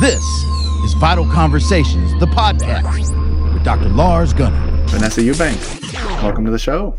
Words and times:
This 0.00 0.24
is 0.82 0.94
Vital 0.94 1.26
Conversations, 1.26 2.18
the 2.20 2.26
podcast 2.26 3.52
with 3.52 3.62
Dr. 3.62 3.90
Lars 3.90 4.32
Gunner. 4.32 4.86
Vanessa 4.86 5.20
Eubanks, 5.20 5.92
welcome 6.22 6.46
to 6.46 6.50
the 6.50 6.58
show. 6.58 6.96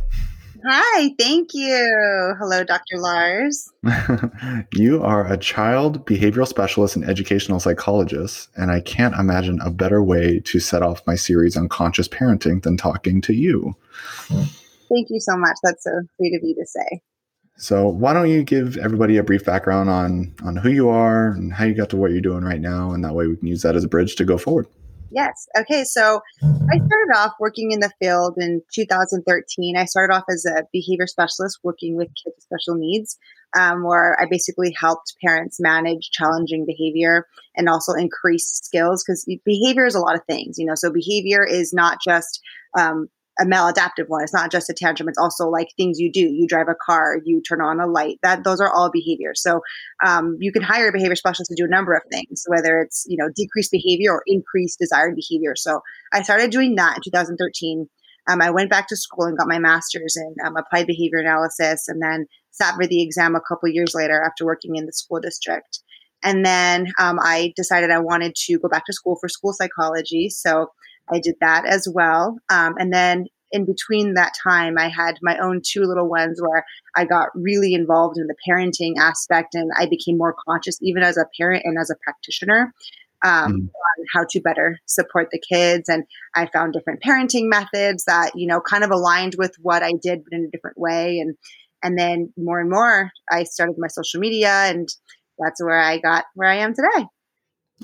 Hi, 0.69 1.09
thank 1.17 1.49
you. 1.55 2.35
Hello, 2.37 2.63
Dr. 2.63 2.99
Lars. 2.99 3.73
you 4.75 5.01
are 5.01 5.25
a 5.25 5.35
child 5.35 6.05
behavioral 6.05 6.47
specialist 6.47 6.95
and 6.95 7.03
educational 7.03 7.59
psychologist, 7.59 8.49
and 8.55 8.69
I 8.69 8.81
can't 8.81 9.15
imagine 9.15 9.59
a 9.61 9.71
better 9.71 10.03
way 10.03 10.39
to 10.41 10.59
set 10.59 10.83
off 10.83 11.01
my 11.07 11.15
series 11.15 11.57
on 11.57 11.69
conscious 11.69 12.07
parenting 12.07 12.61
than 12.61 12.77
talking 12.77 13.19
to 13.21 13.33
you. 13.33 13.75
Thank 14.27 15.09
you 15.09 15.19
so 15.19 15.35
much. 15.35 15.57
That's 15.63 15.83
so 15.83 16.01
sweet 16.17 16.35
of 16.35 16.43
you 16.43 16.53
to 16.53 16.67
say. 16.67 17.01
So, 17.57 17.87
why 17.87 18.13
don't 18.13 18.29
you 18.29 18.43
give 18.43 18.77
everybody 18.77 19.17
a 19.17 19.23
brief 19.23 19.45
background 19.45 19.89
on 19.89 20.33
on 20.43 20.55
who 20.55 20.69
you 20.69 20.89
are 20.89 21.27
and 21.27 21.53
how 21.53 21.65
you 21.65 21.75
got 21.75 21.89
to 21.91 21.97
what 21.97 22.11
you're 22.11 22.21
doing 22.21 22.43
right 22.43 22.61
now, 22.61 22.91
and 22.91 23.03
that 23.03 23.13
way 23.13 23.27
we 23.27 23.37
can 23.37 23.47
use 23.47 23.61
that 23.61 23.75
as 23.75 23.83
a 23.83 23.87
bridge 23.87 24.15
to 24.15 24.25
go 24.25 24.37
forward. 24.37 24.67
Yes. 25.11 25.47
Okay. 25.57 25.83
So 25.83 26.21
I 26.41 26.77
started 26.77 27.11
off 27.17 27.33
working 27.39 27.71
in 27.71 27.81
the 27.81 27.91
field 28.01 28.35
in 28.37 28.61
2013. 28.73 29.75
I 29.75 29.83
started 29.85 30.13
off 30.13 30.23
as 30.29 30.45
a 30.45 30.63
behavior 30.71 31.05
specialist 31.05 31.59
working 31.63 31.97
with 31.97 32.07
kids 32.07 32.35
with 32.37 32.43
special 32.43 32.75
needs, 32.75 33.17
um, 33.57 33.83
where 33.83 34.17
I 34.21 34.25
basically 34.29 34.73
helped 34.79 35.15
parents 35.23 35.59
manage 35.59 36.11
challenging 36.11 36.65
behavior 36.65 37.27
and 37.57 37.67
also 37.67 37.91
increase 37.91 38.47
skills 38.47 39.03
because 39.05 39.25
behavior 39.43 39.85
is 39.85 39.95
a 39.95 39.99
lot 39.99 40.15
of 40.15 40.23
things, 40.25 40.57
you 40.57 40.65
know. 40.65 40.75
So 40.75 40.91
behavior 40.91 41.45
is 41.45 41.73
not 41.73 41.97
just 42.01 42.39
um, 42.77 43.09
a 43.41 43.45
maladaptive 43.45 44.07
one. 44.07 44.23
It's 44.23 44.33
not 44.33 44.51
just 44.51 44.69
a 44.69 44.73
tantrum. 44.73 45.09
It's 45.09 45.17
also 45.17 45.49
like 45.49 45.69
things 45.75 45.99
you 45.99 46.11
do. 46.11 46.21
You 46.21 46.45
drive 46.47 46.67
a 46.69 46.75
car, 46.75 47.17
you 47.25 47.41
turn 47.41 47.59
on 47.61 47.79
a 47.79 47.87
light. 47.87 48.19
That 48.21 48.43
those 48.43 48.61
are 48.61 48.71
all 48.71 48.91
behaviors. 48.91 49.41
So 49.41 49.61
um, 50.05 50.37
you 50.39 50.51
can 50.51 50.61
hire 50.61 50.89
a 50.89 50.91
behavior 50.91 51.15
specialist 51.15 51.49
to 51.49 51.55
do 51.55 51.65
a 51.65 51.69
number 51.69 51.93
of 51.93 52.03
things, 52.11 52.43
whether 52.47 52.79
it's 52.79 53.05
you 53.07 53.17
know 53.17 53.29
decreased 53.35 53.71
behavior 53.71 54.11
or 54.11 54.23
increased 54.27 54.79
desired 54.79 55.15
behavior. 55.15 55.55
So 55.55 55.81
I 56.13 56.21
started 56.21 56.51
doing 56.51 56.75
that 56.75 56.97
in 56.97 57.03
2013. 57.03 57.87
Um, 58.29 58.41
I 58.41 58.51
went 58.51 58.69
back 58.69 58.87
to 58.89 58.95
school 58.95 59.25
and 59.25 59.37
got 59.37 59.47
my 59.47 59.57
master's 59.57 60.15
in 60.15 60.35
um, 60.45 60.55
applied 60.55 60.85
behavior 60.85 61.19
analysis, 61.19 61.87
and 61.87 62.01
then 62.01 62.27
sat 62.51 62.75
for 62.75 62.85
the 62.85 63.01
exam 63.01 63.35
a 63.35 63.41
couple 63.41 63.69
years 63.69 63.93
later 63.95 64.21
after 64.21 64.45
working 64.45 64.75
in 64.75 64.85
the 64.85 64.93
school 64.93 65.19
district. 65.19 65.79
And 66.23 66.45
then 66.45 66.91
um, 66.99 67.17
I 67.19 67.51
decided 67.55 67.89
I 67.89 67.99
wanted 67.99 68.35
to 68.45 68.59
go 68.59 68.69
back 68.69 68.85
to 68.85 68.93
school 68.93 69.17
for 69.19 69.27
school 69.27 69.53
psychology. 69.53 70.29
So 70.29 70.67
I 71.09 71.19
did 71.19 71.35
that 71.41 71.65
as 71.65 71.87
well. 71.91 72.37
Um, 72.49 72.75
and 72.77 72.93
then 72.93 73.27
in 73.51 73.65
between 73.65 74.13
that 74.13 74.33
time, 74.41 74.77
I 74.77 74.87
had 74.87 75.17
my 75.21 75.37
own 75.37 75.61
two 75.65 75.81
little 75.81 76.07
ones 76.07 76.41
where 76.41 76.65
I 76.95 77.05
got 77.05 77.29
really 77.35 77.73
involved 77.73 78.17
in 78.17 78.27
the 78.27 78.35
parenting 78.47 78.97
aspect 78.97 79.55
and 79.55 79.71
I 79.77 79.87
became 79.87 80.17
more 80.17 80.35
conscious, 80.47 80.77
even 80.81 81.03
as 81.03 81.17
a 81.17 81.25
parent 81.37 81.63
and 81.65 81.77
as 81.77 81.89
a 81.89 81.95
practitioner, 82.03 82.73
um, 83.23 83.53
mm. 83.53 83.65
on 83.65 84.05
how 84.13 84.25
to 84.29 84.39
better 84.39 84.79
support 84.85 85.29
the 85.31 85.39
kids. 85.39 85.89
And 85.89 86.05
I 86.35 86.47
found 86.47 86.73
different 86.73 87.03
parenting 87.03 87.49
methods 87.49 88.05
that, 88.05 88.31
you 88.35 88.47
know, 88.47 88.61
kind 88.61 88.83
of 88.83 88.91
aligned 88.91 89.35
with 89.37 89.55
what 89.61 89.83
I 89.83 89.91
did, 90.01 90.23
but 90.23 90.33
in 90.33 90.45
a 90.45 90.51
different 90.51 90.77
way. 90.77 91.19
And, 91.19 91.35
and 91.83 91.97
then 91.97 92.31
more 92.37 92.59
and 92.59 92.69
more, 92.69 93.11
I 93.29 93.43
started 93.43 93.75
my 93.77 93.87
social 93.87 94.21
media 94.21 94.49
and 94.49 94.87
that's 95.37 95.61
where 95.61 95.79
I 95.79 95.97
got 95.97 96.25
where 96.35 96.49
I 96.49 96.57
am 96.57 96.73
today. 96.73 97.05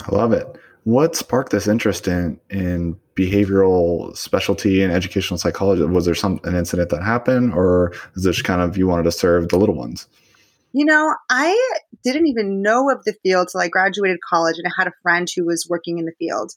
I 0.04 0.16
love 0.16 0.32
it. 0.32 0.48
What 0.84 1.16
sparked 1.16 1.52
this 1.52 1.68
interest 1.68 2.08
in 2.08 2.40
in 2.50 3.00
behavioral 3.18 4.16
specialty 4.16 4.82
and 4.82 4.94
educational 4.94 5.38
psychology? 5.38 5.84
Was 5.84 6.06
there 6.06 6.16
some 6.16 6.40
an 6.44 6.56
incident 6.56 6.90
that 6.92 7.04
happened, 7.04 7.54
or 7.54 7.94
is 8.16 8.24
this 8.24 8.42
kind 8.42 8.62
of 8.62 8.78
you 8.78 8.88
wanted 8.88 9.04
to 9.04 9.12
serve 9.12 9.50
the 9.50 9.58
little 9.58 9.76
ones? 9.76 10.08
You 10.74 10.86
know, 10.86 11.16
I 11.30 11.76
didn't 12.04 12.28
even 12.28 12.62
know 12.62 12.92
of 12.92 13.04
the 13.04 13.16
field 13.24 13.50
till 13.52 13.62
I 13.62 13.68
graduated 13.68 14.20
college, 14.30 14.58
and 14.58 14.68
I 14.68 14.72
had 14.78 14.88
a 14.88 14.94
friend 15.02 15.28
who 15.36 15.46
was 15.46 15.68
working 15.70 15.98
in 15.98 16.06
the 16.06 16.14
field, 16.20 16.52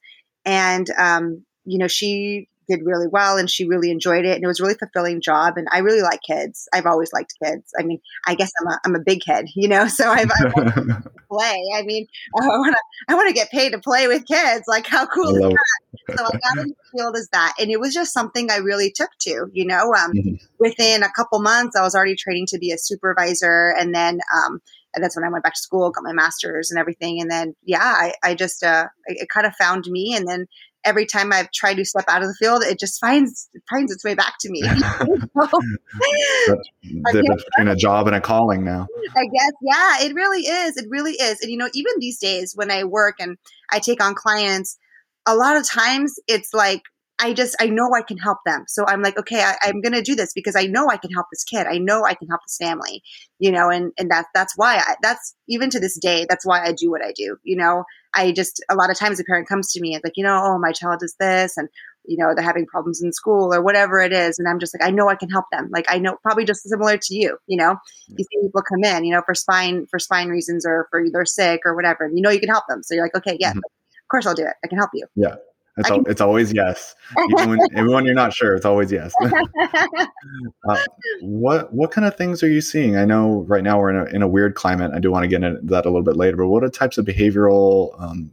and 0.44 0.86
um, 0.98 1.44
you 1.64 1.78
know, 1.78 1.88
she 1.88 2.49
did 2.70 2.84
really 2.84 3.08
well 3.08 3.36
and 3.36 3.50
she 3.50 3.66
really 3.66 3.90
enjoyed 3.90 4.24
it 4.24 4.34
and 4.34 4.44
it 4.44 4.46
was 4.46 4.60
a 4.60 4.62
really 4.62 4.76
fulfilling 4.76 5.20
job 5.20 5.56
and 5.56 5.66
I 5.72 5.78
really 5.78 6.02
like 6.02 6.20
kids. 6.22 6.68
I've 6.72 6.86
always 6.86 7.12
liked 7.12 7.34
kids. 7.42 7.72
I 7.78 7.82
mean, 7.82 8.00
I 8.26 8.34
guess 8.34 8.52
I'm 8.60 8.68
a 8.68 8.80
I'm 8.84 8.94
a 8.94 9.00
big 9.00 9.20
kid, 9.20 9.50
you 9.54 9.68
know, 9.68 9.86
so 9.88 10.08
I've, 10.08 10.30
I 10.30 10.50
play. 11.30 11.62
I 11.74 11.82
mean, 11.82 12.06
I 12.40 12.46
want 12.46 12.74
to 12.74 12.82
I 13.08 13.14
want 13.14 13.28
to 13.28 13.34
get 13.34 13.50
paid 13.50 13.72
to 13.72 13.78
play 13.78 14.06
with 14.08 14.26
kids. 14.26 14.64
Like 14.66 14.86
how 14.86 15.06
cool 15.06 15.34
is 15.34 15.54
that? 15.54 16.16
So 16.16 16.24
I 16.24 16.30
got 16.30 16.64
in 16.64 16.68
the 16.68 16.98
field 16.98 17.16
as 17.16 17.28
that 17.32 17.54
and 17.58 17.70
it 17.70 17.80
was 17.80 17.92
just 17.92 18.12
something 18.12 18.50
I 18.50 18.56
really 18.56 18.90
took 18.90 19.10
to, 19.20 19.48
you 19.52 19.64
know. 19.64 19.92
Um, 19.92 20.12
mm-hmm. 20.12 20.34
within 20.58 21.02
a 21.02 21.10
couple 21.10 21.40
months 21.40 21.76
I 21.76 21.82
was 21.82 21.94
already 21.94 22.16
training 22.16 22.46
to 22.46 22.58
be 22.58 22.70
a 22.72 22.78
supervisor 22.78 23.74
and 23.76 23.94
then 23.94 24.20
um, 24.34 24.60
and 24.94 25.04
that's 25.04 25.16
when 25.16 25.24
I 25.24 25.28
went 25.28 25.44
back 25.44 25.54
to 25.54 25.60
school, 25.60 25.90
got 25.90 26.02
my 26.02 26.12
master's 26.12 26.70
and 26.70 26.78
everything. 26.78 27.20
And 27.20 27.30
then, 27.30 27.54
yeah, 27.62 27.78
I, 27.80 28.14
I 28.24 28.34
just, 28.34 28.64
uh, 28.64 28.88
it, 29.06 29.22
it 29.22 29.28
kind 29.28 29.46
of 29.46 29.54
found 29.54 29.86
me. 29.86 30.14
And 30.16 30.26
then 30.26 30.46
every 30.84 31.06
time 31.06 31.32
I've 31.32 31.50
tried 31.52 31.74
to 31.74 31.84
step 31.84 32.04
out 32.08 32.22
of 32.22 32.28
the 32.28 32.34
field, 32.34 32.62
it 32.62 32.78
just 32.78 33.00
finds 33.00 33.48
finds 33.68 33.92
its 33.92 34.04
way 34.04 34.14
back 34.14 34.34
to 34.40 34.50
me. 34.50 34.62
the, 34.62 36.60
between 36.82 37.68
a 37.68 37.76
job 37.76 38.06
and 38.06 38.16
a 38.16 38.20
calling 38.20 38.64
now. 38.64 38.86
I 39.16 39.24
guess, 39.24 39.52
yeah, 39.62 40.06
it 40.06 40.14
really 40.14 40.42
is. 40.42 40.76
It 40.76 40.86
really 40.88 41.12
is. 41.12 41.40
And 41.42 41.50
you 41.50 41.56
know, 41.56 41.68
even 41.74 41.92
these 41.98 42.18
days 42.18 42.52
when 42.54 42.70
I 42.70 42.84
work 42.84 43.16
and 43.20 43.36
I 43.70 43.78
take 43.78 44.02
on 44.02 44.14
clients, 44.14 44.78
a 45.26 45.34
lot 45.34 45.56
of 45.56 45.68
times 45.68 46.18
it's 46.26 46.54
like 46.54 46.82
I 47.20 47.32
just 47.34 47.54
I 47.60 47.66
know 47.66 47.90
I 47.94 48.02
can 48.02 48.16
help 48.16 48.38
them. 48.46 48.64
So 48.66 48.84
I'm 48.86 49.02
like, 49.02 49.18
okay, 49.18 49.42
I, 49.42 49.68
am 49.68 49.80
going 49.80 49.92
to 49.92 50.02
do 50.02 50.14
this 50.14 50.32
because 50.32 50.56
I 50.56 50.64
know 50.64 50.88
I 50.88 50.96
can 50.96 51.10
help 51.10 51.26
this 51.30 51.44
kid. 51.44 51.66
I 51.66 51.78
know 51.78 52.04
I 52.04 52.14
can 52.14 52.28
help 52.28 52.40
this 52.46 52.56
family, 52.56 53.02
you 53.38 53.52
know, 53.52 53.68
and 53.68 53.92
and 53.98 54.10
that's 54.10 54.28
that's 54.34 54.54
why 54.56 54.76
I, 54.76 54.94
that's 55.02 55.34
even 55.48 55.70
to 55.70 55.80
this 55.80 55.98
day 55.98 56.26
that's 56.28 56.46
why 56.46 56.64
I 56.64 56.72
do 56.72 56.90
what 56.90 57.04
I 57.04 57.12
do. 57.14 57.36
You 57.42 57.56
know, 57.56 57.84
I 58.14 58.32
just 58.32 58.64
a 58.70 58.74
lot 58.74 58.90
of 58.90 58.98
times 58.98 59.20
a 59.20 59.24
parent 59.24 59.48
comes 59.48 59.70
to 59.72 59.80
me 59.80 59.94
and 59.94 60.02
like, 60.02 60.16
you 60.16 60.24
know, 60.24 60.40
oh 60.42 60.58
my 60.58 60.72
child 60.72 61.02
is 61.02 61.14
this 61.20 61.56
and 61.56 61.68
you 62.04 62.16
know 62.16 62.34
they're 62.34 62.44
having 62.44 62.66
problems 62.66 63.02
in 63.02 63.12
school 63.12 63.52
or 63.54 63.62
whatever 63.62 64.00
it 64.00 64.12
is 64.12 64.38
and 64.38 64.48
i'm 64.48 64.58
just 64.58 64.74
like 64.74 64.86
i 64.86 64.90
know 64.90 65.08
i 65.08 65.14
can 65.14 65.28
help 65.28 65.44
them 65.52 65.68
like 65.70 65.84
i 65.88 65.98
know 65.98 66.16
probably 66.22 66.44
just 66.46 66.62
similar 66.62 66.96
to 66.96 67.14
you 67.14 67.36
you 67.46 67.56
know 67.56 67.76
you 68.08 68.24
see 68.24 68.40
people 68.40 68.62
come 68.62 68.82
in 68.82 69.04
you 69.04 69.12
know 69.12 69.22
for 69.26 69.34
spine 69.34 69.86
for 69.90 69.98
spine 69.98 70.28
reasons 70.28 70.64
or 70.64 70.88
for 70.90 71.04
they're 71.12 71.26
sick 71.26 71.60
or 71.64 71.74
whatever 71.74 72.04
and 72.04 72.16
you 72.16 72.22
know 72.22 72.30
you 72.30 72.40
can 72.40 72.48
help 72.48 72.64
them 72.68 72.82
so 72.82 72.94
you're 72.94 73.04
like 73.04 73.14
okay 73.14 73.36
yeah 73.38 73.50
mm-hmm. 73.50 73.58
of 73.58 74.08
course 74.10 74.26
i'll 74.26 74.34
do 74.34 74.46
it 74.46 74.54
i 74.64 74.66
can 74.66 74.78
help 74.78 74.90
you 74.94 75.06
yeah 75.14 75.34
it's, 75.80 75.90
al- 75.90 76.04
it's 76.06 76.20
always 76.20 76.52
yes. 76.52 76.94
Even 77.30 77.50
when, 77.50 77.58
even 77.72 77.90
when 77.90 78.04
you're 78.04 78.14
not 78.14 78.32
sure, 78.32 78.54
it's 78.54 78.66
always 78.66 78.92
yes. 78.92 79.12
uh, 80.68 80.76
what 81.22 81.72
what 81.72 81.90
kind 81.90 82.06
of 82.06 82.16
things 82.16 82.42
are 82.42 82.48
you 82.48 82.60
seeing? 82.60 82.96
I 82.96 83.04
know 83.04 83.44
right 83.48 83.64
now 83.64 83.78
we're 83.78 83.90
in 83.90 83.96
a, 83.96 84.16
in 84.16 84.22
a 84.22 84.28
weird 84.28 84.54
climate. 84.54 84.92
I 84.94 85.00
do 85.00 85.10
want 85.10 85.24
to 85.24 85.28
get 85.28 85.42
into 85.42 85.60
that 85.64 85.86
a 85.86 85.88
little 85.88 86.02
bit 86.02 86.16
later. 86.16 86.36
But 86.36 86.48
what 86.48 86.62
are 86.62 86.68
types 86.68 86.98
of 86.98 87.06
behavioral? 87.06 88.00
Um, 88.00 88.32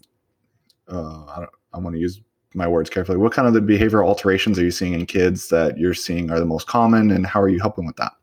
uh, 0.89 1.23
I, 1.25 1.45
I 1.73 1.79
want 1.79 1.95
to 1.95 1.99
use 1.99 2.21
my 2.53 2.67
words 2.67 2.89
carefully. 2.89 3.17
What 3.17 3.33
kind 3.33 3.47
of 3.47 3.53
the 3.53 3.61
behavioral 3.61 4.05
alterations 4.05 4.59
are 4.59 4.63
you 4.63 4.71
seeing 4.71 4.93
in 4.93 5.05
kids 5.05 5.49
that 5.49 5.77
you're 5.77 5.93
seeing 5.93 6.31
are 6.31 6.39
the 6.39 6.45
most 6.45 6.67
common, 6.67 7.11
and 7.11 7.25
how 7.25 7.41
are 7.41 7.49
you 7.49 7.59
helping 7.59 7.85
with 7.85 7.95
that? 7.97 8.13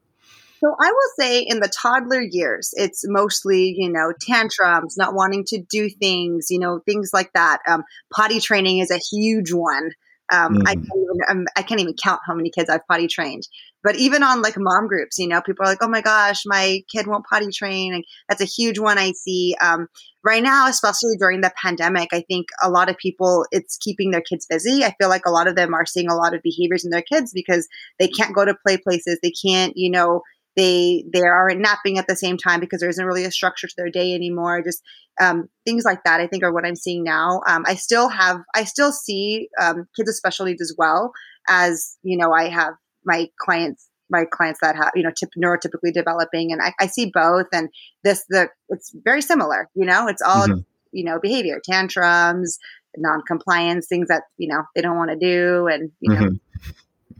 So 0.64 0.74
I 0.80 0.90
will 0.90 1.10
say 1.18 1.40
in 1.40 1.60
the 1.60 1.68
toddler 1.68 2.22
years, 2.22 2.72
it's 2.72 3.04
mostly, 3.06 3.74
you 3.76 3.92
know, 3.92 4.14
tantrums, 4.18 4.96
not 4.96 5.14
wanting 5.14 5.44
to 5.48 5.60
do 5.60 5.90
things, 5.90 6.46
you 6.48 6.58
know, 6.58 6.80
things 6.86 7.10
like 7.12 7.30
that. 7.34 7.58
Um, 7.68 7.84
potty 8.14 8.40
training 8.40 8.78
is 8.78 8.90
a 8.90 8.96
huge 8.96 9.52
one. 9.52 9.90
Um, 10.32 10.54
mm. 10.54 10.62
I, 10.66 10.74
can't 10.74 10.86
even, 10.86 11.20
um, 11.28 11.46
I 11.54 11.62
can't 11.62 11.82
even 11.82 11.94
count 12.02 12.22
how 12.26 12.34
many 12.34 12.48
kids 12.48 12.70
I've 12.70 12.86
potty 12.86 13.08
trained. 13.08 13.46
But 13.82 13.96
even 13.96 14.22
on 14.22 14.40
like 14.40 14.54
mom 14.56 14.88
groups, 14.88 15.18
you 15.18 15.28
know, 15.28 15.42
people 15.42 15.66
are 15.66 15.68
like, 15.68 15.82
oh 15.82 15.88
my 15.88 16.00
gosh, 16.00 16.44
my 16.46 16.80
kid 16.90 17.06
won't 17.06 17.26
potty 17.26 17.50
train. 17.52 17.92
And 17.92 18.02
that's 18.30 18.40
a 18.40 18.46
huge 18.46 18.78
one 18.78 18.96
I 18.96 19.12
see. 19.12 19.54
Um, 19.60 19.88
right 20.22 20.42
now, 20.42 20.66
especially 20.66 21.16
during 21.18 21.42
the 21.42 21.52
pandemic, 21.62 22.08
I 22.14 22.22
think 22.22 22.46
a 22.62 22.70
lot 22.70 22.88
of 22.88 22.96
people, 22.96 23.44
it's 23.50 23.76
keeping 23.76 24.10
their 24.10 24.22
kids 24.22 24.46
busy. 24.46 24.82
I 24.82 24.94
feel 24.98 25.10
like 25.10 25.26
a 25.26 25.30
lot 25.30 25.46
of 25.46 25.56
them 25.56 25.74
are 25.74 25.84
seeing 25.84 26.08
a 26.08 26.16
lot 26.16 26.32
of 26.32 26.40
behaviors 26.40 26.86
in 26.86 26.90
their 26.90 27.02
kids 27.02 27.32
because 27.34 27.68
they 27.98 28.08
can't 28.08 28.34
go 28.34 28.46
to 28.46 28.56
play 28.66 28.78
places. 28.78 29.18
They 29.22 29.32
can't, 29.32 29.76
you 29.76 29.90
know, 29.90 30.22
they 30.56 31.04
they 31.12 31.22
aren't 31.22 31.60
napping 31.60 31.98
at 31.98 32.06
the 32.06 32.16
same 32.16 32.36
time 32.36 32.60
because 32.60 32.80
there 32.80 32.88
isn't 32.88 33.04
really 33.04 33.24
a 33.24 33.30
structure 33.30 33.66
to 33.66 33.74
their 33.76 33.90
day 33.90 34.14
anymore 34.14 34.62
just 34.62 34.82
um, 35.20 35.48
things 35.64 35.84
like 35.84 36.02
that 36.04 36.20
i 36.20 36.26
think 36.26 36.42
are 36.42 36.52
what 36.52 36.66
i'm 36.66 36.76
seeing 36.76 37.04
now 37.04 37.40
um, 37.48 37.64
i 37.66 37.74
still 37.74 38.08
have 38.08 38.40
i 38.54 38.64
still 38.64 38.92
see 38.92 39.48
um, 39.60 39.86
kids 39.96 40.08
with 40.08 40.16
special 40.16 40.46
needs 40.46 40.62
as 40.62 40.74
well 40.76 41.12
as 41.48 41.96
you 42.02 42.16
know 42.16 42.32
i 42.32 42.48
have 42.48 42.74
my 43.04 43.28
clients 43.38 43.88
my 44.10 44.24
clients 44.30 44.60
that 44.62 44.76
have 44.76 44.92
you 44.94 45.02
know 45.02 45.10
tip, 45.10 45.30
neurotypically 45.36 45.92
developing 45.92 46.52
and 46.52 46.60
I, 46.62 46.72
I, 46.80 46.86
see 46.86 47.10
both 47.12 47.46
and 47.52 47.68
this 48.02 48.24
the 48.28 48.48
it's 48.68 48.94
very 49.04 49.22
similar 49.22 49.68
you 49.74 49.86
know 49.86 50.08
it's 50.08 50.22
all 50.22 50.46
mm-hmm. 50.46 50.60
you 50.92 51.04
know 51.04 51.18
behavior 51.20 51.60
tantrums 51.64 52.58
non-compliance 52.96 53.86
things 53.88 54.08
that 54.08 54.22
you 54.36 54.48
know 54.48 54.62
they 54.74 54.82
don't 54.82 54.96
want 54.96 55.10
to 55.10 55.16
do 55.16 55.66
and 55.66 55.90
you 56.00 56.12
know 56.12 56.20
mm-hmm. 56.20 56.70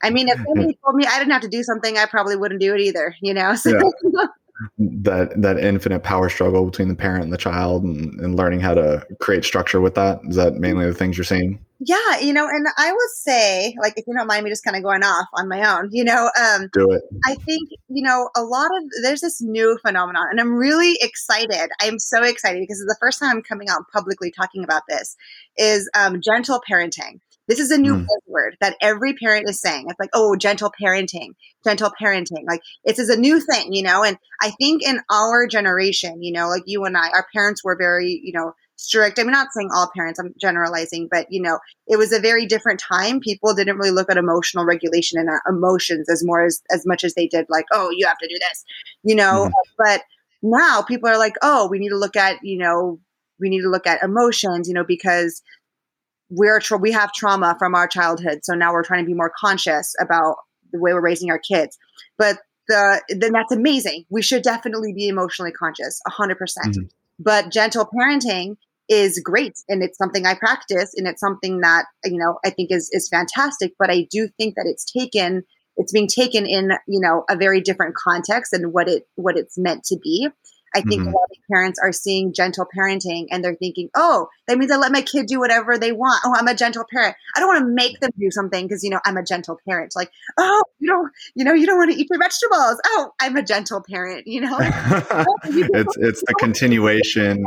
I 0.02 0.10
mean, 0.10 0.28
if 0.28 0.36
somebody 0.46 0.78
told 0.84 0.96
me 0.96 1.06
I 1.06 1.18
didn't 1.18 1.32
have 1.32 1.42
to 1.42 1.48
do 1.48 1.62
something, 1.62 1.96
I 1.96 2.06
probably 2.06 2.36
wouldn't 2.36 2.60
do 2.60 2.74
it 2.74 2.80
either. 2.80 3.14
You 3.20 3.34
know. 3.34 3.54
So. 3.64 3.70
Yeah. 3.70 4.26
that 4.78 5.40
that 5.40 5.58
infinite 5.58 6.02
power 6.02 6.28
struggle 6.28 6.66
between 6.66 6.88
the 6.88 6.94
parent 6.94 7.24
and 7.24 7.32
the 7.32 7.38
child 7.38 7.82
and, 7.82 8.20
and 8.20 8.36
learning 8.36 8.60
how 8.60 8.74
to 8.74 9.04
create 9.20 9.44
structure 9.44 9.80
with 9.80 9.94
that 9.94 10.20
is 10.28 10.36
that 10.36 10.54
mainly 10.54 10.86
the 10.86 10.94
things 10.94 11.16
you're 11.16 11.24
seeing 11.24 11.58
Yeah, 11.80 12.18
you 12.20 12.32
know, 12.32 12.46
and 12.46 12.66
I 12.78 12.92
would 12.92 13.10
say, 13.10 13.74
like, 13.80 13.94
if 13.96 14.06
you 14.06 14.14
don't 14.14 14.26
mind 14.26 14.44
me 14.44 14.50
just 14.50 14.64
kind 14.64 14.76
of 14.76 14.82
going 14.82 15.02
off 15.02 15.26
on 15.34 15.48
my 15.48 15.76
own, 15.76 15.88
you 15.92 16.04
know, 16.04 16.30
um, 16.40 16.68
do 16.72 16.90
it. 16.92 17.02
I 17.24 17.34
think, 17.34 17.68
you 17.88 18.02
know, 18.02 18.30
a 18.36 18.42
lot 18.42 18.66
of 18.66 18.84
there's 19.02 19.20
this 19.20 19.42
new 19.42 19.76
phenomenon, 19.84 20.26
and 20.30 20.40
I'm 20.40 20.54
really 20.54 20.96
excited. 21.00 21.70
I'm 21.80 21.98
so 21.98 22.22
excited 22.22 22.60
because 22.60 22.80
it's 22.80 22.92
the 22.92 22.96
first 23.00 23.18
time 23.18 23.30
I'm 23.30 23.42
coming 23.42 23.68
out 23.68 23.82
publicly 23.92 24.30
talking 24.30 24.62
about 24.62 24.82
this 24.88 25.16
is 25.58 25.90
um, 25.94 26.20
gentle 26.22 26.62
parenting. 26.70 27.20
This 27.48 27.60
is 27.60 27.70
a 27.70 27.78
new 27.78 27.94
mm. 27.94 28.06
buzzword 28.06 28.52
that 28.60 28.76
every 28.80 29.14
parent 29.14 29.48
is 29.48 29.60
saying. 29.60 29.86
It's 29.88 30.00
like, 30.00 30.10
oh, 30.14 30.36
gentle 30.36 30.72
parenting, 30.80 31.30
gentle 31.64 31.92
parenting. 32.00 32.44
Like, 32.46 32.60
this 32.84 32.98
is 32.98 33.10
a 33.10 33.20
new 33.20 33.40
thing, 33.40 33.72
you 33.72 33.82
know? 33.82 34.02
And 34.02 34.16
I 34.40 34.50
think 34.50 34.82
in 34.82 35.00
our 35.10 35.46
generation, 35.46 36.22
you 36.22 36.32
know, 36.32 36.48
like 36.48 36.62
you 36.66 36.84
and 36.84 36.96
I, 36.96 37.10
our 37.10 37.26
parents 37.34 37.62
were 37.62 37.76
very, 37.76 38.20
you 38.22 38.32
know, 38.32 38.54
strict. 38.76 39.18
I'm 39.18 39.30
not 39.30 39.48
saying 39.52 39.70
all 39.72 39.90
parents, 39.94 40.18
I'm 40.18 40.34
generalizing, 40.40 41.08
but 41.10 41.26
you 41.30 41.40
know, 41.40 41.58
it 41.86 41.96
was 41.96 42.12
a 42.12 42.20
very 42.20 42.46
different 42.46 42.80
time. 42.80 43.20
People 43.20 43.54
didn't 43.54 43.76
really 43.76 43.90
look 43.90 44.10
at 44.10 44.16
emotional 44.16 44.64
regulation 44.64 45.18
and 45.18 45.28
uh, 45.28 45.38
emotions 45.48 46.08
as 46.10 46.24
more 46.24 46.44
as, 46.44 46.60
as 46.70 46.84
much 46.86 47.04
as 47.04 47.14
they 47.14 47.26
did 47.26 47.46
like, 47.48 47.66
oh, 47.72 47.90
you 47.90 48.06
have 48.06 48.18
to 48.18 48.28
do 48.28 48.34
this, 48.34 48.64
you 49.02 49.14
know, 49.14 49.48
mm-hmm. 49.48 49.74
but 49.78 50.02
now 50.42 50.82
people 50.82 51.08
are 51.08 51.18
like, 51.18 51.36
oh, 51.42 51.68
we 51.68 51.78
need 51.78 51.90
to 51.90 51.98
look 51.98 52.16
at, 52.16 52.38
you 52.42 52.58
know, 52.58 52.98
we 53.40 53.48
need 53.48 53.62
to 53.62 53.70
look 53.70 53.86
at 53.86 54.02
emotions, 54.02 54.68
you 54.68 54.74
know, 54.74 54.84
because 54.84 55.42
we're, 56.34 56.60
tra- 56.60 56.78
we 56.78 56.92
have 56.92 57.12
trauma 57.12 57.56
from 57.58 57.74
our 57.74 57.86
childhood. 57.86 58.40
So 58.42 58.54
now 58.54 58.72
we're 58.72 58.84
trying 58.84 59.04
to 59.04 59.06
be 59.06 59.14
more 59.14 59.32
conscious 59.38 59.94
about 60.00 60.36
the 60.72 60.78
way 60.78 60.92
we're 60.92 61.00
raising 61.00 61.30
our 61.30 61.38
kids. 61.38 61.78
But 62.18 62.38
the, 62.68 63.02
then 63.08 63.32
that's 63.32 63.52
amazing. 63.52 64.06
We 64.10 64.22
should 64.22 64.42
definitely 64.42 64.92
be 64.92 65.08
emotionally 65.08 65.52
conscious, 65.52 66.00
100%. 66.08 66.38
percent 66.38 66.76
mm-hmm. 66.76 66.86
But 67.18 67.52
gentle 67.52 67.88
parenting 67.94 68.56
is 68.88 69.20
great 69.24 69.58
and 69.68 69.82
it's 69.82 69.96
something 69.96 70.26
I 70.26 70.34
practice 70.34 70.92
and 70.94 71.06
it's 71.06 71.20
something 71.20 71.60
that 71.60 71.86
you 72.04 72.18
know 72.18 72.38
I 72.44 72.50
think 72.50 72.70
is 72.70 72.90
is 72.92 73.08
fantastic 73.08 73.72
but 73.78 73.90
I 73.90 74.06
do 74.10 74.28
think 74.36 74.56
that 74.56 74.66
it's 74.66 74.84
taken 74.84 75.42
it's 75.76 75.92
being 75.92 76.08
taken 76.08 76.44
in 76.46 76.72
you 76.86 77.00
know 77.00 77.24
a 77.30 77.36
very 77.36 77.60
different 77.60 77.94
context 77.94 78.52
than 78.52 78.72
what 78.72 78.88
it 78.88 79.06
what 79.14 79.38
it's 79.38 79.56
meant 79.56 79.84
to 79.84 79.96
be 80.02 80.28
I 80.74 80.80
think 80.80 81.02
mm-hmm. 81.02 81.08
a 81.08 81.12
lot 81.12 81.28
of 81.30 81.36
parents 81.50 81.78
are 81.82 81.92
seeing 81.92 82.32
gentle 82.32 82.66
parenting 82.76 83.26
and 83.30 83.44
they're 83.44 83.54
thinking, 83.54 83.90
oh, 83.94 84.28
that 84.48 84.58
means 84.58 84.70
I 84.70 84.76
let 84.76 84.92
my 84.92 85.02
kid 85.02 85.26
do 85.26 85.38
whatever 85.38 85.78
they 85.78 85.92
want. 85.92 86.20
Oh, 86.24 86.34
I'm 86.36 86.48
a 86.48 86.54
gentle 86.54 86.84
parent. 86.90 87.16
I 87.36 87.40
don't 87.40 87.48
want 87.48 87.60
to 87.60 87.72
make 87.72 88.00
them 88.00 88.10
do 88.18 88.30
something 88.30 88.66
because, 88.66 88.82
you 88.82 88.90
know, 88.90 89.00
I'm 89.04 89.16
a 89.16 89.22
gentle 89.22 89.58
parent. 89.68 89.94
Like, 89.94 90.10
oh, 90.38 90.62
you 90.78 90.88
don't, 90.88 91.12
you 91.34 91.44
know, 91.44 91.52
you 91.54 91.66
don't 91.66 91.78
want 91.78 91.92
to 91.92 91.96
eat 91.96 92.08
your 92.10 92.18
vegetables. 92.18 92.80
Oh, 92.86 93.12
I'm 93.20 93.36
a 93.36 93.42
gentle 93.42 93.82
parent, 93.88 94.26
you 94.26 94.40
know? 94.40 94.56
it's, 94.60 95.96
it's 95.96 96.20
the 96.26 96.34
continuation. 96.38 97.44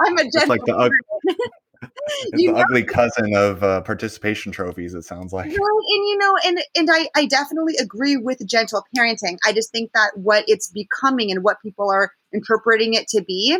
I'm 0.00 0.18
a 0.18 0.30
gentle 0.30 0.48
like 0.48 0.64
the, 0.64 0.90
it's 1.82 2.32
the 2.32 2.48
ugly 2.50 2.82
cousin 2.82 3.34
of 3.34 3.62
uh, 3.62 3.80
participation 3.82 4.52
trophies 4.52 4.94
it 4.94 5.04
sounds 5.04 5.32
like 5.32 5.46
right 5.46 5.54
and 5.54 5.58
you 6.08 6.18
know 6.18 6.36
and 6.44 6.58
and 6.76 6.88
I, 6.90 7.08
I 7.14 7.26
definitely 7.26 7.74
agree 7.80 8.16
with 8.16 8.44
gentle 8.46 8.84
parenting 8.96 9.38
i 9.44 9.52
just 9.52 9.70
think 9.70 9.92
that 9.94 10.12
what 10.16 10.44
it's 10.46 10.68
becoming 10.68 11.30
and 11.30 11.44
what 11.44 11.60
people 11.62 11.90
are 11.90 12.12
interpreting 12.32 12.94
it 12.94 13.08
to 13.08 13.22
be 13.22 13.58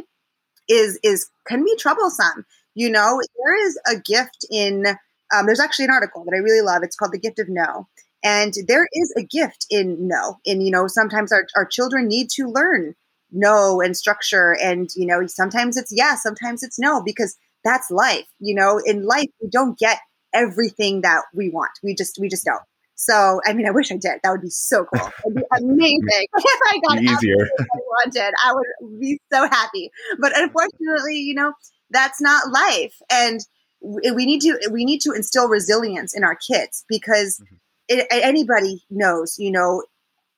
is 0.68 0.98
is 1.02 1.28
can 1.46 1.64
be 1.64 1.74
troublesome 1.76 2.44
you 2.74 2.90
know 2.90 3.20
there 3.42 3.66
is 3.66 3.78
a 3.86 3.96
gift 3.96 4.46
in 4.50 4.86
um, 5.34 5.46
there's 5.46 5.60
actually 5.60 5.84
an 5.86 5.90
article 5.90 6.24
that 6.24 6.34
i 6.34 6.38
really 6.38 6.64
love 6.64 6.82
it's 6.82 6.96
called 6.96 7.12
the 7.12 7.18
gift 7.18 7.38
of 7.38 7.48
no 7.48 7.86
and 8.24 8.54
there 8.66 8.86
is 8.92 9.14
a 9.16 9.22
gift 9.22 9.66
in 9.70 9.96
no 10.06 10.36
and 10.46 10.62
you 10.62 10.70
know 10.70 10.86
sometimes 10.86 11.32
our, 11.32 11.46
our 11.56 11.64
children 11.66 12.08
need 12.08 12.28
to 12.30 12.46
learn 12.46 12.94
no 13.30 13.80
and 13.80 13.96
structure 13.96 14.56
and 14.62 14.90
you 14.96 15.06
know 15.06 15.26
sometimes 15.26 15.76
it's 15.76 15.92
yes 15.94 16.22
sometimes 16.22 16.62
it's 16.62 16.78
no 16.78 17.02
because 17.02 17.36
that's 17.64 17.90
life. 17.90 18.26
You 18.40 18.54
know, 18.54 18.80
in 18.84 19.04
life, 19.04 19.28
we 19.42 19.48
don't 19.48 19.78
get 19.78 19.98
everything 20.34 21.02
that 21.02 21.22
we 21.34 21.50
want. 21.50 21.70
We 21.82 21.94
just, 21.94 22.18
we 22.20 22.28
just 22.28 22.44
don't. 22.44 22.62
So, 23.00 23.40
I 23.46 23.52
mean, 23.52 23.68
I 23.68 23.70
wish 23.70 23.92
I 23.92 23.96
did. 23.96 24.18
That 24.24 24.30
would 24.32 24.42
be 24.42 24.50
so 24.50 24.84
cool. 24.84 25.08
It'd 25.24 25.36
be 25.36 25.42
amazing 25.56 26.00
if 26.36 26.60
I 26.66 26.78
got 26.88 27.00
easier. 27.00 27.48
I 27.60 27.64
wanted. 27.76 28.34
I 28.44 28.52
would 28.52 29.00
be 29.00 29.20
so 29.32 29.46
happy. 29.48 29.90
But 30.18 30.36
unfortunately, 30.36 31.18
you 31.18 31.34
know, 31.34 31.52
that's 31.90 32.20
not 32.20 32.50
life. 32.50 32.94
And 33.08 33.40
we 33.80 34.26
need 34.26 34.40
to 34.40 34.68
we 34.72 34.84
need 34.84 35.00
to 35.02 35.12
instill 35.12 35.48
resilience 35.48 36.12
in 36.12 36.24
our 36.24 36.34
kids 36.34 36.84
because 36.88 37.40
mm-hmm. 37.40 37.54
it, 37.86 38.06
anybody 38.10 38.82
knows, 38.90 39.36
you 39.38 39.52
know, 39.52 39.84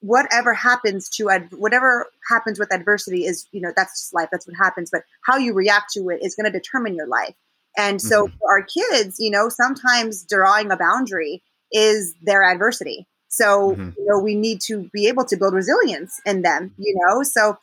whatever 0.00 0.52
happens 0.52 1.08
to 1.08 1.30
ad- 1.30 1.48
whatever 1.52 2.08
happens 2.28 2.58
with 2.58 2.72
adversity 2.74 3.24
is 3.24 3.46
you 3.52 3.60
know 3.60 3.72
that's 3.74 4.00
just 4.00 4.14
life 4.14 4.28
that's 4.32 4.46
what 4.46 4.56
happens 4.56 4.90
but 4.90 5.02
how 5.26 5.36
you 5.36 5.52
react 5.52 5.92
to 5.92 6.08
it 6.08 6.20
is 6.22 6.34
going 6.34 6.50
to 6.50 6.58
determine 6.58 6.94
your 6.94 7.06
life 7.06 7.34
and 7.76 8.00
so 8.00 8.24
mm-hmm. 8.24 8.34
for 8.38 8.50
our 8.50 8.62
kids 8.62 9.16
you 9.18 9.30
know 9.30 9.50
sometimes 9.50 10.24
drawing 10.24 10.70
a 10.70 10.76
boundary 10.76 11.42
is 11.72 12.14
their 12.22 12.42
adversity 12.44 13.06
so 13.28 13.72
mm-hmm. 13.72 13.90
you 13.96 14.06
know 14.06 14.18
we 14.18 14.34
need 14.34 14.60
to 14.60 14.88
be 14.92 15.06
able 15.06 15.24
to 15.24 15.36
build 15.36 15.54
resilience 15.54 16.20
in 16.26 16.42
them 16.42 16.72
you 16.78 16.94
know 17.00 17.22
so 17.22 17.56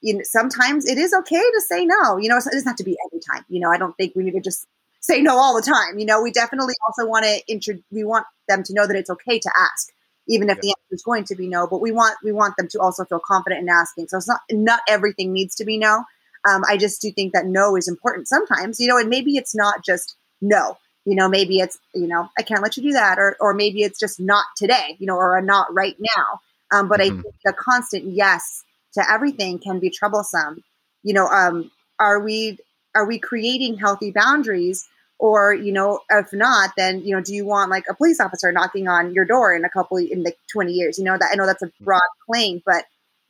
you 0.00 0.14
know, 0.14 0.20
sometimes 0.24 0.86
it 0.86 0.98
is 0.98 1.14
okay 1.14 1.36
to 1.36 1.60
say 1.60 1.84
no 1.84 2.16
you 2.16 2.28
know 2.28 2.36
it 2.36 2.44
doesn't 2.44 2.66
have 2.66 2.76
to 2.76 2.84
be 2.84 2.96
every 3.06 3.20
time 3.20 3.44
you 3.48 3.60
know 3.60 3.70
i 3.70 3.78
don't 3.78 3.96
think 3.96 4.14
we 4.14 4.24
need 4.24 4.32
to 4.32 4.40
just 4.40 4.66
say 5.00 5.20
no 5.20 5.36
all 5.36 5.54
the 5.54 5.62
time 5.62 5.98
you 5.98 6.06
know 6.06 6.22
we 6.22 6.30
definitely 6.30 6.74
also 6.86 7.08
want 7.08 7.24
to 7.24 7.40
intro- 7.48 7.82
we 7.90 8.04
want 8.04 8.26
them 8.48 8.62
to 8.62 8.74
know 8.74 8.86
that 8.86 8.96
it's 8.96 9.10
okay 9.10 9.38
to 9.38 9.50
ask 9.58 9.88
even 10.26 10.48
if 10.48 10.56
yeah. 10.56 10.60
the 10.62 10.68
answer 10.68 10.94
is 10.94 11.02
going 11.02 11.24
to 11.24 11.34
be 11.34 11.48
no. 11.48 11.66
But 11.66 11.80
we 11.80 11.92
want 11.92 12.16
we 12.22 12.32
want 12.32 12.56
them 12.56 12.68
to 12.68 12.80
also 12.80 13.04
feel 13.04 13.20
confident 13.20 13.62
in 13.62 13.68
asking. 13.68 14.08
So 14.08 14.18
it's 14.18 14.28
not 14.28 14.40
not 14.50 14.80
everything 14.88 15.32
needs 15.32 15.54
to 15.56 15.64
be 15.64 15.78
no. 15.78 16.04
Um, 16.48 16.62
I 16.68 16.76
just 16.76 17.00
do 17.00 17.10
think 17.10 17.32
that 17.32 17.46
no 17.46 17.74
is 17.76 17.88
important 17.88 18.28
sometimes, 18.28 18.78
you 18.78 18.86
know, 18.86 18.98
and 18.98 19.08
maybe 19.08 19.36
it's 19.36 19.54
not 19.54 19.84
just 19.84 20.16
no. 20.42 20.76
You 21.04 21.14
know, 21.14 21.28
maybe 21.28 21.58
it's 21.58 21.78
you 21.94 22.06
know 22.06 22.28
I 22.38 22.42
can't 22.42 22.62
let 22.62 22.76
you 22.76 22.82
do 22.82 22.92
that, 22.92 23.18
or 23.18 23.36
or 23.40 23.54
maybe 23.54 23.82
it's 23.82 23.98
just 23.98 24.20
not 24.20 24.46
today, 24.56 24.96
you 24.98 25.06
know, 25.06 25.16
or 25.16 25.36
a 25.36 25.42
not 25.42 25.72
right 25.72 25.96
now. 25.98 26.40
Um, 26.72 26.88
but 26.88 27.00
mm-hmm. 27.00 27.18
I 27.18 27.22
think 27.22 27.34
the 27.44 27.52
constant 27.52 28.04
yes 28.04 28.64
to 28.94 29.04
everything 29.10 29.58
can 29.58 29.80
be 29.80 29.90
troublesome. 29.90 30.64
You 31.02 31.14
know, 31.14 31.26
um, 31.26 31.70
are 31.98 32.20
we 32.20 32.58
are 32.94 33.06
we 33.06 33.18
creating 33.18 33.76
healthy 33.76 34.10
boundaries 34.10 34.88
or 35.18 35.54
you 35.54 35.72
know 35.72 36.00
if 36.10 36.32
not 36.32 36.70
then 36.76 37.00
you 37.02 37.14
know 37.14 37.22
do 37.22 37.34
you 37.34 37.44
want 37.44 37.70
like 37.70 37.84
a 37.88 37.94
police 37.94 38.20
officer 38.20 38.50
knocking 38.52 38.88
on 38.88 39.14
your 39.14 39.24
door 39.24 39.54
in 39.54 39.64
a 39.64 39.68
couple 39.68 39.96
in 39.96 40.22
like 40.22 40.36
20 40.52 40.72
years 40.72 40.98
you 40.98 41.04
know 41.04 41.16
that 41.16 41.30
i 41.32 41.36
know 41.36 41.46
that's 41.46 41.62
a 41.62 41.70
broad 41.80 42.00
claim 42.26 42.62
but 42.66 42.84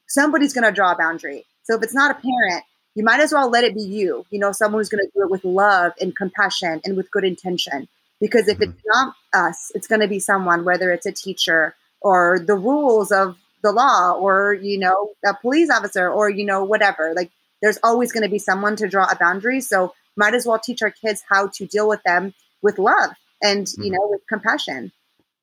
somebody's 0.08 0.52
going 0.52 0.64
to 0.64 0.72
draw 0.72 0.92
a 0.92 0.98
boundary 0.98 1.44
so 1.62 1.76
if 1.76 1.82
it's 1.82 1.94
not 1.94 2.10
a 2.10 2.14
parent 2.14 2.64
you 2.94 3.04
might 3.04 3.20
as 3.20 3.32
well 3.32 3.50
let 3.50 3.64
it 3.64 3.74
be 3.74 3.82
you 3.82 4.24
you 4.30 4.38
know 4.38 4.52
someone 4.52 4.80
who's 4.80 4.88
going 4.88 5.04
to 5.04 5.10
do 5.14 5.22
it 5.22 5.30
with 5.30 5.44
love 5.44 5.92
and 6.00 6.16
compassion 6.16 6.80
and 6.84 6.96
with 6.96 7.10
good 7.10 7.24
intention. 7.24 7.88
Because 8.20 8.48
if 8.48 8.60
it's 8.60 8.72
mm-hmm. 8.72 8.88
not 8.88 9.14
us 9.32 9.72
it's 9.74 9.86
going 9.86 10.00
to 10.00 10.08
be 10.08 10.18
someone 10.18 10.64
whether 10.64 10.90
it's 10.92 11.06
a 11.06 11.12
teacher 11.12 11.74
or 12.00 12.38
the 12.38 12.54
rules 12.54 13.10
of 13.10 13.36
the 13.62 13.72
law 13.72 14.12
or 14.12 14.54
you 14.54 14.78
know 14.78 15.10
a 15.26 15.34
police 15.34 15.70
officer 15.70 16.08
or 16.08 16.30
you 16.30 16.44
know 16.44 16.64
whatever. 16.64 17.12
Like 17.14 17.30
there's 17.62 17.78
always 17.82 18.12
going 18.12 18.22
to 18.22 18.30
be 18.30 18.38
someone 18.38 18.76
to 18.76 18.88
draw 18.88 19.06
a 19.10 19.16
boundary. 19.16 19.60
So 19.60 19.94
might 20.16 20.34
as 20.34 20.46
well 20.46 20.58
teach 20.58 20.82
our 20.82 20.90
kids 20.90 21.22
how 21.28 21.48
to 21.54 21.66
deal 21.66 21.88
with 21.88 22.02
them 22.04 22.34
with 22.62 22.78
love 22.78 23.10
and 23.42 23.68
you 23.78 23.84
mm-hmm. 23.84 23.92
know 23.94 24.08
with 24.10 24.20
compassion. 24.28 24.92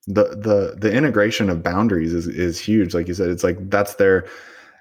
The 0.08 0.24
the 0.24 0.76
the 0.78 0.92
integration 0.92 1.50
of 1.50 1.64
boundaries 1.64 2.14
is 2.14 2.28
is 2.28 2.60
huge. 2.60 2.94
Like 2.94 3.08
you 3.08 3.14
said 3.14 3.30
it's 3.30 3.44
like 3.44 3.70
that's 3.70 3.96
their 3.96 4.26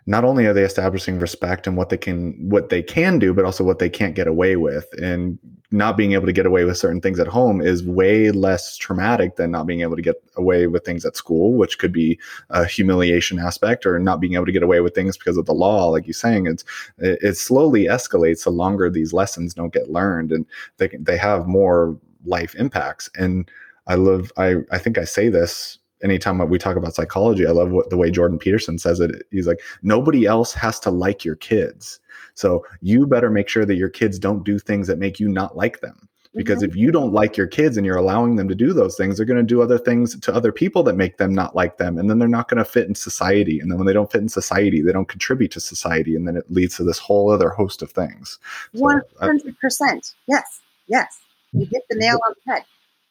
not 0.07 0.25
only 0.25 0.47
are 0.47 0.53
they 0.53 0.65
establishing 0.65 1.19
respect 1.19 1.67
and 1.67 1.77
what 1.77 1.89
they 1.89 1.97
can 1.97 2.33
what 2.49 2.69
they 2.69 2.83
can 2.83 3.19
do 3.19 3.35
but 3.35 3.45
also 3.45 3.65
what 3.65 3.79
they 3.79 3.89
can't 3.89 4.15
get 4.15 4.27
away 4.27 4.57
with. 4.57 4.87
And 5.01 5.39
not 5.73 5.97
being 5.97 6.13
able 6.13 6.27
to 6.27 6.33
get 6.33 6.47
away 6.47 6.65
with 6.65 6.77
certain 6.77 7.01
things 7.01 7.21
at 7.21 7.29
home 7.29 7.61
is 7.61 7.85
way 7.85 8.33
less 8.33 8.77
traumatic 8.77 9.37
than 9.37 9.53
not 9.53 9.67
being 9.67 9.83
able 9.83 9.95
to 9.95 10.03
get 10.03 10.21
away 10.37 10.67
with 10.67 10.85
things 10.85 11.05
at 11.05 11.15
school 11.17 11.53
which 11.55 11.79
could 11.79 11.93
be 11.93 12.19
a 12.51 12.65
humiliation 12.65 13.39
aspect 13.39 13.87
or 13.87 13.99
not 13.99 14.21
being 14.21 14.35
able 14.35 14.47
to 14.47 14.53
get 14.53 14.65
away 14.65 14.81
with 14.81 14.95
things 14.95 15.17
because 15.17 15.37
of 15.37 15.47
the 15.47 15.55
law 15.55 15.89
like 15.89 16.07
you're 16.07 16.15
saying. 16.15 16.47
It's 16.47 16.65
it 16.99 17.37
slowly 17.37 17.85
escalates 17.85 18.45
the 18.45 18.51
longer 18.51 18.91
these 18.91 19.13
lessons 19.13 19.55
don't 19.55 19.73
get 19.73 19.91
learned 19.91 20.33
and 20.33 20.47
they 20.79 20.89
they 20.99 21.17
have 21.17 21.47
more 21.47 21.97
life 22.25 22.55
impacts. 22.55 23.09
And 23.17 23.51
i 23.87 23.95
love 23.95 24.31
i 24.37 24.57
i 24.71 24.79
think 24.79 24.99
i 24.99 25.05
say 25.05 25.29
this 25.29 25.80
anytime 26.03 26.39
we 26.49 26.59
talk 26.59 26.77
about 26.77 26.95
psychology, 26.95 27.47
I 27.47 27.51
love 27.51 27.71
what 27.71 27.91
the 27.91 27.97
way 27.97 28.11
Jordan 28.11 28.39
Peterson 28.39 28.79
says 28.79 29.01
it. 29.01 29.27
He's 29.31 29.47
like, 29.47 29.61
nobody 29.83 30.27
else 30.27 30.53
has 30.55 30.79
to 30.81 30.91
like 30.91 31.25
your 31.25 31.37
kids. 31.37 32.01
So 32.35 32.65
you 32.81 33.07
better 33.07 33.31
make 33.31 33.49
sure 33.49 33.65
that 33.65 33.77
your 33.77 33.89
kids 33.89 34.19
don't 34.19 34.45
do 34.45 34.59
things 34.59 34.87
that 34.87 34.99
make 34.99 35.21
you 35.21 35.29
not 35.29 35.57
like 35.57 35.81
them. 35.81 36.09
Because 36.35 36.63
mm-hmm. 36.63 36.71
if 36.71 36.77
you 36.77 36.93
don't 36.93 37.13
like 37.13 37.37
your 37.37 37.49
kids 37.49 37.77
and 37.77 37.85
you're 37.85 37.97
allowing 37.97 38.37
them 38.37 38.49
to 38.49 38.55
do 38.55 38.73
those 38.73 38.97
things, 38.97 39.17
they're 39.17 39.27
going 39.27 39.41
to 39.41 39.43
do 39.43 39.63
other 39.63 39.79
things 39.79 40.19
to 40.21 40.33
other 40.33 40.53
people 40.53 40.85
that 40.85 40.95
make 40.95 41.17
them 41.17 41.35
not 41.35 41.57
like 41.57 41.77
them. 41.77 41.99
And 41.99 42.09
then 42.09 42.21
they're 42.21 42.29
not 42.29 42.49
going 42.49 42.59
to 42.59 42.65
fit 42.65 42.87
in 42.87 42.95
society. 42.95 43.59
And 43.59 43.69
then 43.69 43.79
when 43.79 43.87
they 43.87 43.93
don't 43.93 44.13
fit 44.13 44.21
in 44.21 44.29
society, 44.29 44.81
they 44.81 44.93
don't 44.93 45.09
contribute 45.09 45.51
to 45.53 45.61
society. 45.61 46.15
And 46.15 46.29
then 46.29 46.37
it 46.37 46.49
leads 46.49 46.77
to 46.77 46.85
this 46.85 46.99
whole 47.01 47.33
other 47.33 47.51
host 47.51 47.83
of 47.83 47.91
things. 47.91 48.39
So, 48.75 49.01
100%. 49.21 50.15
yes. 50.29 50.61
Yes. 50.87 51.19
You 51.53 51.67
hit 51.69 51.83
the 51.91 51.97
nail 51.97 52.21
on 52.29 52.35
the 52.47 52.53
head. 52.53 52.65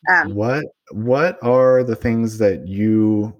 Um, 0.07 0.33
what 0.33 0.65
what 0.91 1.37
are 1.43 1.83
the 1.83 1.95
things 1.95 2.37
that 2.37 2.67
you 2.67 3.35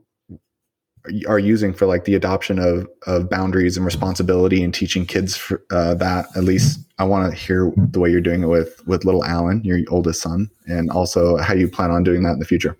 are 1.28 1.39
using 1.39 1.74
for 1.74 1.86
like 1.86 2.04
the 2.04 2.16
adoption 2.16 2.60
of 2.60 2.88
of 3.08 3.30
boundaries 3.30 3.78
and 3.78 3.86
responsibility 3.86 4.62
and 4.63 4.74
teaching 4.74 5.06
kids 5.06 5.38
for, 5.38 5.63
uh, 5.72 5.94
that 5.96 6.28
at 6.36 6.44
least? 6.44 6.80
I 6.98 7.06
want 7.06 7.32
to 7.32 7.38
hear 7.38 7.72
the 7.78 8.00
way 8.00 8.10
you're 8.10 8.22
doing 8.22 8.44
it 8.44 8.48
with 8.48 8.86
with 8.86 9.06
little 9.06 9.24
alan 9.24 9.63
your 9.63 9.80
oldest 9.89 10.22
son 10.22 10.50
and 10.66 10.89
also 10.92 11.38
how 11.38 11.54
you 11.54 11.70
plan 11.70 11.92
on 11.92 12.04
doing 12.04 12.24
that 12.24 12.34
in 12.34 12.39
the 12.39 12.46
future. 12.46 12.78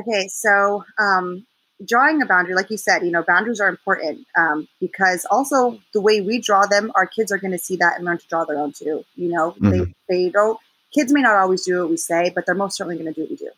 Okay 0.00 0.28
so 0.28 0.84
um 0.98 1.46
drawing 1.86 2.20
a 2.22 2.26
boundary 2.26 2.54
like 2.54 2.70
you 2.70 2.76
said 2.76 3.02
you 3.02 3.10
know 3.10 3.22
boundaries 3.22 3.60
are 3.60 3.68
important 3.68 4.26
um, 4.36 4.66
because 4.80 5.24
also 5.30 5.78
the 5.94 6.00
way 6.00 6.20
we 6.20 6.40
draw 6.40 6.66
them 6.66 6.90
our 6.94 7.06
kids 7.06 7.30
are 7.30 7.38
going 7.38 7.52
to 7.52 7.58
see 7.58 7.76
that 7.76 7.96
and 7.96 8.04
learn 8.04 8.18
to 8.18 8.26
draw 8.26 8.44
their 8.44 8.58
own 8.58 8.72
too 8.72 9.04
you 9.14 9.28
know? 9.28 9.52
Mm-hmm. 9.52 9.70
they, 9.70 9.94
they 10.08 10.30
don't 10.30 10.58
kids 10.94 11.12
may 11.12 11.22
not 11.22 11.36
always 11.36 11.64
do 11.64 11.80
what 11.80 11.90
we 11.90 11.96
say 11.96 12.30
but 12.34 12.46
they're 12.46 12.54
most 12.54 12.76
certainly 12.76 12.96
going 12.96 13.12
to 13.12 13.14
do 13.14 13.22
what 13.22 13.30
we 13.30 13.36
do. 13.36 13.50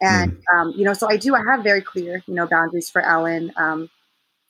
And 0.00 0.32
mm. 0.32 0.58
um, 0.58 0.72
you 0.76 0.84
know 0.84 0.94
so 0.94 1.08
i 1.10 1.16
do 1.16 1.34
i 1.34 1.42
have 1.50 1.62
very 1.62 1.82
clear 1.82 2.22
you 2.26 2.34
know 2.34 2.46
boundaries 2.46 2.90
for 2.90 3.02
alan 3.02 3.52
um, 3.56 3.90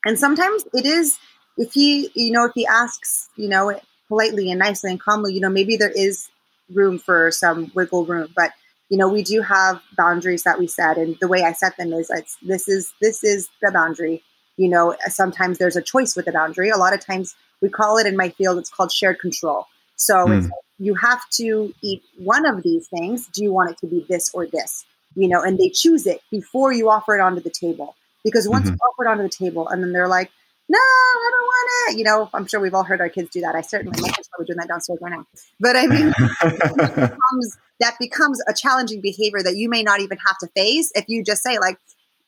and 0.05 0.19
sometimes 0.19 0.65
it 0.73 0.87
is 0.87 1.19
if 1.57 1.73
he 1.73 2.11
you 2.15 2.31
know 2.31 2.45
if 2.45 2.53
he 2.55 2.67
asks 2.67 3.29
you 3.37 3.49
know 3.49 3.79
politely 4.09 4.51
and 4.51 4.59
nicely 4.59 4.91
and 4.91 5.01
calmly 5.01 5.35
you 5.35 5.41
know 5.41 5.51
maybe 5.51 5.77
there 5.77 5.91
is 5.91 6.29
room 6.73 6.99
for 6.99 7.31
some 7.31 7.71
wiggle 7.75 8.05
room 8.05 8.29
but 8.37 8.53
you 8.89 8.99
know 8.99 9.09
we 9.09 9.23
do 9.23 9.41
have 9.41 9.81
boundaries 9.97 10.43
that 10.43 10.59
we 10.59 10.67
set 10.67 10.99
and 10.99 11.17
the 11.21 11.29
way 11.29 11.43
i 11.43 11.53
set 11.53 11.77
them 11.77 11.93
is 11.93 12.11
it's, 12.11 12.37
this 12.43 12.69
is 12.69 12.93
this 13.01 13.25
is 13.25 13.49
the 13.63 13.71
boundary. 13.73 14.23
You 14.57 14.69
know 14.69 14.95
sometimes 15.07 15.59
there's 15.59 15.77
a 15.77 15.83
choice 15.83 16.15
with 16.15 16.27
the 16.27 16.33
boundary. 16.33 16.69
A 16.71 16.77
lot 16.77 16.93
of 16.93 17.05
times 17.05 17.35
we 17.63 17.71
call 17.71 17.97
it 17.99 18.07
in 18.07 18.17
my 18.17 18.29
field 18.31 18.59
it's 18.59 18.71
called 18.71 18.93
shared 18.93 19.19
control 19.19 19.67
so 20.01 20.15
mm. 20.27 20.51
you 20.79 20.95
have 20.95 21.29
to 21.31 21.73
eat 21.83 22.03
one 22.19 22.47
of 22.47 22.63
these 22.63 22.89
things 22.89 23.27
do 23.29 23.43
you 23.43 23.53
want 23.53 23.71
it 23.71 23.79
to 23.79 23.87
be 23.87 24.05
this 24.09 24.31
or 24.35 24.47
this 24.47 24.85
you 25.15 25.29
know, 25.29 25.43
and 25.43 25.59
they 25.59 25.69
choose 25.69 26.07
it 26.07 26.21
before 26.31 26.73
you 26.73 26.89
offer 26.89 27.17
it 27.17 27.21
onto 27.21 27.41
the 27.41 27.51
table. 27.51 27.97
Because 28.25 28.49
once 28.49 28.67
mm-hmm. 28.67 28.75
you 28.75 28.79
offer 28.79 29.05
it 29.05 29.09
onto 29.09 29.23
the 29.23 29.29
table 29.29 29.69
and 29.69 29.83
then 29.83 29.93
they're 29.93 30.09
like, 30.09 30.31
no, 30.69 30.79
I 30.79 31.31
don't 31.33 31.43
want 31.43 31.95
it. 31.95 31.99
You 31.99 32.05
know, 32.05 32.31
I'm 32.33 32.47
sure 32.47 32.61
we've 32.61 32.75
all 32.75 32.85
heard 32.85 33.01
our 33.01 33.09
kids 33.09 33.31
do 33.31 33.41
that. 33.41 33.55
I 33.55 33.61
certainly, 33.61 33.99
my 34.01 34.09
kids 34.09 34.29
probably 34.29 34.47
doing 34.47 34.59
that 34.59 34.69
downstairs 34.69 35.01
right 35.03 35.11
now. 35.11 35.27
But 35.59 35.75
I 35.77 35.87
mean, 35.87 36.13
becomes, 36.41 37.59
that 37.81 37.97
becomes 37.99 38.41
a 38.47 38.55
challenging 38.55 39.01
behavior 39.01 39.43
that 39.43 39.57
you 39.57 39.69
may 39.69 39.83
not 39.83 40.01
even 40.01 40.19
have 40.25 40.39
to 40.39 40.47
face 40.49 40.93
if 40.95 41.07
you 41.09 41.25
just 41.25 41.43
say, 41.43 41.59
like, 41.59 41.79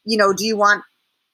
you 0.05 0.17
know, 0.17 0.33
do 0.33 0.45
you 0.45 0.57
want 0.57 0.83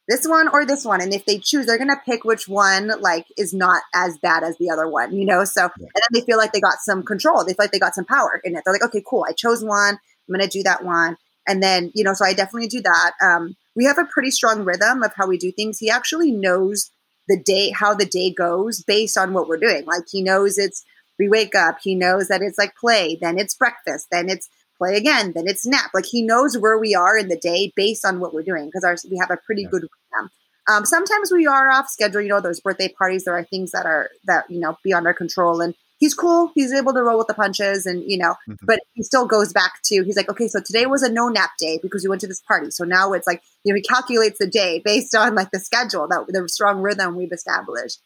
this 0.08 0.26
one 0.26 0.48
or 0.48 0.64
this 0.64 0.84
one? 0.84 1.00
And 1.00 1.12
if 1.12 1.26
they 1.26 1.38
choose, 1.38 1.66
they're 1.66 1.78
going 1.78 1.88
to 1.90 2.00
pick 2.04 2.24
which 2.24 2.48
one, 2.48 2.92
like, 3.00 3.26
is 3.36 3.52
not 3.52 3.82
as 3.94 4.18
bad 4.18 4.42
as 4.42 4.56
the 4.58 4.70
other 4.70 4.88
one, 4.88 5.14
you 5.14 5.24
know? 5.24 5.44
So, 5.44 5.62
yeah. 5.62 5.86
and 5.94 5.94
then 5.94 6.08
they 6.12 6.20
feel 6.22 6.38
like 6.38 6.52
they 6.52 6.60
got 6.60 6.78
some 6.80 7.02
control. 7.02 7.44
They 7.44 7.52
feel 7.52 7.64
like 7.64 7.72
they 7.72 7.78
got 7.78 7.94
some 7.94 8.06
power 8.06 8.40
in 8.42 8.56
it. 8.56 8.62
They're 8.64 8.72
like, 8.72 8.84
okay, 8.84 9.02
cool. 9.06 9.26
I 9.28 9.32
chose 9.32 9.62
one. 9.62 9.94
I'm 9.94 10.34
going 10.34 10.40
to 10.40 10.48
do 10.48 10.62
that 10.64 10.84
one. 10.84 11.16
And 11.46 11.62
then, 11.62 11.92
you 11.94 12.04
know, 12.04 12.12
so 12.14 12.24
I 12.24 12.34
definitely 12.34 12.68
do 12.68 12.82
that. 12.82 13.12
Um, 13.22 13.56
we 13.74 13.84
have 13.84 13.98
a 13.98 14.04
pretty 14.10 14.30
strong 14.30 14.64
rhythm 14.64 15.02
of 15.02 15.12
how 15.14 15.26
we 15.26 15.38
do 15.38 15.52
things. 15.52 15.78
He 15.78 15.90
actually 15.90 16.30
knows 16.30 16.90
the 17.28 17.40
day, 17.40 17.70
how 17.70 17.94
the 17.94 18.06
day 18.06 18.32
goes 18.32 18.82
based 18.82 19.16
on 19.16 19.32
what 19.32 19.48
we're 19.48 19.58
doing. 19.58 19.84
Like 19.86 20.04
he 20.10 20.22
knows 20.22 20.58
it's, 20.58 20.84
we 21.18 21.28
wake 21.28 21.54
up, 21.54 21.78
he 21.82 21.94
knows 21.94 22.28
that 22.28 22.42
it's 22.42 22.58
like 22.58 22.76
play, 22.76 23.18
then 23.20 23.38
it's 23.38 23.54
breakfast, 23.54 24.06
then 24.10 24.28
it's 24.28 24.48
play 24.78 24.96
again, 24.96 25.32
then 25.34 25.46
it's 25.46 25.66
nap. 25.66 25.90
Like 25.92 26.06
he 26.06 26.22
knows 26.22 26.56
where 26.56 26.78
we 26.78 26.94
are 26.94 27.16
in 27.16 27.28
the 27.28 27.36
day 27.36 27.72
based 27.76 28.04
on 28.04 28.20
what 28.20 28.32
we're 28.32 28.42
doing 28.42 28.70
because 28.72 29.06
we 29.10 29.18
have 29.18 29.30
a 29.30 29.36
pretty 29.36 29.62
yeah. 29.62 29.68
good 29.70 29.82
rhythm. 29.82 30.30
Um, 30.68 30.84
sometimes 30.84 31.32
we 31.32 31.46
are 31.46 31.70
off 31.70 31.88
schedule. 31.88 32.20
You 32.20 32.28
know, 32.28 32.40
those 32.40 32.60
birthday 32.60 32.88
parties. 32.88 33.24
There 33.24 33.36
are 33.36 33.44
things 33.44 33.72
that 33.72 33.86
are 33.86 34.10
that 34.24 34.50
you 34.50 34.60
know 34.60 34.76
beyond 34.84 35.06
our 35.06 35.14
control, 35.14 35.60
and 35.60 35.74
he's 35.98 36.14
cool. 36.14 36.50
He's 36.54 36.72
able 36.72 36.94
to 36.94 37.02
roll 37.02 37.18
with 37.18 37.26
the 37.26 37.34
punches 37.34 37.86
and, 37.86 38.02
you 38.06 38.18
know, 38.18 38.34
mm-hmm. 38.48 38.64
but 38.64 38.80
he 38.94 39.02
still 39.02 39.26
goes 39.26 39.52
back 39.52 39.80
to, 39.86 40.04
he's 40.04 40.16
like, 40.16 40.28
okay, 40.28 40.48
so 40.48 40.60
today 40.60 40.86
was 40.86 41.02
a 41.02 41.12
no 41.12 41.28
nap 41.28 41.50
day 41.58 41.78
because 41.82 42.04
we 42.04 42.08
went 42.08 42.20
to 42.22 42.26
this 42.26 42.40
party. 42.40 42.70
So 42.70 42.84
now 42.84 43.12
it's 43.12 43.26
like, 43.26 43.42
you 43.64 43.72
know, 43.72 43.76
he 43.76 43.82
calculates 43.82 44.38
the 44.38 44.46
day 44.46 44.80
based 44.84 45.14
on 45.14 45.34
like 45.34 45.50
the 45.50 45.60
schedule 45.60 46.08
that 46.08 46.24
the 46.28 46.48
strong 46.48 46.80
rhythm 46.80 47.16
we've 47.16 47.32
established. 47.32 48.00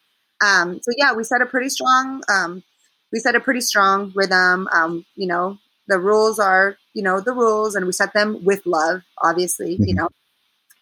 Um, 0.44 0.80
so 0.82 0.90
yeah, 0.96 1.12
we 1.12 1.22
set 1.24 1.42
a 1.42 1.46
pretty 1.46 1.68
strong, 1.68 2.22
um, 2.28 2.64
we 3.12 3.20
set 3.20 3.36
a 3.36 3.40
pretty 3.40 3.60
strong 3.60 4.12
rhythm. 4.14 4.68
Um, 4.72 5.04
you 5.14 5.26
know, 5.26 5.58
the 5.88 5.98
rules 5.98 6.38
are, 6.38 6.76
you 6.94 7.02
know, 7.02 7.20
the 7.20 7.32
rules 7.32 7.74
and 7.74 7.86
we 7.86 7.92
set 7.92 8.12
them 8.12 8.44
with 8.44 8.64
love, 8.66 9.02
obviously, 9.18 9.74
mm-hmm. 9.74 9.84
you 9.84 9.94
know, 9.94 10.08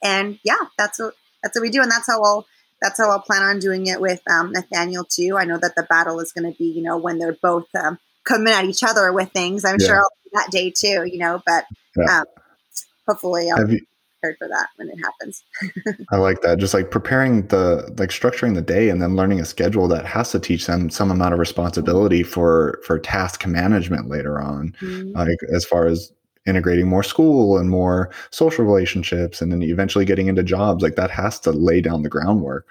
and 0.03 0.39
yeah, 0.45 0.59
that's 0.77 0.99
what, 0.99 1.15
that's 1.43 1.57
what 1.57 1.63
we 1.63 1.71
do. 1.71 1.83
And 1.83 1.91
that's 1.91 2.07
how 2.07 2.23
I'll, 2.23 2.47
that's 2.81 2.99
how 2.99 3.11
I'll 3.11 3.21
plan 3.21 3.43
on 3.43 3.59
doing 3.59 3.87
it 3.87 4.01
with 4.01 4.23
um, 4.31 4.53
Nathaniel 4.53 5.05
too. 5.05 5.37
I 5.39 5.45
know 5.45 5.59
that 5.59 5.75
the 5.75 5.83
battle 5.83 6.21
is 6.21 6.33
going 6.33 6.51
to 6.51 6.57
be, 6.57 6.65
you 6.65 6.83
know, 6.83 6.97
when 6.97 7.19
they're 7.19 7.37
both 7.43 7.67
um, 7.75 7.99
coming 8.25 8.53
at 8.53 8.65
each 8.65 8.83
other 8.83 9.13
with 9.13 9.33
things. 9.33 9.65
I'm 9.65 9.77
yeah. 9.79 9.87
sure 9.87 9.97
I'll 9.99 10.13
do 10.25 10.31
that 10.35 10.51
day 10.51 10.71
too, 10.71 11.05
you 11.05 11.19
know, 11.19 11.43
but 11.45 11.65
yeah. 11.97 12.21
um, 12.21 12.25
hopefully 13.07 13.51
I'll 13.51 13.67
be 13.67 13.83
prepared 14.21 14.37
for 14.39 14.49
that 14.49 14.69
when 14.77 14.89
it 14.89 14.99
happens. 14.99 15.45
I 16.13 16.17
like 16.17 16.43
that. 16.43 16.59
Just 16.59 16.75
like 16.75 16.91
preparing 16.91 17.47
the, 17.49 17.93
like 17.99 18.11
structuring 18.11 18.55
the 18.55 18.63
day 18.63 18.89
and 18.89 19.01
then 19.01 19.17
learning 19.17 19.41
a 19.41 19.45
schedule 19.45 19.89
that 19.89 20.07
has 20.07 20.31
to 20.33 20.41
teach 20.41 20.67
them 20.67 20.91
some 20.91 21.11
amount 21.11 21.35
of 21.35 21.41
responsibility 21.41 22.23
for, 22.23 22.81
for 22.85 22.99
task 22.99 23.47
management 23.47 24.09
later 24.09 24.41
on, 24.41 24.75
mm-hmm. 24.81 25.17
like 25.17 25.39
as 25.55 25.65
far 25.65 25.87
as 25.87 26.13
integrating 26.47 26.89
more 26.89 27.03
school 27.03 27.59
and 27.59 27.71
more 27.71 28.11
social 28.31 28.65
relationships 28.65 29.43
and 29.43 29.53
then 29.53 29.63
eventually 29.63 30.05
getting 30.05 30.27
into 30.27 30.43
jobs 30.43 30.83
like 30.83 30.97
that 30.97 31.11
has 31.11 31.39
to 31.39 31.53
lay 31.53 31.81
down 31.81 32.03
the 32.03 32.09
groundwork 32.09 32.67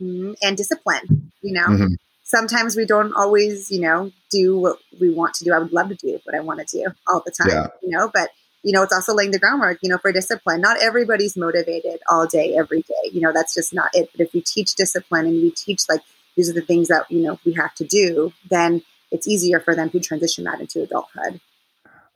mm-hmm. 0.00 0.32
and 0.42 0.56
discipline 0.56 1.30
you 1.42 1.52
know 1.52 1.66
mm-hmm. 1.66 1.92
sometimes 2.24 2.76
we 2.76 2.86
don't 2.86 3.12
always 3.12 3.70
you 3.70 3.78
know 3.78 4.10
do 4.30 4.58
what 4.58 4.78
we 5.02 5.12
want 5.12 5.34
to 5.34 5.44
do 5.44 5.52
i 5.52 5.58
would 5.58 5.70
love 5.70 5.90
to 5.90 5.94
do 5.96 6.18
what 6.24 6.34
i 6.34 6.40
want 6.40 6.66
to 6.66 6.78
do 6.78 6.90
all 7.08 7.22
the 7.26 7.30
time 7.30 7.50
yeah. 7.50 7.66
you 7.82 7.90
know 7.90 8.10
but 8.12 8.30
you 8.62 8.72
know 8.72 8.82
it's 8.82 8.92
also 8.92 9.14
laying 9.14 9.30
the 9.30 9.38
groundwork 9.38 9.78
you 9.82 9.88
know 9.88 9.98
for 9.98 10.12
discipline. 10.12 10.60
Not 10.60 10.82
everybody's 10.82 11.36
motivated 11.36 12.00
all 12.08 12.26
day 12.26 12.54
every 12.56 12.82
day. 12.82 13.10
You 13.12 13.20
know 13.20 13.32
that's 13.32 13.54
just 13.54 13.74
not 13.74 13.90
it. 13.94 14.10
But 14.12 14.26
if 14.26 14.34
you 14.34 14.42
teach 14.44 14.74
discipline 14.74 15.26
and 15.26 15.36
you 15.36 15.52
teach 15.54 15.82
like 15.88 16.02
these 16.36 16.48
are 16.48 16.54
the 16.54 16.62
things 16.62 16.88
that 16.88 17.10
you 17.10 17.22
know 17.22 17.38
we 17.44 17.52
have 17.54 17.74
to 17.76 17.84
do 17.84 18.32
then 18.48 18.82
it's 19.10 19.26
easier 19.26 19.60
for 19.60 19.74
them 19.74 19.90
to 19.90 20.00
transition 20.00 20.44
that 20.44 20.60
into 20.60 20.82
adulthood. 20.82 21.40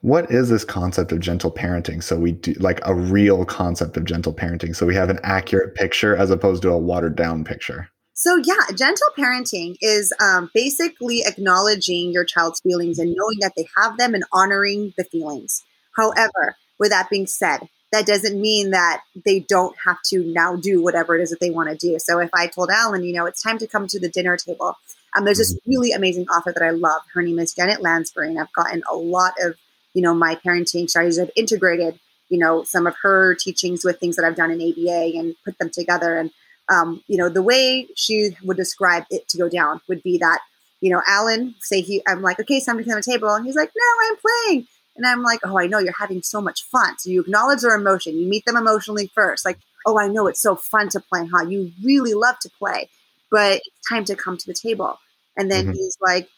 What 0.00 0.30
is 0.30 0.48
this 0.50 0.64
concept 0.64 1.12
of 1.12 1.20
gentle 1.20 1.50
parenting? 1.50 2.02
So 2.02 2.18
we 2.18 2.32
do 2.32 2.52
like 2.54 2.80
a 2.84 2.94
real 2.94 3.44
concept 3.44 3.96
of 3.96 4.04
gentle 4.04 4.34
parenting. 4.34 4.76
So 4.76 4.84
we 4.84 4.94
have 4.94 5.08
an 5.08 5.18
accurate 5.22 5.74
picture 5.74 6.14
as 6.14 6.30
opposed 6.30 6.62
to 6.62 6.70
a 6.70 6.78
watered 6.78 7.16
down 7.16 7.42
picture. 7.42 7.88
So 8.12 8.36
yeah 8.36 8.74
gentle 8.76 9.08
parenting 9.18 9.76
is 9.80 10.12
um, 10.20 10.50
basically 10.54 11.22
acknowledging 11.24 12.12
your 12.12 12.24
child's 12.24 12.60
feelings 12.60 12.98
and 12.98 13.14
knowing 13.16 13.38
that 13.40 13.52
they 13.56 13.66
have 13.76 13.98
them 13.98 14.14
and 14.14 14.24
honoring 14.32 14.94
the 14.96 15.04
feelings 15.04 15.64
however 15.96 16.56
with 16.78 16.90
that 16.90 17.10
being 17.10 17.26
said 17.26 17.68
that 17.92 18.06
doesn't 18.06 18.40
mean 18.40 18.70
that 18.70 19.02
they 19.24 19.40
don't 19.40 19.76
have 19.84 19.98
to 20.02 20.24
now 20.32 20.56
do 20.56 20.82
whatever 20.82 21.16
it 21.16 21.22
is 21.22 21.30
that 21.30 21.40
they 21.40 21.50
want 21.50 21.68
to 21.68 21.76
do 21.76 21.98
so 21.98 22.18
if 22.18 22.30
i 22.34 22.46
told 22.46 22.70
alan 22.70 23.04
you 23.04 23.12
know 23.12 23.26
it's 23.26 23.42
time 23.42 23.58
to 23.58 23.66
come 23.66 23.86
to 23.86 24.00
the 24.00 24.08
dinner 24.08 24.36
table 24.36 24.76
um, 25.16 25.24
there's 25.24 25.38
this 25.38 25.54
mm-hmm. 25.54 25.70
really 25.70 25.92
amazing 25.92 26.26
author 26.28 26.52
that 26.52 26.64
i 26.64 26.70
love 26.70 27.02
her 27.12 27.22
name 27.22 27.38
is 27.38 27.54
janet 27.54 27.80
lansbury 27.80 28.28
and 28.28 28.40
i've 28.40 28.52
gotten 28.52 28.82
a 28.90 28.94
lot 28.94 29.34
of 29.40 29.54
you 29.94 30.02
know, 30.02 30.12
my 30.12 30.34
parenting 30.34 30.90
strategies. 30.90 31.18
I've 31.18 31.30
integrated, 31.36 31.98
you 32.28 32.38
know, 32.38 32.64
some 32.64 32.86
of 32.86 32.94
her 33.02 33.34
teachings 33.34 33.84
with 33.84 33.98
things 33.98 34.16
that 34.16 34.24
I've 34.24 34.36
done 34.36 34.50
in 34.50 34.60
ABA 34.60 35.16
and 35.16 35.34
put 35.44 35.56
them 35.58 35.70
together. 35.70 36.18
And, 36.18 36.30
um, 36.68 37.02
you 37.06 37.16
know, 37.16 37.28
the 37.28 37.42
way 37.42 37.88
she 37.94 38.36
would 38.42 38.56
describe 38.56 39.04
it 39.08 39.28
to 39.28 39.38
go 39.38 39.48
down 39.48 39.80
would 39.88 40.02
be 40.02 40.18
that, 40.18 40.40
you 40.80 40.90
know, 40.90 41.00
Alan, 41.06 41.54
say 41.60 41.80
he, 41.80 42.02
I'm 42.06 42.20
like, 42.20 42.40
okay, 42.40 42.60
somebody's 42.60 42.92
to 42.92 42.96
the 42.96 43.02
table. 43.02 43.30
And 43.30 43.46
he's 43.46 43.56
like, 43.56 43.70
no, 43.74 44.08
I'm 44.08 44.16
playing. 44.16 44.66
And 44.96 45.06
I'm 45.06 45.22
like, 45.22 45.40
oh, 45.44 45.58
I 45.58 45.66
know 45.66 45.78
you're 45.78 45.94
having 45.98 46.22
so 46.22 46.40
much 46.40 46.62
fun. 46.64 46.98
So 46.98 47.10
you 47.10 47.22
acknowledge 47.22 47.60
their 47.60 47.74
emotion. 47.74 48.16
You 48.16 48.26
meet 48.26 48.44
them 48.44 48.56
emotionally 48.56 49.10
first. 49.14 49.44
Like, 49.44 49.58
oh, 49.86 49.98
I 49.98 50.08
know 50.08 50.26
it's 50.26 50.40
so 50.40 50.56
fun 50.56 50.88
to 50.90 51.00
play, 51.00 51.26
huh? 51.26 51.46
You 51.48 51.72
really 51.82 52.14
love 52.14 52.38
to 52.40 52.50
play, 52.50 52.88
but 53.30 53.60
it's 53.64 53.88
time 53.88 54.04
to 54.04 54.16
come 54.16 54.36
to 54.36 54.46
the 54.46 54.54
table. 54.54 54.98
And 55.36 55.50
then 55.50 55.66
mm-hmm. 55.66 55.74
he's 55.74 55.98
like, 56.00 56.28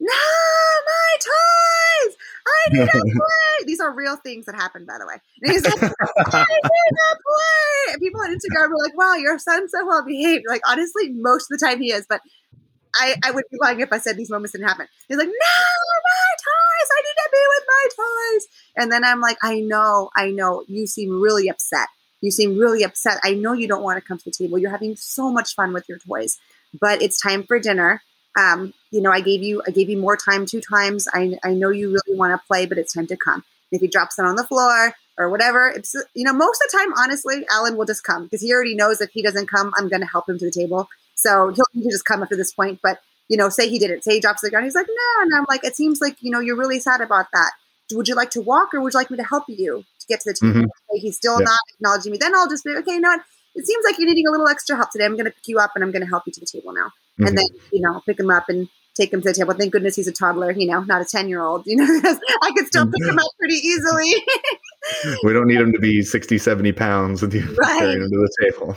no, 0.00 0.14
my 0.86 1.16
toys. 1.18 2.16
I 2.46 2.70
need 2.72 2.88
a 2.88 2.92
play. 2.92 3.66
These 3.66 3.80
are 3.80 3.92
real 3.92 4.16
things 4.16 4.46
that 4.46 4.54
happen, 4.54 4.86
by 4.86 4.96
the 4.98 5.06
way. 5.06 5.16
And 5.42 5.52
he's 5.52 5.64
like, 5.64 5.82
I 5.82 5.86
need 5.86 5.92
a 5.92 7.16
play. 7.16 7.92
And 7.92 8.00
people 8.00 8.20
on 8.20 8.30
Instagram 8.30 8.70
were 8.70 8.78
like, 8.78 8.96
wow, 8.96 9.14
your 9.14 9.38
son's 9.38 9.72
so 9.72 9.86
well 9.86 10.04
behaved. 10.04 10.44
Like, 10.48 10.62
honestly, 10.66 11.10
most 11.10 11.50
of 11.50 11.58
the 11.58 11.66
time 11.66 11.80
he 11.80 11.92
is, 11.92 12.06
but 12.08 12.20
I, 12.94 13.16
I 13.24 13.30
would 13.30 13.44
be 13.50 13.58
lying 13.60 13.80
if 13.80 13.92
I 13.92 13.98
said 13.98 14.16
these 14.16 14.30
moments 14.30 14.52
didn't 14.52 14.68
happen. 14.68 14.86
He's 15.08 15.18
like, 15.18 15.28
no. 15.28 15.34
I 16.90 17.02
need 17.02 17.16
to 17.16 17.28
be 17.32 17.44
with 17.48 17.64
my 17.68 17.88
toys. 17.96 18.46
And 18.76 18.92
then 18.92 19.04
I'm 19.04 19.20
like, 19.20 19.38
I 19.42 19.60
know, 19.60 20.10
I 20.16 20.30
know. 20.30 20.64
You 20.68 20.86
seem 20.86 21.20
really 21.20 21.48
upset. 21.48 21.88
You 22.20 22.30
seem 22.30 22.58
really 22.58 22.82
upset. 22.82 23.18
I 23.22 23.34
know 23.34 23.52
you 23.52 23.68
don't 23.68 23.82
want 23.82 23.96
to 23.96 24.06
come 24.06 24.18
to 24.18 24.24
the 24.24 24.30
table. 24.30 24.58
You're 24.58 24.70
having 24.70 24.96
so 24.96 25.30
much 25.30 25.54
fun 25.54 25.72
with 25.72 25.88
your 25.88 25.98
toys, 25.98 26.38
but 26.78 27.00
it's 27.00 27.20
time 27.20 27.44
for 27.44 27.58
dinner 27.60 28.02
um, 28.38 28.72
you 28.90 29.00
know, 29.00 29.10
I 29.10 29.20
gave 29.20 29.42
you 29.42 29.62
I 29.66 29.70
gave 29.70 29.90
you 29.90 29.98
more 29.98 30.16
time 30.16 30.46
two 30.46 30.60
times. 30.60 31.08
I, 31.12 31.38
I 31.42 31.54
know 31.54 31.70
you 31.70 31.88
really 31.88 32.16
want 32.16 32.38
to 32.38 32.46
play, 32.46 32.66
but 32.66 32.78
it's 32.78 32.92
time 32.92 33.06
to 33.08 33.16
come. 33.16 33.44
And 33.70 33.78
if 33.78 33.80
he 33.80 33.88
drops 33.88 34.16
them 34.16 34.26
on 34.26 34.36
the 34.36 34.44
floor 34.44 34.94
or 35.18 35.28
whatever, 35.28 35.68
it's 35.68 35.94
you 36.14 36.24
know, 36.24 36.32
most 36.32 36.62
of 36.64 36.70
the 36.70 36.78
time, 36.78 36.92
honestly, 36.96 37.44
Alan 37.50 37.76
will 37.76 37.84
just 37.84 38.04
come 38.04 38.24
because 38.24 38.40
he 38.40 38.52
already 38.52 38.74
knows 38.74 39.00
if 39.00 39.10
he 39.10 39.22
doesn't 39.22 39.48
come, 39.48 39.72
I'm 39.76 39.88
going 39.88 40.02
to 40.02 40.06
help 40.06 40.28
him 40.28 40.38
to 40.38 40.44
the 40.44 40.50
table. 40.50 40.88
So 41.14 41.52
he'll, 41.52 41.90
just 41.90 42.04
come 42.04 42.22
after 42.22 42.36
this 42.36 42.52
point. 42.52 42.78
But 42.82 43.00
you 43.28 43.36
know, 43.36 43.48
say 43.48 43.68
he 43.68 43.78
didn't, 43.78 44.04
say 44.04 44.14
he 44.14 44.20
drops 44.20 44.42
the 44.42 44.50
gun, 44.50 44.64
he's 44.64 44.74
like, 44.74 44.86
no, 44.88 45.22
and 45.22 45.34
I'm 45.34 45.46
like, 45.48 45.64
it 45.64 45.76
seems 45.76 46.00
like 46.00 46.16
you 46.20 46.30
know 46.30 46.40
you're 46.40 46.56
really 46.56 46.80
sad 46.80 47.00
about 47.00 47.26
that. 47.32 47.52
Would 47.92 48.08
you 48.08 48.14
like 48.14 48.30
to 48.30 48.40
walk, 48.40 48.74
or 48.74 48.80
would 48.80 48.92
you 48.92 48.98
like 48.98 49.10
me 49.10 49.16
to 49.16 49.24
help 49.24 49.44
you 49.48 49.84
to 50.00 50.06
get 50.06 50.20
to 50.20 50.30
the 50.30 50.34
table? 50.34 50.60
Mm-hmm. 50.60 50.96
He's 50.96 51.16
still 51.16 51.40
yeah. 51.40 51.46
not 51.46 51.60
acknowledging 51.74 52.12
me. 52.12 52.18
Then 52.18 52.34
I'll 52.34 52.48
just 52.48 52.64
be 52.64 52.76
okay. 52.76 52.92
You 52.92 53.00
know 53.00 53.10
what? 53.10 53.22
it 53.58 53.66
seems 53.66 53.84
like 53.84 53.98
you're 53.98 54.08
needing 54.08 54.26
a 54.26 54.30
little 54.30 54.48
extra 54.48 54.76
help 54.76 54.90
today. 54.90 55.04
I'm 55.04 55.14
going 55.14 55.24
to 55.24 55.32
pick 55.32 55.48
you 55.48 55.58
up 55.58 55.72
and 55.74 55.82
I'm 55.82 55.90
going 55.90 56.02
to 56.02 56.08
help 56.08 56.24
you 56.26 56.32
to 56.32 56.40
the 56.40 56.46
table 56.46 56.72
now. 56.72 56.86
Mm-hmm. 56.86 57.26
And 57.26 57.38
then, 57.38 57.46
you 57.72 57.80
know, 57.80 58.00
pick 58.06 58.20
him 58.20 58.30
up 58.30 58.48
and 58.48 58.68
take 58.94 59.12
him 59.12 59.20
to 59.20 59.28
the 59.28 59.34
table. 59.34 59.52
Thank 59.54 59.72
goodness 59.72 59.96
he's 59.96 60.06
a 60.06 60.12
toddler, 60.12 60.52
you 60.52 60.66
know, 60.66 60.80
not 60.82 61.02
a 61.02 61.04
10 61.04 61.28
year 61.28 61.42
old, 61.42 61.66
you 61.66 61.76
know, 61.76 61.84
I 62.42 62.52
could 62.56 62.68
still 62.68 62.86
pick 62.86 63.02
him 63.04 63.18
up 63.18 63.30
pretty 63.38 63.56
easily. 63.56 64.14
we 65.24 65.32
don't 65.32 65.48
need 65.48 65.60
him 65.60 65.72
to 65.72 65.78
be 65.80 66.02
60, 66.02 66.38
70 66.38 66.72
pounds 66.72 67.20
with 67.20 67.34
you 67.34 67.42
Right. 67.58 67.78
carrying 67.78 68.02
him 68.02 68.10
to 68.10 68.16
the 68.16 68.50
table. 68.50 68.76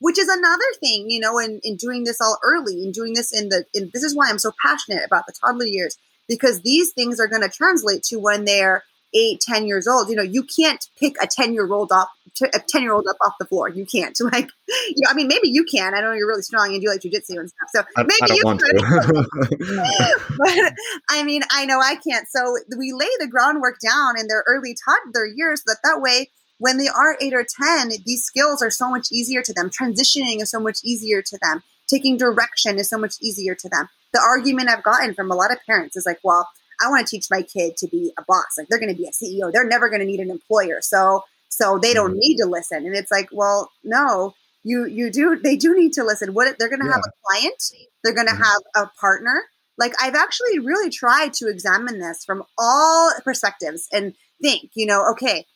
Which 0.00 0.18
is 0.18 0.28
another 0.28 0.64
thing, 0.80 1.10
you 1.10 1.20
know, 1.20 1.38
in, 1.38 1.60
in 1.62 1.76
doing 1.76 2.04
this 2.04 2.20
all 2.20 2.38
early 2.42 2.82
and 2.82 2.92
doing 2.92 3.14
this 3.14 3.32
in 3.32 3.48
the, 3.50 3.64
in, 3.74 3.90
this 3.94 4.02
is 4.02 4.16
why 4.16 4.28
I'm 4.28 4.38
so 4.38 4.52
passionate 4.64 5.04
about 5.06 5.26
the 5.26 5.32
toddler 5.32 5.66
years, 5.66 5.96
because 6.28 6.62
these 6.62 6.92
things 6.92 7.20
are 7.20 7.28
going 7.28 7.42
to 7.42 7.48
translate 7.48 8.02
to 8.04 8.18
when 8.18 8.44
they're 8.44 8.84
eight, 9.14 9.40
10 9.40 9.66
years 9.66 9.86
old. 9.86 10.08
You 10.08 10.16
know, 10.16 10.22
you 10.22 10.42
can't 10.42 10.84
pick 10.98 11.16
a 11.22 11.26
10 11.26 11.52
year 11.52 11.70
old 11.70 11.92
off, 11.92 12.08
a 12.42 12.60
10 12.60 12.82
year 12.82 12.92
old 12.92 13.06
up 13.08 13.16
off 13.24 13.34
the 13.38 13.46
floor. 13.46 13.68
You 13.68 13.84
can't 13.84 14.16
like, 14.32 14.48
you 14.68 15.02
know, 15.02 15.10
I 15.10 15.14
mean, 15.14 15.28
maybe 15.28 15.48
you 15.48 15.64
can, 15.64 15.94
I 15.94 16.00
know 16.00 16.12
you're 16.12 16.28
really 16.28 16.42
strong 16.42 16.72
and 16.72 16.80
do 16.80 16.88
like 16.88 17.00
jujitsu 17.00 17.38
and 17.38 17.50
stuff. 17.50 17.68
So 17.74 17.82
I, 17.96 18.02
maybe 18.02 18.16
I 18.22 18.34
you 18.34 18.42
could. 18.42 20.26
but 20.38 20.74
I 21.08 21.24
mean, 21.24 21.42
I 21.50 21.66
know 21.66 21.80
I 21.80 21.96
can't. 21.96 22.26
So 22.28 22.56
we 22.76 22.92
lay 22.92 23.10
the 23.18 23.28
groundwork 23.28 23.78
down 23.80 24.18
in 24.18 24.28
their 24.28 24.44
early 24.46 24.74
toddler 24.84 25.26
years 25.26 25.62
that 25.66 25.78
that 25.84 26.00
way, 26.00 26.30
when 26.60 26.76
they 26.78 26.88
are 26.88 27.16
eight 27.20 27.34
or 27.34 27.44
10, 27.44 27.90
these 28.06 28.22
skills 28.22 28.62
are 28.62 28.70
so 28.70 28.88
much 28.88 29.08
easier 29.10 29.42
to 29.42 29.52
them. 29.52 29.70
Transitioning 29.70 30.40
is 30.40 30.50
so 30.50 30.60
much 30.60 30.78
easier 30.84 31.22
to 31.22 31.38
them. 31.42 31.62
Taking 31.88 32.16
direction 32.16 32.78
is 32.78 32.88
so 32.88 32.98
much 32.98 33.14
easier 33.20 33.54
to 33.56 33.68
them. 33.68 33.88
The 34.12 34.20
argument 34.20 34.68
I've 34.68 34.82
gotten 34.84 35.14
from 35.14 35.30
a 35.30 35.34
lot 35.34 35.50
of 35.50 35.58
parents 35.66 35.96
is 35.96 36.06
like, 36.06 36.20
well, 36.22 36.48
I 36.80 36.88
want 36.88 37.06
to 37.06 37.10
teach 37.10 37.28
my 37.30 37.42
kid 37.42 37.76
to 37.78 37.88
be 37.88 38.12
a 38.18 38.22
boss. 38.28 38.56
Like 38.58 38.68
they're 38.68 38.78
going 38.78 38.94
to 38.94 38.96
be 38.96 39.08
a 39.08 39.10
CEO. 39.10 39.50
They're 39.52 39.66
never 39.66 39.88
going 39.88 40.00
to 40.00 40.06
need 40.06 40.20
an 40.20 40.30
employer. 40.30 40.78
So, 40.82 41.24
so 41.48 41.78
they 41.78 41.94
don't 41.94 42.12
Mhm. 42.14 42.18
need 42.18 42.36
to 42.36 42.46
listen. 42.46 42.86
And 42.86 42.94
it's 42.94 43.10
like, 43.10 43.28
well, 43.32 43.70
no, 43.82 44.34
you, 44.62 44.84
you 44.86 45.10
do, 45.10 45.36
they 45.36 45.56
do 45.56 45.74
need 45.74 45.94
to 45.94 46.04
listen. 46.04 46.34
What 46.34 46.58
they're 46.58 46.68
going 46.68 46.82
to 46.84 46.90
have 46.92 47.00
a 47.06 47.12
client. 47.26 47.62
They're 48.04 48.14
going 48.14 48.28
to 48.28 48.34
Mhm. 48.34 48.44
have 48.44 48.62
a 48.76 48.86
partner 49.00 49.44
like 49.78 49.94
i've 50.02 50.14
actually 50.16 50.58
really 50.58 50.90
tried 50.90 51.32
to 51.32 51.48
examine 51.48 52.00
this 52.00 52.22
from 52.24 52.42
all 52.58 53.12
perspectives 53.24 53.88
and 53.92 54.14
think 54.42 54.70
you 54.74 54.84
know 54.84 55.06
okay 55.12 55.46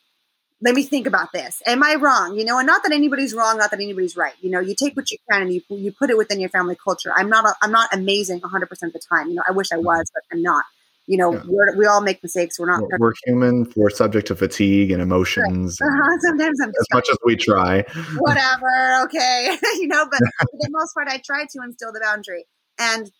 let 0.65 0.73
me 0.75 0.83
think 0.83 1.05
about 1.07 1.31
this. 1.31 1.61
Am 1.65 1.81
i 1.83 1.95
wrong? 1.95 2.37
You 2.37 2.43
know 2.43 2.57
and 2.57 2.67
not 2.67 2.83
that 2.83 2.91
anybody's 2.91 3.33
wrong 3.33 3.57
not 3.57 3.69
that 3.71 3.79
anybody's 3.79 4.15
right. 4.17 4.33
You 4.41 4.49
know 4.51 4.59
you 4.59 4.75
take 4.83 4.95
what 4.99 5.09
you 5.11 5.17
can 5.31 5.43
and 5.43 5.53
you, 5.53 5.61
you 5.69 5.91
put 5.91 6.09
it 6.09 6.17
within 6.17 6.39
your 6.39 6.49
family 6.49 6.75
culture. 6.87 7.11
I'm 7.15 7.29
not 7.29 7.45
a, 7.45 7.53
i'm 7.61 7.71
not 7.71 7.87
amazing 7.93 8.41
100% 8.41 8.63
of 8.89 8.93
the 8.93 9.01
time. 9.11 9.29
You 9.29 9.35
know 9.35 9.43
i 9.47 9.51
wish 9.51 9.71
i 9.71 9.77
was 9.77 10.05
but 10.13 10.23
i'm 10.33 10.41
not. 10.41 10.65
You 11.07 11.17
know 11.17 11.33
Yeah. 11.33 11.43
we're, 11.47 11.77
we 11.77 11.85
all 11.85 12.01
make 12.01 12.23
mistakes. 12.23 12.57
We're 12.59 12.65
not 12.73 12.81
We're- 12.81 12.97
We're 12.99 13.13
human. 13.25 13.71
We're 13.75 13.91
subject 13.91 14.25
to 14.29 14.35
fatigue 14.35 14.89
and 14.91 15.01
emotions. 15.03 15.79
and 15.79 15.89
Uh-huh, 15.89 16.17
sometimes 16.27 16.59
i'm 16.63 16.69
As 16.69 16.87
much 16.93 17.07
as 17.11 17.17
we 17.23 17.35
try. 17.35 17.83
whatever, 18.17 19.03
okay, 19.03 19.55
you 19.79 19.87
know. 19.87 20.05
But 20.09 20.19
for 20.39 20.57
the 20.59 20.69
most 20.71 20.93
part, 20.95 21.07
I 21.07 21.21
try 21.23 21.41
to 21.45 21.57
instill 21.63 21.91
the 21.93 21.99
boundary, 22.03 22.45
and 22.79 23.11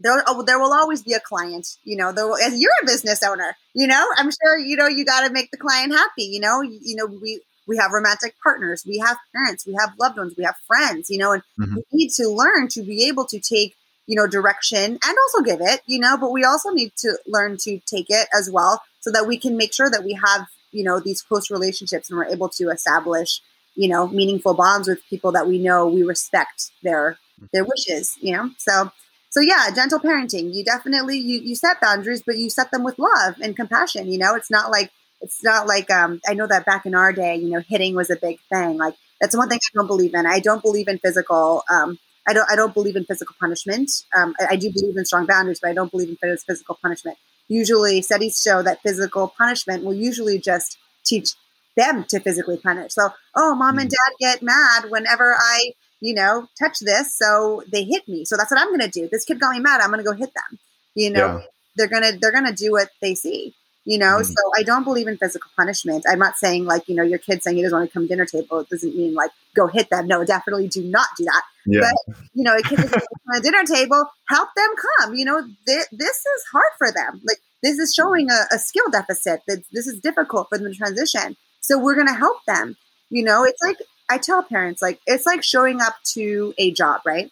there, 0.00 0.22
oh, 0.26 0.42
there 0.42 0.58
will 0.58 0.72
always 0.72 1.02
be 1.02 1.12
a 1.14 1.20
client. 1.20 1.66
You 1.84 1.96
know, 1.96 2.12
will, 2.14 2.36
as 2.36 2.58
you're 2.58 2.70
a 2.82 2.86
business 2.86 3.22
owner, 3.22 3.56
you 3.74 3.86
know, 3.86 4.06
I'm 4.16 4.30
sure 4.30 4.58
you 4.58 4.76
know 4.76 4.86
you 4.86 5.04
got 5.04 5.26
to 5.26 5.32
make 5.32 5.50
the 5.50 5.56
client 5.56 5.92
happy. 5.92 6.24
You 6.24 6.40
know, 6.40 6.60
you, 6.62 6.78
you 6.82 6.96
know 6.96 7.06
we 7.06 7.40
we 7.66 7.76
have 7.76 7.92
romantic 7.92 8.34
partners, 8.42 8.84
we 8.86 8.98
have 8.98 9.16
parents, 9.34 9.66
we 9.66 9.74
have 9.78 9.92
loved 9.98 10.16
ones, 10.16 10.34
we 10.36 10.44
have 10.44 10.56
friends. 10.66 11.10
You 11.10 11.18
know, 11.18 11.32
and 11.32 11.42
Mhm. 11.58 11.76
we 11.76 11.82
need 11.92 12.10
to 12.12 12.28
learn 12.28 12.68
to 12.68 12.82
be 12.82 13.06
able 13.08 13.24
to 13.26 13.38
take 13.40 13.76
you 14.06 14.16
know 14.16 14.26
direction 14.26 14.84
and 15.04 15.16
also 15.24 15.42
give 15.42 15.60
it. 15.60 15.82
You 15.86 15.98
know, 16.00 16.16
but 16.16 16.30
we 16.32 16.44
also 16.44 16.70
need 16.70 16.92
to 16.98 17.18
learn 17.26 17.56
to 17.58 17.80
take 17.86 18.06
it 18.08 18.28
as 18.36 18.50
well, 18.50 18.82
so 19.00 19.10
that 19.10 19.26
we 19.26 19.38
can 19.38 19.56
make 19.56 19.72
sure 19.74 19.90
that 19.90 20.04
we 20.04 20.12
have 20.14 20.46
you 20.72 20.84
know 20.84 21.00
these 21.00 21.22
close 21.22 21.50
relationships 21.50 22.10
and 22.10 22.18
we're 22.18 22.26
able 22.26 22.48
to 22.50 22.68
establish 22.70 23.40
you 23.74 23.88
know 23.88 24.06
meaningful 24.08 24.54
bonds 24.54 24.88
with 24.88 25.00
people 25.08 25.32
that 25.32 25.46
we 25.46 25.58
know 25.58 25.86
we 25.86 26.02
respect 26.02 26.70
their 26.82 27.18
their 27.52 27.64
wishes 27.64 28.16
you 28.20 28.36
know 28.36 28.50
so 28.58 28.90
so 29.30 29.40
yeah 29.40 29.68
gentle 29.74 29.98
parenting 29.98 30.52
you 30.54 30.64
definitely 30.64 31.18
you, 31.18 31.40
you 31.40 31.54
set 31.54 31.80
boundaries 31.80 32.22
but 32.24 32.38
you 32.38 32.50
set 32.50 32.70
them 32.70 32.84
with 32.84 32.98
love 32.98 33.34
and 33.42 33.56
compassion 33.56 34.10
you 34.10 34.18
know 34.18 34.34
it's 34.34 34.50
not 34.50 34.70
like 34.70 34.90
it's 35.20 35.42
not 35.42 35.66
like 35.66 35.90
um, 35.90 36.20
i 36.26 36.34
know 36.34 36.46
that 36.46 36.64
back 36.64 36.86
in 36.86 36.94
our 36.94 37.12
day 37.12 37.36
you 37.36 37.50
know 37.50 37.62
hitting 37.68 37.94
was 37.94 38.10
a 38.10 38.16
big 38.16 38.38
thing 38.52 38.76
like 38.78 38.94
that's 39.20 39.36
one 39.36 39.48
thing 39.48 39.58
i 39.62 39.70
don't 39.74 39.86
believe 39.86 40.14
in 40.14 40.26
i 40.26 40.40
don't 40.40 40.62
believe 40.62 40.88
in 40.88 40.98
physical 40.98 41.62
um, 41.70 41.98
I 42.28 42.34
don't. 42.34 42.46
I 42.50 42.56
don't 42.56 42.74
believe 42.74 42.94
in 42.94 43.04
physical 43.04 43.34
punishment. 43.40 43.90
Um, 44.14 44.34
I, 44.38 44.48
I 44.50 44.56
do 44.56 44.70
believe 44.70 44.98
in 44.98 45.06
strong 45.06 45.24
boundaries, 45.24 45.60
but 45.62 45.70
I 45.70 45.72
don't 45.72 45.90
believe 45.90 46.10
in 46.10 46.36
physical 46.36 46.78
punishment. 46.82 47.16
Usually, 47.48 48.02
studies 48.02 48.42
show 48.42 48.62
that 48.62 48.82
physical 48.82 49.32
punishment 49.38 49.82
will 49.82 49.94
usually 49.94 50.38
just 50.38 50.76
teach 51.04 51.30
them 51.74 52.04
to 52.10 52.20
physically 52.20 52.58
punish. 52.58 52.92
So, 52.92 53.10
oh, 53.34 53.54
mom 53.54 53.78
and 53.78 53.88
dad 53.88 54.12
get 54.20 54.42
mad 54.42 54.90
whenever 54.90 55.34
I, 55.38 55.72
you 56.00 56.14
know, 56.14 56.46
touch 56.58 56.78
this, 56.80 57.16
so 57.16 57.62
they 57.72 57.84
hit 57.84 58.06
me. 58.08 58.24
So 58.24 58.36
that's 58.36 58.50
what 58.50 58.60
I'm 58.60 58.68
going 58.68 58.80
to 58.80 58.88
do. 58.88 59.08
This 59.10 59.24
kid 59.24 59.40
got 59.40 59.52
me 59.54 59.60
mad. 59.60 59.80
I'm 59.80 59.90
going 59.90 60.04
to 60.04 60.10
go 60.10 60.16
hit 60.16 60.32
them. 60.34 60.58
You 60.94 61.10
know, 61.10 61.38
Yeah. 61.38 61.42
they're 61.76 61.86
gonna 61.88 62.12
they're 62.20 62.32
gonna 62.32 62.52
do 62.52 62.72
what 62.72 62.88
they 63.00 63.14
see. 63.14 63.54
You 63.84 63.98
know, 63.98 64.18
Mhm. 64.18 64.26
so 64.26 64.34
I 64.58 64.62
don't 64.64 64.84
believe 64.84 65.06
in 65.06 65.16
physical 65.16 65.50
punishment. 65.56 66.04
I'm 66.08 66.18
not 66.18 66.36
saying 66.36 66.64
like 66.66 66.88
you 66.88 66.94
know 66.96 67.02
your 67.02 67.18
kid 67.18 67.42
saying 67.42 67.56
he 67.56 67.62
doesn't 67.62 67.78
want 67.78 67.88
to 67.88 67.92
come 67.94 68.02
to 68.04 68.08
dinner 68.08 68.26
table. 68.26 68.58
It 68.60 68.68
doesn't 68.68 68.94
mean 68.96 69.14
like 69.14 69.30
go 69.54 69.66
hit 69.66 69.88
them. 69.90 70.06
No, 70.08 70.24
definitely 70.24 70.68
do 70.68 70.82
not 70.82 71.06
do 71.16 71.24
that 71.24 71.42
Yeah. 71.66 71.90
you 72.34 72.42
know, 72.44 72.56
a 72.56 72.62
kid 72.62 72.80
is 72.80 72.92
on 72.92 73.36
a 73.36 73.40
dinner 73.40 73.64
table, 73.64 74.04
help 74.28 74.48
them 74.56 74.70
come. 74.98 75.14
You 75.14 75.24
know, 75.24 75.40
th- 75.66 75.86
this 75.92 76.16
is 76.16 76.44
hard 76.52 76.72
for 76.78 76.90
them. 76.92 77.20
Like 77.26 77.38
this 77.62 77.78
is 77.78 77.94
showing 77.94 78.28
a, 78.30 78.54
a 78.54 78.58
skill 78.58 78.90
deficit. 78.90 79.42
That 79.46 79.62
this 79.72 79.86
is 79.86 80.00
difficult 80.00 80.48
for 80.48 80.58
them 80.58 80.70
to 80.72 80.76
transition. 80.76 81.36
So 81.60 81.78
we're 81.78 81.94
going 81.94 82.06
to 82.08 82.12
help 82.14 82.38
them. 82.46 82.76
You 83.10 83.24
know, 83.24 83.44
it's 83.44 83.62
like 83.62 83.78
I 84.10 84.18
tell 84.18 84.42
parents, 84.42 84.80
like 84.82 85.00
it's 85.06 85.26
like 85.26 85.42
showing 85.42 85.80
up 85.80 85.94
to 86.14 86.54
a 86.58 86.70
job, 86.72 87.00
right? 87.04 87.30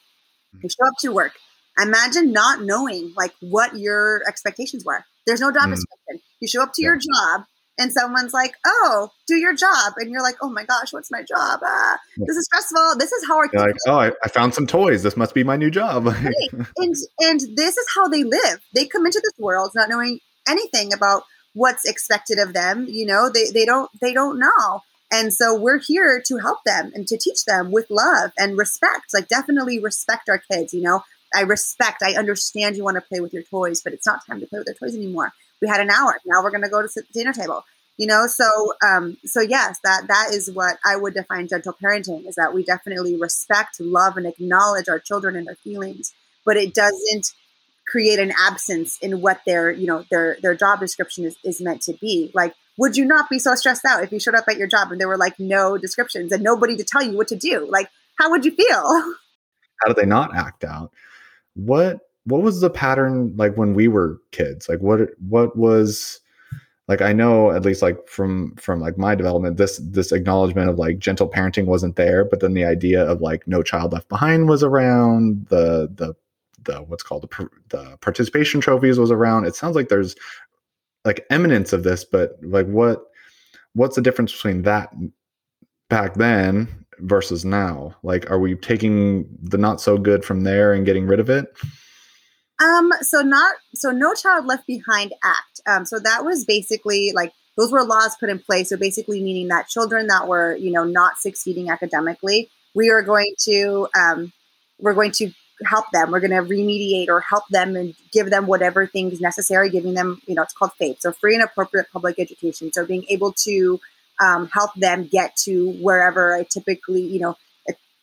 You 0.63 0.69
show 0.69 0.87
up 0.87 0.95
to 1.01 1.13
work. 1.13 1.33
Imagine 1.81 2.33
not 2.33 2.63
knowing 2.63 3.13
like 3.17 3.35
what 3.41 3.77
your 3.77 4.23
expectations 4.27 4.85
were. 4.85 5.05
There's 5.27 5.41
no 5.41 5.51
job 5.53 5.65
Mm. 5.65 5.75
description. 5.75 6.23
You 6.41 6.49
show 6.49 6.63
up 6.63 6.73
to 6.75 6.83
your 6.83 6.97
job 6.97 7.45
and 7.79 7.93
someone's 7.93 8.33
like, 8.33 8.55
"Oh, 8.65 9.11
do 9.27 9.37
your 9.37 9.53
job," 9.55 9.95
and 9.99 10.11
you're 10.11 10.23
like, 10.23 10.37
"Oh 10.41 10.49
my 10.49 10.65
gosh, 10.65 10.93
what's 10.93 11.11
my 11.11 11.23
job? 11.23 11.61
Ah, 11.63 11.99
this 12.17 12.37
is 12.37 12.45
stressful. 12.47 12.97
This 12.99 13.13
is 13.13 13.27
how 13.27 13.37
our 13.37 13.49
kids 13.49 13.63
like, 13.63 13.75
oh, 13.87 13.99
I, 13.99 14.13
I 14.25 14.29
found 14.29 14.55
some 14.55 14.67
toys. 14.67 15.03
This 15.03 15.17
must 15.17 15.35
be 15.35 15.45
my 15.45 15.57
new 15.57 15.71
job. 15.71 16.07
and 16.77 16.95
and 17.21 17.41
this 17.55 17.77
is 17.77 17.87
how 17.95 18.09
they 18.09 18.25
live 18.25 18.61
they 18.75 18.87
come 18.87 19.05
into 19.07 19.21
this 19.23 19.39
world 19.39 19.73
not 19.75 19.89
knowing 19.89 20.21
anything 20.49 20.93
about 20.93 21.25
what's 21.55 21.85
expected 21.85 22.39
of 22.39 22.53
them 22.53 22.87
you 22.89 23.05
know 23.07 23.29
they 23.33 23.51
they 23.51 23.65
don't 23.65 23.91
they 24.01 24.13
don't 24.15 24.39
know 24.39 24.81
and 25.13 25.33
so 25.33 25.55
we're 25.55 25.79
here 25.79 26.23
to 26.27 26.39
help 26.39 26.59
them 26.65 26.93
and 26.95 27.07
to 27.09 27.17
teach 27.17 27.45
them 27.45 27.71
with 27.71 27.87
love 27.91 28.33
and 28.39 28.59
respect. 28.59 29.15
Like 29.15 29.29
definitely 29.29 29.79
respect 29.79 30.29
our 30.29 30.39
kids 30.39 30.75
you 30.75 30.83
know? 30.83 31.03
I 31.35 31.43
respect 31.43 32.03
i 32.03 32.15
understand 32.15 32.77
you 32.77 32.85
want 32.85 32.97
to 32.97 33.01
play 33.01 33.21
with 33.21 33.33
your 33.33 33.43
toys 33.43 33.83
but 33.83 33.93
it's 33.93 34.07
not 34.07 34.25
time 34.27 34.41
to 34.41 34.47
play 34.47 34.59
with 34.59 34.67
their 34.67 34.75
toys 34.75 34.95
anymore. 34.97 35.33
We 35.61 35.69
had 35.69 35.81
an 35.81 35.91
hour 35.91 36.19
now 36.25 36.43
we're 36.43 36.51
going 36.51 36.63
to 36.63 36.69
go 36.69 36.83
to 36.83 37.03
dinner 37.13 37.33
table 37.33 37.65
you 37.99 38.07
know? 38.07 38.27
So 38.27 38.75
um 38.87 39.17
so 39.25 39.41
yes 39.41 39.79
that 39.85 40.07
that 40.09 40.29
is 40.33 40.51
what 40.51 40.79
i 40.85 40.97
would 40.97 41.15
define 41.15 41.49
gentle 41.49 41.77
parenting 41.83 42.27
is 42.27 42.35
that 42.37 42.55
we 42.55 42.63
definitely 42.63 43.17
respect 43.17 43.81
love 43.81 44.17
and 44.17 44.27
acknowledge 44.27 44.89
our 44.89 44.99
children 44.99 45.37
and 45.37 45.47
their 45.47 45.57
feelings 45.57 46.13
but 46.45 46.57
it 46.57 46.75
doesn't 46.75 47.33
create 47.87 48.19
an 48.19 48.33
absence 48.39 48.99
in 49.01 49.21
what 49.21 49.41
their 49.47 49.71
you 49.71 49.87
know 49.87 50.05
their 50.11 50.37
their 50.43 50.55
job 50.55 50.81
description 50.81 51.25
is, 51.25 51.37
is 51.45 51.61
meant 51.61 51.83
to 51.83 51.93
be. 51.95 52.31
Like 52.35 52.55
would 52.79 52.97
you 52.97 53.05
not 53.05 53.31
be 53.31 53.39
so 53.39 53.55
stressed 53.55 53.85
out 53.85 54.03
if 54.03 54.13
you 54.13 54.21
showed 54.21 54.35
up 54.35 54.45
at 54.49 54.59
your 54.59 54.67
job 54.67 54.91
and 54.91 55.01
there 55.01 55.09
were 55.09 55.17
like 55.17 55.39
no 55.39 55.79
descriptions 55.79 56.33
and 56.33 56.43
nobody 56.43 56.77
to 56.77 56.85
tell 56.85 57.03
you 57.03 57.17
what 57.17 57.29
to 57.29 57.37
do 57.37 57.67
like 57.71 57.89
how 58.19 58.31
would 58.31 58.45
you 58.45 58.51
feel 58.55 59.15
How 59.81 59.89
did 59.89 59.97
they 59.97 60.07
not 60.07 60.35
act 60.35 60.65
out? 60.65 60.93
What 61.55 62.01
what 62.25 62.43
was 62.43 62.61
the 62.61 62.71
pattern 62.71 63.35
like 63.37 63.57
when 63.57 63.75
we 63.75 63.89
were 63.89 64.21
kids? 64.33 64.69
Like 64.69 64.81
what 64.81 65.01
what 65.29 65.57
was 65.57 66.21
like 66.89 67.03
I 67.03 67.13
know 67.13 67.51
at 67.51 67.65
least 67.65 67.83
like 67.83 68.09
from 68.09 68.55
from 68.57 68.81
like 68.81 68.99
my 68.99 69.15
development 69.15 69.57
this 69.57 69.81
this 69.83 70.13
acknowledgement 70.13 70.71
of 70.71 70.79
like 70.79 70.99
gentle 70.99 71.29
parenting 71.29 71.67
wasn't 71.67 71.97
there, 71.97 72.25
but 72.25 72.41
then 72.41 72.55
the 72.55 72.65
idea 72.65 73.05
of 73.05 73.21
like 73.21 73.47
no 73.47 73.63
child 73.63 73.93
left 73.93 74.09
behind 74.09 74.49
was 74.49 74.63
around, 74.63 75.47
the 75.49 75.89
the 75.95 76.15
the 76.65 76.83
what's 76.83 77.03
called 77.03 77.23
the, 77.23 77.49
the 77.69 77.97
participation 77.99 78.61
trophies 78.61 78.99
was 78.99 79.11
around. 79.11 79.45
It 79.45 79.55
sounds 79.55 79.77
like 79.77 79.89
there's 79.89 80.17
like 81.07 81.25
eminence 81.31 81.73
of 81.73 81.85
this, 81.85 82.05
but 82.05 82.33
like 82.43 82.67
what 82.67 83.05
what's 83.75 83.97
the 83.97 84.03
difference 84.03 84.33
between 84.33 84.63
that 84.63 84.93
back 85.89 86.15
then 86.15 86.85
versus 86.99 87.45
now? 87.45 87.95
Like, 88.03 88.31
are 88.31 88.39
we 88.39 88.57
taking 88.57 89.29
the 89.41 89.59
not 89.59 89.81
so 89.81 89.99
good 89.99 90.25
from 90.25 90.43
there 90.43 90.73
and 90.73 90.85
getting 90.85 91.07
rid 91.07 91.21
of 91.21 91.31
it? 91.31 91.47
Um, 92.63 92.91
so 93.03 93.21
not 93.21 93.55
so 93.75 93.91
no 93.91 94.15
child 94.15 94.47
left 94.47 94.67
behind 94.67 95.13
act. 95.23 95.61
Um, 95.67 95.85
so 95.85 95.99
that 95.99 96.25
was 96.25 96.45
basically 96.45 97.13
like 97.15 97.33
those 97.57 97.71
were 97.71 97.85
laws 97.85 98.17
put 98.19 98.31
in 98.31 98.39
place. 98.39 98.71
So 98.71 98.77
basically 98.77 99.23
meaning 99.23 99.49
that 99.49 99.69
children 99.69 100.07
that 100.09 100.27
were, 100.27 100.57
you 100.57 100.71
know, 100.71 100.85
not 100.85 101.19
succeeding 101.19 101.71
academically, 101.71 102.51
we 102.75 102.91
are 102.91 103.03
going 103.03 103.35
to 103.41 103.89
um, 103.99 104.33
we're 104.79 104.95
going 104.95 105.13
to 105.13 105.31
help 105.65 105.87
them. 105.93 106.11
We're 106.11 106.21
going 106.21 106.31
to 106.31 106.43
remediate 106.43 107.09
or 107.09 107.21
help 107.21 107.49
them 107.49 107.77
and 107.77 107.95
give 108.13 108.31
them 108.31 108.47
whatever 108.47 108.87
things 108.87 109.21
necessary, 109.21 109.71
giving 109.71 109.95
them, 109.95 110.21
you 110.27 110.35
know, 110.35 110.43
it's 110.43 110.53
called 110.53 110.73
FAPE. 110.81 111.01
So 111.01 111.13
free 111.13 111.35
and 111.35 111.43
appropriate 111.43 111.87
public 111.93 112.19
education. 112.19 112.73
So 112.73 112.85
being 112.85 113.05
able 113.09 113.33
to 113.45 113.81
um, 114.21 114.49
help 114.53 114.75
them 114.75 115.07
get 115.07 115.37
to 115.45 115.73
wherever 115.81 116.35
I 116.35 116.43
typically, 116.45 117.03
you 117.03 117.21
know, 117.21 117.37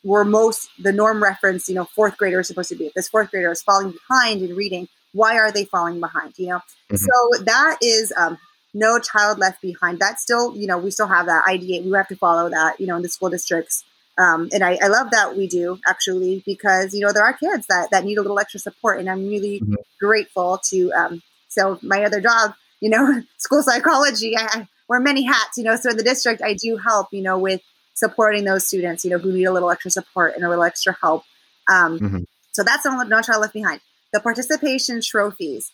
where 0.03 0.25
most 0.25 0.69
the 0.77 0.91
norm 0.91 1.23
reference, 1.23 1.69
you 1.69 1.75
know, 1.75 1.85
fourth 1.85 2.17
grader 2.17 2.41
is 2.41 2.47
supposed 2.47 2.69
to 2.69 2.75
be. 2.75 2.87
If 2.87 2.93
this 2.93 3.09
fourth 3.09 3.31
grader 3.31 3.51
is 3.51 3.61
falling 3.61 3.93
behind 3.93 4.41
in 4.41 4.55
reading, 4.55 4.87
why 5.13 5.37
are 5.37 5.51
they 5.51 5.65
falling 5.65 5.99
behind? 5.99 6.33
You 6.37 6.47
know, 6.49 6.61
mm-hmm. 6.91 6.95
so 6.97 7.43
that 7.43 7.77
is 7.81 8.13
um, 8.17 8.37
no 8.73 8.99
child 8.99 9.39
left 9.39 9.61
behind. 9.61 9.99
That's 9.99 10.21
still, 10.21 10.55
you 10.55 10.67
know, 10.67 10.77
we 10.77 10.91
still 10.91 11.07
have 11.07 11.27
that 11.27 11.45
IDA. 11.47 11.83
We 11.83 11.91
have 11.95 12.07
to 12.09 12.15
follow 12.15 12.49
that, 12.49 12.79
you 12.79 12.87
know, 12.87 12.97
in 12.97 13.01
the 13.01 13.09
school 13.09 13.29
districts. 13.29 13.85
Um, 14.17 14.49
and 14.53 14.63
I, 14.63 14.77
I, 14.81 14.87
love 14.87 15.09
that 15.09 15.35
we 15.35 15.47
do 15.47 15.79
actually 15.87 16.43
because 16.45 16.93
you 16.93 16.99
know 16.99 17.11
there 17.11 17.23
are 17.23 17.33
kids 17.33 17.65
that 17.67 17.89
that 17.89 18.05
need 18.05 18.19
a 18.19 18.21
little 18.21 18.39
extra 18.39 18.59
support, 18.59 18.99
and 18.99 19.09
I'm 19.09 19.27
really 19.27 19.59
mm-hmm. 19.59 19.73
grateful 19.99 20.59
to. 20.69 20.91
Um, 20.93 21.23
so 21.47 21.79
my 21.81 22.03
other 22.03 22.21
job, 22.21 22.53
you 22.79 22.89
know, 22.89 23.23
school 23.37 23.63
psychology, 23.63 24.37
I, 24.37 24.47
I 24.51 24.67
wear 24.87 24.99
many 24.99 25.23
hats, 25.23 25.57
you 25.57 25.63
know. 25.63 25.75
So 25.77 25.89
in 25.89 25.97
the 25.97 26.03
district, 26.03 26.43
I 26.43 26.53
do 26.53 26.77
help, 26.77 27.07
you 27.11 27.23
know, 27.23 27.39
with 27.39 27.61
supporting 27.95 28.43
those 28.43 28.67
students, 28.67 29.03
you 29.03 29.09
know, 29.09 29.17
who 29.17 29.31
need 29.31 29.45
a 29.45 29.51
little 29.51 29.71
extra 29.71 29.89
support 29.89 30.35
and 30.35 30.43
a 30.43 30.49
little 30.49 30.63
extra 30.63 30.95
help. 31.01 31.23
Um, 31.67 31.99
mm-hmm. 31.99 32.23
So 32.51 32.63
that's 32.63 32.85
no, 32.85 33.01
no 33.01 33.21
child 33.21 33.41
left 33.41 33.53
behind. 33.53 33.81
The 34.11 34.19
participation 34.19 35.01
trophies, 35.01 35.71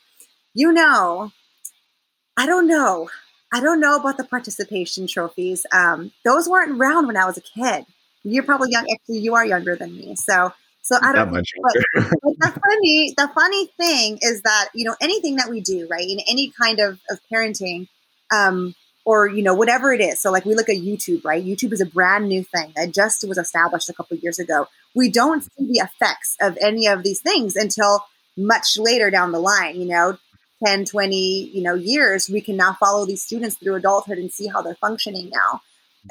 you 0.54 0.72
know, 0.72 1.34
I 2.38 2.46
don't 2.46 2.68
know. 2.68 3.10
I 3.52 3.60
don't 3.60 3.80
know 3.80 3.98
about 3.98 4.18
the 4.18 4.24
participation 4.24 5.08
trophies. 5.08 5.66
Um, 5.74 6.12
those 6.24 6.48
weren't 6.48 6.80
around 6.80 7.08
when 7.08 7.18
I 7.18 7.26
was 7.26 7.38
a 7.38 7.42
kid. 7.42 7.86
You're 8.24 8.44
probably 8.44 8.72
young. 8.72 8.86
Actually, 8.92 9.20
you 9.20 9.36
are 9.36 9.46
younger 9.46 9.76
than 9.76 9.96
me. 9.96 10.16
So, 10.16 10.52
so 10.82 10.98
I 11.02 11.14
don't. 11.14 11.32
But, 11.32 11.44
but 11.94 12.40
the 12.40 12.60
funny, 12.62 13.14
the 13.16 13.32
funny 13.34 13.68
thing 13.78 14.20
is 14.22 14.42
that 14.42 14.70
you 14.74 14.86
know 14.86 14.96
anything 15.02 15.38
that 15.38 15.50
we 15.50 15.62
do, 15.62 15.88
right, 15.90 16.08
in 16.08 16.20
any 16.28 16.52
kind 16.52 16.80
of 16.80 17.00
of 17.10 17.20
parenting, 17.32 17.88
um, 18.32 18.76
or 19.06 19.28
you 19.28 19.42
know 19.42 19.56
whatever 19.56 19.92
it 19.92 20.02
is 20.02 20.20
so 20.20 20.32
like 20.32 20.46
we 20.46 20.54
look 20.54 20.70
at 20.70 20.76
youtube 20.76 21.24
right 21.26 21.44
youtube 21.44 21.74
is 21.74 21.82
a 21.82 21.86
brand 21.86 22.28
new 22.28 22.44
thing 22.44 22.72
that 22.76 22.94
just 22.94 23.28
was 23.28 23.38
established 23.38 23.90
a 23.90 23.94
couple 23.94 24.16
years 24.18 24.38
ago 24.38 24.68
we 24.96 25.10
don't 25.10 25.44
see 25.44 25.66
the 25.66 25.80
effects 25.80 26.36
of 26.42 26.58
any 26.62 26.88
of 26.88 27.04
these 27.04 27.22
things 27.22 27.56
until 27.56 28.06
much 28.38 28.78
later 28.78 29.10
down 29.10 29.32
the 29.32 29.40
line 29.40 29.80
you 29.80 29.88
know 29.88 30.18
10 30.66 30.86
20 30.86 31.50
you 31.54 31.64
know 31.64 31.74
years 31.74 32.30
we 32.30 32.42
can 32.42 32.56
now 32.56 32.74
follow 32.74 33.06
these 33.06 33.24
students 33.24 33.56
through 33.56 33.76
adulthood 33.76 34.18
and 34.18 34.32
see 34.32 34.48
how 34.48 34.62
they're 34.62 34.76
functioning 34.76 35.32
now 35.34 35.62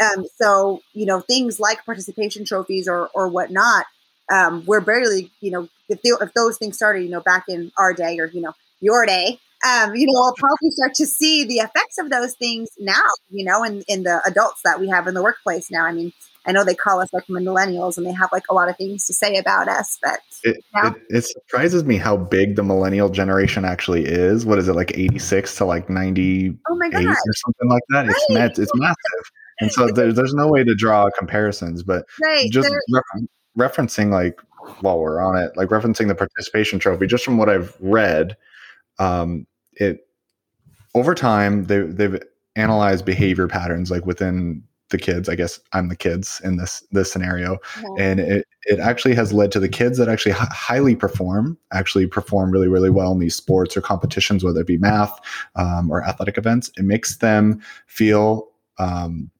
um, 0.00 0.26
so 0.36 0.80
you 0.92 1.06
know 1.06 1.20
things 1.20 1.58
like 1.60 1.84
participation 1.84 2.44
trophies 2.44 2.88
or 2.88 3.08
or 3.14 3.28
whatnot 3.28 3.86
um, 4.32 4.64
we're 4.66 4.80
barely 4.80 5.30
you 5.40 5.50
know 5.50 5.68
if, 5.88 6.02
they, 6.02 6.10
if 6.10 6.32
those 6.34 6.58
things 6.58 6.76
started 6.76 7.02
you 7.02 7.10
know 7.10 7.20
back 7.20 7.44
in 7.48 7.72
our 7.76 7.92
day 7.92 8.18
or 8.18 8.26
you 8.26 8.40
know 8.40 8.54
your 8.80 9.06
day 9.06 9.38
um, 9.66 9.94
you 9.96 10.06
know, 10.06 10.12
we'll 10.12 10.34
probably 10.34 10.70
start 10.70 10.94
to 10.94 11.06
see 11.06 11.44
the 11.44 11.56
effects 11.56 11.98
of 11.98 12.10
those 12.10 12.34
things 12.34 12.68
now, 12.78 13.02
you 13.28 13.44
know, 13.44 13.64
in, 13.64 13.82
in 13.88 14.04
the 14.04 14.22
adults 14.24 14.60
that 14.64 14.78
we 14.78 14.88
have 14.88 15.08
in 15.08 15.14
the 15.14 15.22
workplace 15.22 15.68
now. 15.68 15.84
I 15.84 15.92
mean, 15.92 16.12
I 16.46 16.52
know 16.52 16.64
they 16.64 16.76
call 16.76 17.00
us 17.00 17.12
like 17.12 17.26
millennials 17.26 17.96
and 17.96 18.06
they 18.06 18.12
have 18.12 18.30
like 18.30 18.44
a 18.48 18.54
lot 18.54 18.68
of 18.68 18.76
things 18.76 19.04
to 19.06 19.14
say 19.14 19.36
about 19.36 19.68
us, 19.68 19.98
but 20.00 20.20
it, 20.44 20.64
you 20.74 20.82
know? 20.82 20.88
it, 20.90 21.02
it, 21.08 21.24
surprises 21.24 21.84
me 21.84 21.96
how 21.96 22.16
big 22.16 22.54
the 22.54 22.62
millennial 22.62 23.08
generation 23.08 23.64
actually 23.64 24.04
is. 24.04 24.46
What 24.46 24.58
is 24.58 24.68
it 24.68 24.74
like 24.74 24.96
86 24.96 25.56
to 25.56 25.64
like 25.64 25.90
98 25.90 26.56
oh 26.70 26.74
or 26.74 26.80
something 26.80 27.68
like 27.68 27.82
that? 27.90 28.06
Right. 28.06 28.50
It's, 28.50 28.58
it's 28.60 28.72
massive. 28.76 29.32
And 29.60 29.72
so 29.72 29.88
there's, 29.88 30.14
there's 30.14 30.34
no 30.34 30.48
way 30.48 30.64
to 30.64 30.74
draw 30.74 31.10
comparisons, 31.10 31.82
but 31.82 32.06
right. 32.22 32.50
just 32.50 32.72
referencing 33.58 34.10
like 34.10 34.40
while 34.80 34.98
we're 34.98 35.20
on 35.20 35.36
it, 35.36 35.56
like 35.56 35.68
referencing 35.68 36.08
the 36.08 36.14
participation 36.14 36.78
trophy, 36.78 37.06
just 37.06 37.24
from 37.24 37.38
what 37.38 37.48
I've 37.48 37.76
read, 37.80 38.36
um, 38.98 39.46
it 39.74 40.06
over 40.94 41.14
time 41.14 41.64
they 41.64 41.80
they've 41.80 42.20
analyzed 42.56 43.04
behavior 43.04 43.46
patterns 43.46 43.90
like 43.90 44.06
within 44.06 44.62
the 44.90 44.98
kids. 44.98 45.28
I 45.28 45.34
guess 45.34 45.60
I'm 45.72 45.88
the 45.88 45.96
kids 45.96 46.40
in 46.44 46.56
this 46.56 46.82
this 46.90 47.12
scenario, 47.12 47.58
and 47.98 48.20
it 48.20 48.46
it 48.64 48.80
actually 48.80 49.14
has 49.14 49.32
led 49.32 49.52
to 49.52 49.60
the 49.60 49.68
kids 49.68 49.98
that 49.98 50.08
actually 50.08 50.32
h- 50.32 50.38
highly 50.50 50.96
perform 50.96 51.58
actually 51.72 52.06
perform 52.06 52.50
really 52.50 52.68
really 52.68 52.90
well 52.90 53.12
in 53.12 53.18
these 53.18 53.36
sports 53.36 53.76
or 53.76 53.80
competitions, 53.80 54.42
whether 54.42 54.60
it 54.60 54.66
be 54.66 54.78
math 54.78 55.18
um, 55.56 55.90
or 55.90 56.04
athletic 56.04 56.38
events. 56.38 56.70
It 56.76 56.84
makes 56.84 57.18
them 57.18 57.60
feel 57.86 58.48
um, 58.78 59.30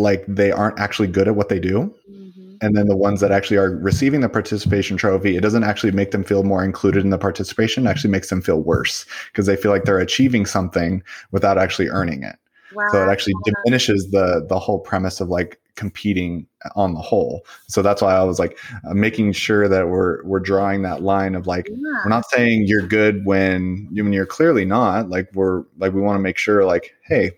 like 0.00 0.24
they 0.26 0.52
aren't 0.52 0.78
actually 0.78 1.08
good 1.08 1.28
at 1.28 1.34
what 1.34 1.48
they 1.48 1.58
do. 1.58 1.94
Mm-hmm 2.10 2.18
and 2.60 2.76
then 2.76 2.88
the 2.88 2.96
ones 2.96 3.20
that 3.20 3.30
actually 3.30 3.56
are 3.56 3.76
receiving 3.76 4.20
the 4.20 4.28
participation 4.28 4.96
trophy 4.96 5.36
it 5.36 5.40
doesn't 5.40 5.64
actually 5.64 5.92
make 5.92 6.10
them 6.10 6.24
feel 6.24 6.42
more 6.42 6.64
included 6.64 7.04
in 7.04 7.10
the 7.10 7.18
participation 7.18 7.86
it 7.86 7.90
actually 7.90 8.10
makes 8.10 8.30
them 8.30 8.42
feel 8.42 8.60
worse 8.60 9.06
because 9.32 9.46
they 9.46 9.56
feel 9.56 9.70
like 9.70 9.84
they're 9.84 9.98
achieving 9.98 10.46
something 10.46 11.02
without 11.30 11.58
actually 11.58 11.88
earning 11.88 12.22
it 12.22 12.36
wow. 12.74 12.86
so 12.90 13.02
it 13.02 13.10
actually 13.10 13.34
diminishes 13.44 14.10
the 14.10 14.44
the 14.48 14.58
whole 14.58 14.78
premise 14.78 15.20
of 15.20 15.28
like 15.28 15.60
competing 15.76 16.44
on 16.74 16.92
the 16.92 17.00
whole 17.00 17.46
so 17.68 17.82
that's 17.82 18.02
why 18.02 18.12
i 18.12 18.24
was 18.24 18.40
like 18.40 18.58
uh, 18.88 18.94
making 18.94 19.30
sure 19.30 19.68
that 19.68 19.88
we're 19.88 20.24
we're 20.24 20.40
drawing 20.40 20.82
that 20.82 21.02
line 21.02 21.36
of 21.36 21.46
like 21.46 21.68
yeah. 21.68 21.76
we're 22.04 22.08
not 22.08 22.28
saying 22.30 22.64
you're 22.66 22.86
good 22.86 23.24
when 23.24 23.88
you 23.92 24.02
when 24.02 24.12
you're 24.12 24.26
clearly 24.26 24.64
not 24.64 25.08
like 25.08 25.28
we're 25.34 25.62
like 25.78 25.92
we 25.92 26.00
want 26.00 26.16
to 26.16 26.20
make 26.20 26.36
sure 26.36 26.64
like 26.64 26.96
hey 27.04 27.30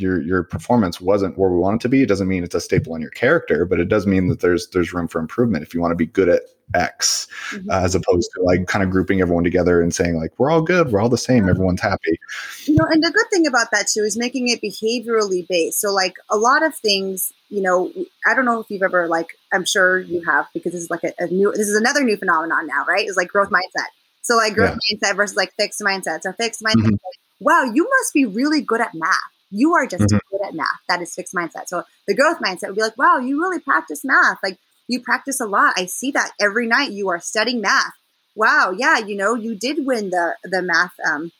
your 0.00 0.20
your 0.22 0.42
performance 0.42 1.00
wasn't 1.00 1.36
where 1.38 1.50
we 1.50 1.58
want 1.58 1.80
it 1.80 1.82
to 1.82 1.88
be, 1.88 2.02
it 2.02 2.06
doesn't 2.06 2.28
mean 2.28 2.44
it's 2.44 2.54
a 2.54 2.60
staple 2.60 2.94
in 2.94 3.02
your 3.02 3.10
character, 3.10 3.64
but 3.64 3.80
it 3.80 3.88
does 3.88 4.06
mean 4.06 4.28
that 4.28 4.40
there's 4.40 4.68
there's 4.68 4.92
room 4.92 5.08
for 5.08 5.20
improvement 5.20 5.62
if 5.62 5.74
you 5.74 5.80
want 5.80 5.92
to 5.92 5.96
be 5.96 6.06
good 6.06 6.28
at 6.28 6.42
X, 6.74 7.26
mm-hmm. 7.50 7.70
uh, 7.70 7.80
as 7.80 7.94
opposed 7.94 8.30
to 8.34 8.42
like 8.42 8.66
kind 8.66 8.82
of 8.82 8.90
grouping 8.90 9.20
everyone 9.20 9.44
together 9.44 9.80
and 9.80 9.94
saying 9.94 10.16
like 10.16 10.32
we're 10.38 10.50
all 10.50 10.62
good, 10.62 10.92
we're 10.92 11.00
all 11.00 11.08
the 11.08 11.18
same, 11.18 11.48
everyone's 11.48 11.80
happy. 11.80 12.18
You 12.64 12.76
know, 12.76 12.86
and 12.90 13.02
the 13.02 13.10
good 13.10 13.26
thing 13.30 13.46
about 13.46 13.70
that 13.72 13.88
too 13.88 14.02
is 14.02 14.16
making 14.16 14.48
it 14.48 14.60
behaviorally 14.62 15.46
based. 15.48 15.80
So 15.80 15.92
like 15.92 16.14
a 16.30 16.36
lot 16.36 16.62
of 16.62 16.74
things, 16.74 17.32
you 17.48 17.62
know, 17.62 17.92
I 18.26 18.34
don't 18.34 18.44
know 18.44 18.60
if 18.60 18.70
you've 18.70 18.82
ever 18.82 19.08
like 19.08 19.36
I'm 19.52 19.64
sure 19.64 19.98
you 19.98 20.22
have 20.22 20.46
because 20.54 20.72
this 20.72 20.82
is 20.82 20.90
like 20.90 21.04
a, 21.04 21.12
a 21.18 21.26
new 21.26 21.52
this 21.52 21.68
is 21.68 21.76
another 21.76 22.04
new 22.04 22.16
phenomenon 22.16 22.66
now, 22.66 22.84
right? 22.86 23.06
It's 23.06 23.16
like 23.16 23.28
growth 23.28 23.50
mindset. 23.50 23.88
So 24.22 24.36
like 24.36 24.54
growth 24.54 24.78
yeah. 24.88 24.96
mindset 24.96 25.16
versus 25.16 25.36
like 25.36 25.52
fixed 25.54 25.80
mindset. 25.80 26.22
So 26.22 26.32
fixed 26.32 26.62
mindset, 26.62 26.82
mm-hmm. 26.82 26.90
like, 26.90 27.20
wow, 27.40 27.64
you 27.74 27.88
must 27.98 28.14
be 28.14 28.26
really 28.26 28.60
good 28.60 28.80
at 28.80 28.94
math 28.94 29.16
you 29.50 29.74
are 29.74 29.86
just 29.86 30.04
mm-hmm. 30.04 30.18
good 30.30 30.46
at 30.46 30.54
math. 30.54 30.80
That 30.88 31.02
is 31.02 31.14
fixed 31.14 31.34
mindset. 31.34 31.68
So 31.68 31.82
the 32.06 32.14
growth 32.14 32.38
mindset 32.38 32.68
would 32.68 32.76
be 32.76 32.82
like, 32.82 32.98
wow, 32.98 33.18
you 33.18 33.40
really 33.40 33.58
practice 33.58 34.04
math. 34.04 34.38
Like 34.42 34.58
you 34.88 35.00
practice 35.00 35.40
a 35.40 35.46
lot. 35.46 35.74
I 35.76 35.86
see 35.86 36.10
that 36.12 36.32
every 36.40 36.66
night 36.66 36.92
you 36.92 37.08
are 37.08 37.20
studying 37.20 37.60
math. 37.60 37.92
Wow, 38.34 38.72
yeah, 38.76 38.98
you 38.98 39.16
know, 39.16 39.34
you 39.34 39.54
did 39.54 39.84
win 39.84 40.10
the 40.10 40.36
the 40.44 40.62
math 40.62 40.94
um 41.04 41.32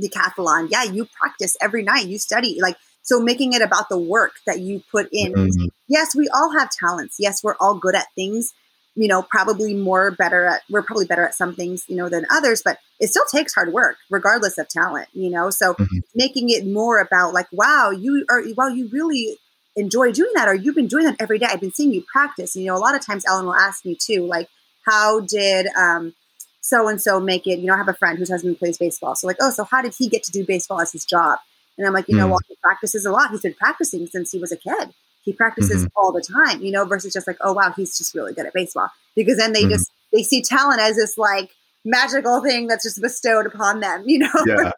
decathlon. 0.00 0.68
Yeah, 0.70 0.84
you 0.84 1.08
practice 1.18 1.56
every 1.60 1.82
night. 1.82 2.06
You 2.06 2.18
study. 2.18 2.58
Like 2.60 2.76
so 3.02 3.20
making 3.20 3.52
it 3.52 3.62
about 3.62 3.88
the 3.88 3.98
work 3.98 4.32
that 4.46 4.60
you 4.60 4.82
put 4.90 5.08
in. 5.12 5.32
Mm-hmm. 5.32 5.66
Yes, 5.88 6.14
we 6.14 6.28
all 6.34 6.56
have 6.58 6.70
talents. 6.70 7.16
Yes, 7.18 7.42
we're 7.42 7.56
all 7.60 7.74
good 7.74 7.94
at 7.94 8.06
things 8.14 8.52
you 8.94 9.08
know, 9.08 9.22
probably 9.22 9.74
more 9.74 10.10
better 10.10 10.46
at, 10.46 10.62
we're 10.68 10.82
probably 10.82 11.06
better 11.06 11.24
at 11.24 11.34
some 11.34 11.54
things, 11.54 11.84
you 11.88 11.96
know, 11.96 12.08
than 12.08 12.26
others, 12.30 12.62
but 12.62 12.78
it 13.00 13.08
still 13.08 13.24
takes 13.30 13.54
hard 13.54 13.72
work 13.72 13.96
regardless 14.10 14.58
of 14.58 14.68
talent, 14.68 15.08
you 15.12 15.30
know? 15.30 15.48
So 15.50 15.74
mm-hmm. 15.74 15.98
making 16.14 16.50
it 16.50 16.66
more 16.66 17.00
about 17.00 17.32
like, 17.32 17.46
wow, 17.52 17.90
you 17.90 18.26
are, 18.30 18.42
well, 18.56 18.70
you 18.70 18.88
really 18.92 19.38
enjoy 19.76 20.12
doing 20.12 20.32
that 20.34 20.48
or 20.48 20.54
you've 20.54 20.74
been 20.74 20.88
doing 20.88 21.06
that 21.06 21.16
every 21.18 21.38
day. 21.38 21.46
I've 21.48 21.60
been 21.60 21.72
seeing 21.72 21.92
you 21.92 22.04
practice. 22.12 22.54
You 22.54 22.66
know, 22.66 22.76
a 22.76 22.78
lot 22.78 22.94
of 22.94 23.04
times 23.04 23.24
Ellen 23.26 23.46
will 23.46 23.54
ask 23.54 23.84
me 23.84 23.96
too, 23.98 24.26
like, 24.26 24.48
how 24.84 25.20
did, 25.20 25.68
um, 25.68 26.14
so 26.60 26.86
and 26.86 27.00
so 27.00 27.18
make 27.18 27.46
it, 27.46 27.60
you 27.60 27.66
know, 27.66 27.74
I 27.74 27.78
have 27.78 27.88
a 27.88 27.94
friend 27.94 28.18
whose 28.18 28.30
husband 28.30 28.58
plays 28.58 28.76
baseball. 28.76 29.16
So 29.16 29.26
like, 29.26 29.38
oh, 29.40 29.50
so 29.50 29.64
how 29.64 29.80
did 29.80 29.94
he 29.96 30.08
get 30.08 30.22
to 30.24 30.32
do 30.32 30.44
baseball 30.44 30.80
as 30.80 30.92
his 30.92 31.04
job? 31.04 31.38
And 31.78 31.86
I'm 31.86 31.94
like, 31.94 32.08
you 32.08 32.16
mm-hmm. 32.16 32.24
know, 32.24 32.30
well, 32.32 32.40
he 32.46 32.56
practices 32.62 33.06
a 33.06 33.10
lot. 33.10 33.30
He's 33.30 33.40
been 33.40 33.54
practicing 33.54 34.06
since 34.06 34.30
he 34.30 34.38
was 34.38 34.52
a 34.52 34.56
kid. 34.56 34.92
He 35.22 35.32
practices 35.32 35.84
mm-hmm. 35.84 35.96
all 35.96 36.12
the 36.12 36.20
time, 36.20 36.62
you 36.62 36.72
know, 36.72 36.84
versus 36.84 37.12
just 37.12 37.26
like, 37.26 37.38
oh 37.40 37.52
wow, 37.52 37.72
he's 37.74 37.96
just 37.96 38.14
really 38.14 38.32
good 38.32 38.46
at 38.46 38.52
baseball. 38.52 38.88
Because 39.14 39.36
then 39.36 39.52
they 39.52 39.62
mm-hmm. 39.62 39.70
just 39.70 39.90
they 40.12 40.22
see 40.22 40.42
talent 40.42 40.80
as 40.80 40.96
this 40.96 41.16
like 41.16 41.50
magical 41.84 42.42
thing 42.42 42.66
that's 42.66 42.84
just 42.84 43.00
bestowed 43.00 43.46
upon 43.46 43.80
them, 43.80 44.04
you 44.06 44.18
know. 44.18 44.30
Yeah. 44.46 44.72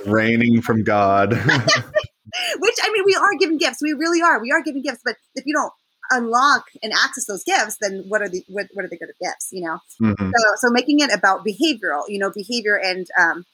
Raining 0.06 0.62
from 0.62 0.82
God. 0.82 1.32
Which 2.58 2.74
I 2.82 2.92
mean, 2.92 3.04
we 3.06 3.14
are 3.14 3.34
given 3.38 3.58
gifts. 3.58 3.78
We 3.80 3.92
really 3.92 4.20
are. 4.20 4.40
We 4.40 4.50
are 4.50 4.62
given 4.62 4.82
gifts, 4.82 5.00
but 5.04 5.16
if 5.34 5.46
you 5.46 5.54
don't 5.54 5.72
unlock 6.10 6.64
and 6.82 6.92
access 6.92 7.26
those 7.26 7.44
gifts, 7.44 7.78
then 7.80 8.04
what 8.08 8.22
are 8.22 8.28
the 8.28 8.44
what, 8.48 8.66
what 8.72 8.84
are 8.84 8.88
the 8.88 8.98
good 8.98 9.10
gifts? 9.22 9.50
You 9.52 9.64
know. 9.64 9.78
Mm-hmm. 10.00 10.30
So 10.36 10.52
so 10.56 10.70
making 10.70 11.00
it 11.00 11.12
about 11.12 11.46
behavioral, 11.46 12.02
you 12.08 12.18
know, 12.18 12.30
behavior 12.30 12.76
and 12.76 13.06
um 13.18 13.44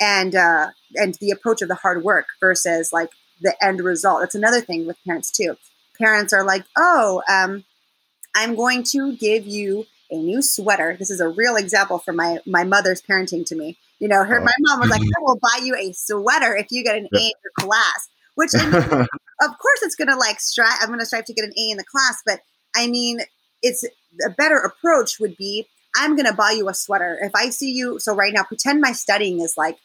and 0.00 0.34
uh 0.34 0.68
and 0.94 1.14
the 1.20 1.30
approach 1.30 1.60
of 1.60 1.68
the 1.68 1.74
hard 1.74 2.02
work 2.02 2.26
versus 2.40 2.92
like 2.92 3.10
the 3.40 3.54
end 3.62 3.80
result. 3.80 4.20
That's 4.20 4.34
another 4.34 4.60
thing 4.60 4.86
with 4.86 4.96
parents 5.06 5.30
too. 5.30 5.56
Parents 5.98 6.32
are 6.32 6.44
like, 6.44 6.64
oh, 6.76 7.22
um, 7.28 7.64
I'm 8.34 8.54
going 8.54 8.84
to 8.92 9.16
give 9.16 9.46
you 9.46 9.86
a 10.10 10.16
new 10.16 10.42
sweater. 10.42 10.96
This 10.98 11.10
is 11.10 11.20
a 11.20 11.28
real 11.28 11.56
example 11.56 11.98
from 11.98 12.16
my 12.16 12.38
my 12.46 12.64
mother's 12.64 13.02
parenting 13.02 13.44
to 13.46 13.56
me. 13.56 13.78
You 13.98 14.08
know, 14.08 14.24
her 14.24 14.40
my 14.40 14.52
mom 14.60 14.80
was 14.80 14.90
like, 14.90 15.02
I 15.02 15.20
will 15.20 15.38
buy 15.38 15.60
you 15.62 15.76
a 15.76 15.92
sweater 15.92 16.56
if 16.56 16.68
you 16.70 16.82
get 16.82 16.96
an 16.96 17.08
A 17.14 17.18
in 17.18 17.32
your 17.44 17.52
class. 17.58 18.08
Which 18.34 18.54
of 18.54 19.58
course 19.58 19.82
it's 19.82 19.94
gonna 19.94 20.16
like 20.16 20.40
strive 20.40 20.78
I'm 20.80 20.88
gonna 20.88 21.04
strive 21.04 21.26
to 21.26 21.34
get 21.34 21.44
an 21.44 21.52
A 21.56 21.70
in 21.70 21.76
the 21.76 21.84
class, 21.84 22.22
but 22.24 22.40
I 22.74 22.86
mean 22.86 23.20
it's 23.62 23.84
a 24.26 24.30
better 24.30 24.56
approach 24.56 25.20
would 25.20 25.36
be 25.36 25.66
I'm 25.96 26.16
gonna 26.16 26.34
buy 26.34 26.52
you 26.52 26.68
a 26.68 26.74
sweater. 26.74 27.18
If 27.20 27.34
I 27.34 27.50
see 27.50 27.70
you 27.70 27.98
so 27.98 28.14
right 28.14 28.32
now, 28.32 28.44
pretend 28.44 28.80
my 28.80 28.92
studying 28.92 29.40
is 29.40 29.56
like 29.56 29.76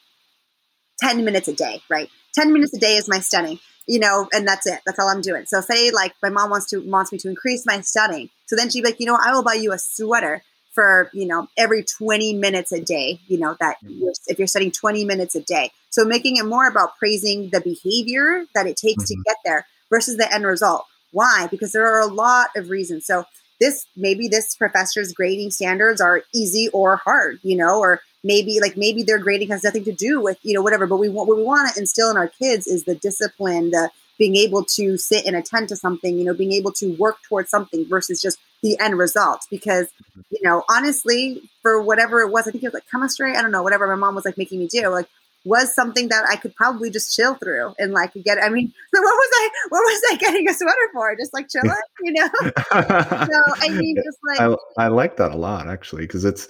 10 0.99 1.25
minutes 1.25 1.47
a 1.47 1.53
day, 1.53 1.81
right? 1.89 2.09
10 2.35 2.53
minutes 2.53 2.73
a 2.73 2.79
day 2.79 2.95
is 2.97 3.07
my 3.09 3.19
studying. 3.19 3.59
you 3.87 3.99
know, 3.99 4.27
and 4.33 4.47
that's 4.47 4.65
it. 4.65 4.79
That's 4.85 4.97
all 4.99 5.07
I'm 5.09 5.21
doing. 5.21 5.45
So 5.45 5.61
say 5.61 5.91
like 5.91 6.13
my 6.23 6.29
mom 6.29 6.49
wants 6.49 6.67
to 6.71 6.79
wants 6.79 7.11
me 7.11 7.19
to 7.19 7.29
increase 7.29 7.65
my 7.65 7.81
studying. 7.81 8.29
So 8.47 8.55
then 8.55 8.69
she'd 8.69 8.81
be 8.81 8.87
like, 8.89 8.99
you 8.99 9.05
know, 9.05 9.17
I 9.23 9.31
will 9.33 9.43
buy 9.43 9.53
you 9.55 9.71
a 9.73 9.77
sweater 9.79 10.41
for 10.73 11.09
you 11.13 11.25
know 11.25 11.47
every 11.57 11.83
20 11.83 12.33
minutes 12.33 12.71
a 12.71 12.81
day 12.81 13.19
you 13.27 13.39
know 13.39 13.55
that 13.59 13.77
Mm-hmm. 13.83 13.99
you're, 14.01 14.13
if 14.27 14.37
you're 14.39 14.47
studying 14.47 14.71
20 14.71 15.05
minutes 15.05 15.35
a 15.35 15.41
day 15.41 15.71
so 15.89 16.03
making 16.03 16.35
it 16.37 16.45
more 16.45 16.67
about 16.67 16.97
praising 16.97 17.49
the 17.51 17.61
behavior 17.61 18.45
that 18.53 18.67
it 18.67 18.75
takes 18.75 19.03
Mhm. 19.03 19.07
to 19.07 19.15
get 19.25 19.37
there 19.45 19.65
versus 19.89 20.17
the 20.17 20.33
end 20.33 20.45
result 20.45 20.85
why 21.11 21.47
because 21.49 21.71
there 21.71 21.87
are 21.87 22.01
a 22.01 22.07
lot 22.13 22.49
of 22.57 22.69
reasons 22.69 23.05
so 23.05 23.23
this 23.61 23.85
maybe 23.95 24.27
this 24.27 24.55
professor's 24.55 25.13
grading 25.13 25.49
standards 25.51 26.01
are 26.01 26.23
easy 26.33 26.67
or 26.73 26.97
hard 26.97 27.39
you 27.43 27.55
know 27.55 27.79
or 27.79 28.01
maybe 28.25 28.59
like 28.59 28.75
maybe 28.75 29.03
their 29.03 29.19
grading 29.19 29.47
has 29.47 29.63
nothing 29.63 29.85
to 29.85 29.93
do 29.93 30.19
with 30.19 30.37
you 30.41 30.53
know 30.53 30.61
whatever 30.61 30.85
but 30.85 30.97
we 30.97 31.07
want 31.07 31.29
what 31.29 31.37
we 31.37 31.43
want 31.43 31.71
to 31.71 31.79
instill 31.79 32.09
in 32.11 32.17
our 32.17 32.27
kids 32.27 32.67
is 32.67 32.83
the 32.83 32.95
discipline 32.95 33.69
the 33.69 33.89
being 34.17 34.35
able 34.35 34.63
to 34.63 34.97
sit 34.97 35.25
and 35.25 35.35
attend 35.35 35.69
to 35.69 35.75
something 35.75 36.17
you 36.17 36.25
know 36.25 36.33
being 36.33 36.51
able 36.51 36.71
to 36.71 36.95
work 36.95 37.17
towards 37.23 37.49
something 37.49 37.85
versus 37.87 38.21
just 38.21 38.37
the 38.65 38.77
end 38.79 38.97
result. 38.97 39.45
Because 39.49 39.87
mm-hmm. 39.87 40.21
you 40.31 40.39
know 40.43 40.63
honestly 40.69 41.49
for 41.61 41.81
whatever 41.81 42.21
it 42.21 42.31
was 42.31 42.47
i 42.47 42.51
think 42.51 42.63
it 42.63 42.67
was 42.67 42.73
like 42.73 42.89
chemistry 42.89 43.35
i 43.35 43.41
don't 43.41 43.51
know 43.51 43.63
whatever 43.63 43.87
my 43.87 43.95
mom 43.95 44.15
was 44.15 44.25
like 44.25 44.37
making 44.37 44.59
me 44.59 44.67
do 44.67 44.87
like 44.89 45.07
was 45.43 45.73
something 45.73 46.09
that 46.09 46.25
i 46.29 46.35
could 46.35 46.55
probably 46.55 46.89
just 46.89 47.15
chill 47.15 47.35
through 47.35 47.73
and 47.77 47.91
like 47.91 48.11
get 48.23 48.37
i 48.43 48.49
mean 48.49 48.73
so 48.93 49.01
what 49.03 49.15
was 49.15 49.29
i 49.33 49.49
what 49.69 49.79
was 49.79 50.01
i 50.11 50.15
getting 50.17 50.49
a 50.49 50.53
sweater 50.53 50.89
for? 50.93 51.15
Just 51.15 51.33
like 51.33 51.47
chilling 51.49 51.75
you 52.01 52.13
know? 52.13 52.29
So 52.71 53.43
i 53.61 53.69
mean 53.69 53.95
just 54.03 54.17
like 54.27 54.39
I, 54.39 54.85
I 54.85 54.87
like 54.87 55.17
that 55.17 55.31
a 55.31 55.37
lot 55.37 55.67
actually 55.67 56.03
because 56.03 56.25
it's 56.25 56.47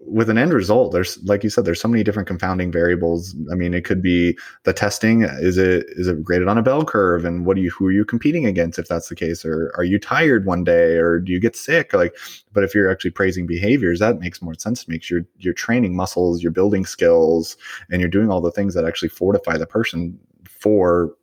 with 0.00 0.28
an 0.30 0.38
end 0.38 0.52
result 0.52 0.92
there's 0.92 1.22
like 1.24 1.44
you 1.44 1.50
said 1.50 1.64
there's 1.64 1.80
so 1.80 1.88
many 1.88 2.02
different 2.02 2.26
confounding 2.26 2.70
variables. 2.72 3.34
I 3.50 3.54
mean 3.54 3.74
it 3.74 3.84
could 3.84 4.02
be 4.02 4.36
the 4.64 4.72
testing 4.72 5.22
is 5.22 5.58
it 5.58 5.86
is 5.90 6.08
it 6.08 6.22
graded 6.22 6.48
on 6.48 6.58
a 6.58 6.62
bell 6.62 6.84
curve? 6.84 7.24
And 7.24 7.46
what 7.46 7.56
do 7.56 7.62
you 7.62 7.70
who 7.70 7.86
are 7.86 7.92
you 7.92 8.04
competing 8.04 8.46
against 8.46 8.78
if 8.78 8.88
that's 8.88 9.08
the 9.08 9.14
case? 9.14 9.44
Or 9.44 9.72
are 9.76 9.84
you 9.84 9.98
tired 9.98 10.46
one 10.46 10.64
day 10.64 10.96
or 10.96 11.18
do 11.18 11.32
you 11.32 11.40
get 11.40 11.56
sick? 11.56 11.92
Like 11.92 12.16
but 12.52 12.64
if 12.64 12.74
you're 12.74 12.90
actually 12.90 13.12
praising 13.12 13.46
behaviors 13.46 13.98
that 14.00 14.20
makes 14.20 14.42
more 14.42 14.54
sense 14.54 14.84
to 14.84 14.90
me 14.90 15.00
you're 15.08 15.24
you're 15.38 15.54
training 15.54 15.94
muscles 15.94 16.42
you're 16.42 16.52
building 16.52 16.84
skills 16.84 17.56
and 17.90 18.00
you're 18.00 18.10
doing 18.10 18.30
all 18.30 18.40
the 18.40 18.52
things 18.52 18.74
that 18.74 18.84
actually 18.84 19.08
fortify 19.08 19.56
the 19.56 19.66
person 19.66 20.18
for 20.48 21.14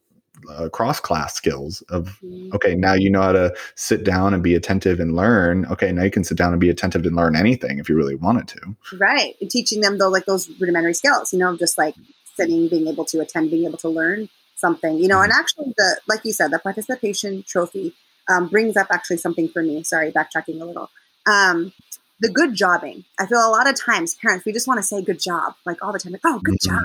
uh, 0.49 0.69
cross 0.69 0.99
class 0.99 1.35
skills 1.35 1.81
of 1.89 2.19
okay 2.53 2.75
now 2.75 2.93
you 2.93 3.09
know 3.09 3.21
how 3.21 3.31
to 3.31 3.53
sit 3.75 4.03
down 4.03 4.33
and 4.33 4.43
be 4.43 4.55
attentive 4.55 4.99
and 4.99 5.15
learn. 5.15 5.65
Okay 5.67 5.91
now 5.91 6.03
you 6.03 6.11
can 6.11 6.23
sit 6.23 6.37
down 6.37 6.51
and 6.51 6.59
be 6.59 6.69
attentive 6.69 7.05
and 7.05 7.15
learn 7.15 7.35
anything 7.35 7.79
if 7.79 7.89
you 7.89 7.95
really 7.95 8.15
wanted 8.15 8.47
to. 8.49 8.75
Right 8.97 9.35
and 9.41 9.49
teaching 9.49 9.81
them 9.81 9.97
though 9.97 10.09
like 10.09 10.25
those 10.25 10.49
rudimentary 10.59 10.93
skills 10.93 11.33
you 11.33 11.39
know 11.39 11.55
just 11.57 11.77
like 11.77 11.95
sitting 12.35 12.67
being 12.67 12.87
able 12.87 13.05
to 13.05 13.19
attend 13.21 13.49
being 13.49 13.65
able 13.65 13.77
to 13.77 13.89
learn 13.89 14.29
something 14.55 14.97
you 14.97 15.07
know 15.07 15.21
and 15.21 15.31
actually 15.31 15.73
the 15.77 15.99
like 16.07 16.23
you 16.23 16.31
said 16.31 16.49
the 16.49 16.59
participation 16.59 17.43
trophy 17.47 17.93
um, 18.29 18.47
brings 18.47 18.77
up 18.77 18.87
actually 18.91 19.17
something 19.17 19.47
for 19.49 19.61
me. 19.61 19.83
Sorry 19.83 20.11
backtracking 20.11 20.61
a 20.61 20.65
little. 20.65 20.89
Um, 21.25 21.73
the 22.19 22.29
good 22.29 22.53
jobbing. 22.55 23.03
I 23.19 23.25
feel 23.25 23.39
a 23.39 23.49
lot 23.49 23.69
of 23.69 23.79
times 23.79 24.15
parents 24.15 24.45
we 24.45 24.53
just 24.53 24.67
want 24.67 24.77
to 24.77 24.83
say 24.83 25.01
good 25.01 25.19
job 25.19 25.53
like 25.65 25.83
all 25.83 25.91
the 25.91 25.99
time 25.99 26.13
like 26.13 26.21
oh 26.23 26.39
good 26.43 26.57
job 26.61 26.81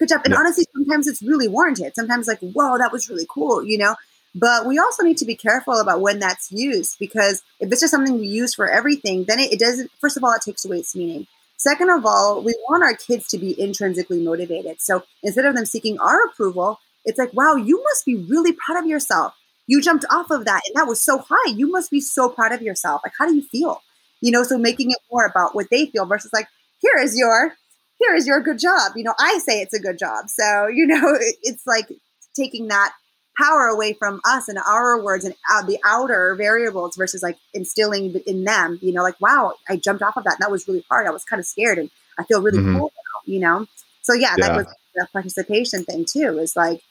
good 0.00 0.08
job 0.08 0.22
and 0.24 0.32
Yeah. 0.32 0.40
honestly 0.40 0.66
sometimes 0.74 1.06
it's 1.06 1.22
really 1.22 1.48
warranted 1.48 1.94
sometimes 1.94 2.26
like 2.26 2.40
whoa 2.40 2.78
that 2.78 2.92
was 2.92 3.08
really 3.10 3.26
cool 3.30 3.64
you 3.64 3.78
know 3.78 3.94
but 4.34 4.66
we 4.66 4.78
also 4.78 5.02
need 5.04 5.16
to 5.18 5.24
be 5.24 5.34
careful 5.36 5.74
about 5.80 6.00
when 6.00 6.18
that's 6.20 6.52
used 6.52 6.98
because 6.98 7.42
if 7.60 7.70
it's 7.72 7.80
just 7.80 7.92
something 7.92 8.18
we 8.20 8.26
use 8.28 8.54
for 8.54 8.68
everything 8.70 9.24
then 9.24 9.38
it, 9.40 9.52
it 9.52 9.60
doesn't 9.60 9.90
first 10.00 10.16
of 10.16 10.24
all 10.24 10.32
it 10.32 10.42
takes 10.42 10.64
away 10.64 10.78
its 10.78 10.96
meaning 10.96 11.26
Second 11.56 11.90
of 11.90 12.06
all, 12.06 12.42
we 12.42 12.54
want 12.70 12.82
our 12.82 12.94
kids 12.94 13.28
to 13.28 13.38
be 13.38 13.60
intrinsically 13.60 14.22
motivated. 14.22 14.80
So 14.80 15.02
instead 15.22 15.44
of 15.44 15.54
them 15.54 15.66
seeking 15.66 15.98
our 16.00 16.24
approval, 16.24 16.80
it's 17.04 17.18
like, 17.18 17.34
wow, 17.34 17.54
you 17.54 17.82
must 17.84 18.06
be 18.06 18.14
really 18.16 18.52
proud 18.52 18.78
of 18.82 18.86
yourself. 18.88 19.34
You 19.66 19.82
jumped 19.82 20.06
off 20.10 20.30
of 20.30 20.46
that 20.46 20.62
and 20.66 20.74
that 20.76 20.88
was 20.88 21.02
so 21.02 21.18
high. 21.18 21.50
You 21.52 21.70
must 21.70 21.90
be 21.90 22.00
so 22.00 22.30
proud 22.30 22.52
of 22.52 22.62
yourself. 22.62 23.02
Like, 23.04 23.12
how 23.18 23.28
do 23.28 23.34
you 23.34 23.42
feel? 23.42 23.82
You 24.22 24.30
know, 24.32 24.42
so 24.42 24.56
making 24.56 24.90
it 24.90 24.98
more 25.12 25.26
about 25.26 25.54
what 25.54 25.68
they 25.70 25.84
feel 25.86 26.06
versus 26.06 26.32
like, 26.32 26.48
here 26.80 26.96
is 26.98 27.18
your, 27.18 27.54
here 28.00 28.14
is 28.16 28.26
your 28.26 28.40
good 28.40 28.58
job. 28.58 28.92
You 28.96 29.04
know, 29.04 29.14
I 29.18 29.38
say 29.38 29.60
it's 29.60 29.74
a 29.74 29.78
good 29.80 29.98
job. 29.98 30.28
So, 30.28 30.66
you 30.66 30.86
know, 30.86 31.00
it's 31.42 31.66
like 31.66 31.86
taking 32.34 32.68
that 32.68 32.92
power 33.38 33.66
away 33.66 33.92
from 33.92 34.20
us 34.24 34.48
and 34.48 34.58
our 34.66 35.02
words 35.02 35.24
and 35.24 35.34
uh, 35.52 35.62
the 35.64 35.78
outer 35.86 36.34
variables 36.34 36.96
versus 36.96 37.22
like 37.22 37.36
instilling 37.54 38.14
in 38.26 38.44
them, 38.44 38.78
you 38.82 38.92
know, 38.92 39.02
like, 39.02 39.20
wow, 39.20 39.52
I 39.68 39.76
jumped 39.76 40.02
off 40.02 40.16
of 40.16 40.24
that. 40.24 40.34
And 40.34 40.40
that 40.42 40.50
was 40.50 40.66
really 40.66 40.84
hard. 40.90 41.06
I 41.06 41.10
was 41.10 41.24
kind 41.24 41.38
of 41.40 41.46
scared 41.46 41.78
and 41.78 41.90
I 42.18 42.24
feel 42.24 42.42
really 42.42 42.58
Mhm. 42.58 42.74
cool 42.74 42.92
now, 42.96 43.20
you 43.32 43.38
know? 43.40 43.66
So 44.02 44.12
yeah, 44.14 44.34
Yeah. 44.36 44.48
that 44.48 44.56
was 44.56 44.66
the 44.94 45.06
participation 45.12 45.84
thing 45.84 46.04
too, 46.04 46.38
is 46.38 46.56
like 46.56 46.82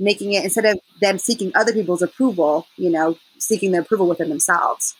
making 0.00 0.32
it 0.32 0.42
instead 0.44 0.64
of 0.64 0.80
them 1.00 1.18
seeking 1.18 1.52
other 1.54 1.72
people's 1.72 2.02
approval, 2.02 2.66
you 2.76 2.90
know, 2.90 3.16
seeking 3.38 3.72
the 3.72 3.78
approval 3.80 4.08
within 4.08 4.28
themselves. 4.30 4.94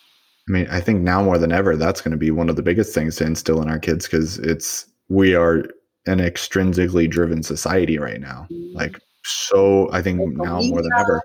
i 0.48 0.51
mean 0.53 0.66
i 0.70 0.81
think 0.81 1.01
now 1.01 1.22
more 1.22 1.38
than 1.38 1.53
ever 1.53 1.77
that's 1.77 2.01
going 2.01 2.11
to 2.11 2.16
be 2.16 2.31
one 2.33 2.48
of 2.51 2.57
the 2.57 2.62
biggest 2.62 2.92
things 2.94 3.14
to 3.16 3.25
instill 3.25 3.62
in 3.62 3.70
our 3.70 3.79
kids 3.79 4.07
because 4.07 4.38
it's 4.40 4.87
we 5.12 5.35
are 5.35 5.64
an 6.07 6.18
extrinsically 6.18 7.09
driven 7.09 7.42
society 7.42 7.98
right 7.98 8.20
now. 8.20 8.48
Like 8.75 8.98
so 9.25 9.90
i 9.92 10.03
think 10.03 10.18
Social 10.18 10.44
now 10.44 10.61
more 10.62 10.83
than 10.83 10.92
ever 10.98 11.22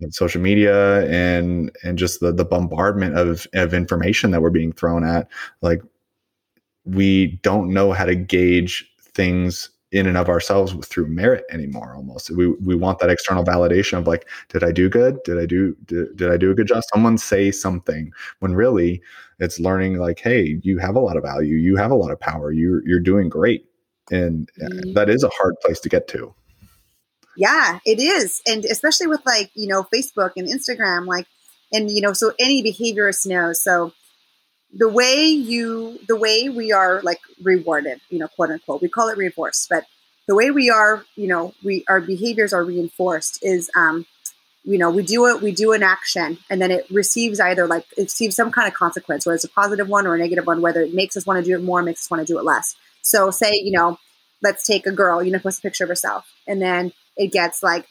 with 0.00 0.12
social 0.12 0.40
media 0.40 1.06
and 1.08 1.70
and 1.82 1.98
just 1.98 2.20
the 2.20 2.32
the 2.32 2.44
bombardment 2.44 3.16
of 3.16 3.46
of 3.54 3.74
information 3.74 4.30
that 4.30 4.42
we're 4.42 4.50
being 4.50 4.72
thrown 4.72 5.04
at 5.04 5.28
like 5.62 5.82
we 6.84 7.38
don't 7.42 7.72
know 7.72 7.92
how 7.92 8.04
to 8.04 8.14
gauge 8.14 8.90
things 9.00 9.70
in 9.94 10.06
and 10.06 10.16
of 10.18 10.28
ourselves 10.28 10.74
through 10.86 11.06
merit 11.06 11.44
anymore 11.50 11.94
almost 11.94 12.30
we 12.32 12.48
we 12.68 12.74
want 12.74 12.98
that 12.98 13.08
external 13.10 13.44
validation 13.44 13.96
of 13.96 14.06
like 14.06 14.28
did 14.48 14.64
i 14.64 14.72
do 14.72 14.88
good 14.88 15.22
did 15.24 15.38
i 15.38 15.46
do 15.46 15.74
did, 15.86 16.16
did 16.16 16.30
i 16.32 16.36
do 16.36 16.50
a 16.50 16.54
good 16.54 16.66
job 16.66 16.82
someone 16.92 17.16
say 17.16 17.50
something 17.50 18.12
when 18.40 18.54
really 18.54 19.00
it's 19.38 19.60
learning 19.60 19.98
like 19.98 20.18
hey 20.18 20.58
you 20.62 20.78
have 20.78 20.96
a 20.96 21.00
lot 21.00 21.16
of 21.16 21.22
value 21.22 21.56
you 21.56 21.76
have 21.76 21.92
a 21.92 21.94
lot 21.94 22.10
of 22.10 22.18
power 22.18 22.50
you're 22.50 22.86
you're 22.86 23.00
doing 23.00 23.28
great 23.28 23.66
and 24.10 24.50
uh, 24.60 24.66
Mhm. 24.66 24.94
that 24.94 25.08
is 25.08 25.22
a 25.22 25.30
hard 25.30 25.54
place 25.64 25.78
to 25.80 25.88
get 25.88 26.08
to 26.08 26.34
Yeah, 27.36 27.78
it 27.84 27.98
is. 27.98 28.40
And 28.46 28.64
especially 28.64 29.08
with 29.08 29.20
like, 29.26 29.50
you 29.54 29.66
know, 29.66 29.84
Facebook 29.92 30.32
and 30.36 30.46
Instagram, 30.48 31.06
like, 31.06 31.26
and, 31.72 31.90
you 31.90 32.00
know, 32.00 32.12
so 32.12 32.32
any 32.38 32.62
behaviorist 32.62 33.26
knows. 33.26 33.60
So 33.60 33.92
the 34.76 34.88
way 34.88 35.26
you, 35.26 35.98
the 36.08 36.16
way 36.16 36.48
we 36.48 36.72
are 36.72 37.00
like 37.02 37.20
rewarded, 37.42 38.00
you 38.10 38.18
know, 38.18 38.28
quote 38.28 38.50
unquote, 38.50 38.82
we 38.82 38.88
call 38.88 39.08
it 39.08 39.16
reinforced, 39.16 39.68
but 39.68 39.84
the 40.26 40.34
way 40.34 40.50
we 40.50 40.70
are, 40.70 41.04
you 41.16 41.28
know, 41.28 41.54
we, 41.62 41.84
our 41.88 42.00
behaviors 42.00 42.52
are 42.52 42.64
reinforced 42.64 43.38
is, 43.42 43.70
um, 43.76 44.06
you 44.64 44.78
know, 44.78 44.90
we 44.90 45.02
do 45.02 45.26
it, 45.26 45.42
we 45.42 45.52
do 45.52 45.72
an 45.72 45.82
action 45.82 46.38
and 46.48 46.60
then 46.60 46.70
it 46.70 46.86
receives 46.90 47.38
either 47.38 47.66
like, 47.66 47.84
it 47.96 48.02
receives 48.02 48.34
some 48.34 48.50
kind 48.50 48.66
of 48.66 48.74
consequence, 48.74 49.26
whether 49.26 49.34
it's 49.34 49.44
a 49.44 49.48
positive 49.48 49.88
one 49.88 50.06
or 50.06 50.14
a 50.14 50.18
negative 50.18 50.46
one, 50.46 50.62
whether 50.62 50.80
it 50.80 50.94
makes 50.94 51.16
us 51.16 51.26
want 51.26 51.38
to 51.38 51.48
do 51.48 51.54
it 51.54 51.62
more, 51.62 51.82
makes 51.82 52.06
us 52.06 52.10
want 52.10 52.26
to 52.26 52.32
do 52.32 52.38
it 52.38 52.44
less. 52.44 52.74
So 53.02 53.30
say, 53.30 53.52
you 53.52 53.72
know, 53.72 53.98
let's 54.42 54.66
take 54.66 54.86
a 54.86 54.92
girl, 54.92 55.22
you 55.22 55.30
know, 55.30 55.38
post 55.38 55.58
a 55.58 55.62
picture 55.62 55.84
of 55.84 55.88
herself 55.88 56.26
and 56.48 56.60
then 56.60 56.92
it 57.16 57.30
gets 57.30 57.62
like 57.62 57.86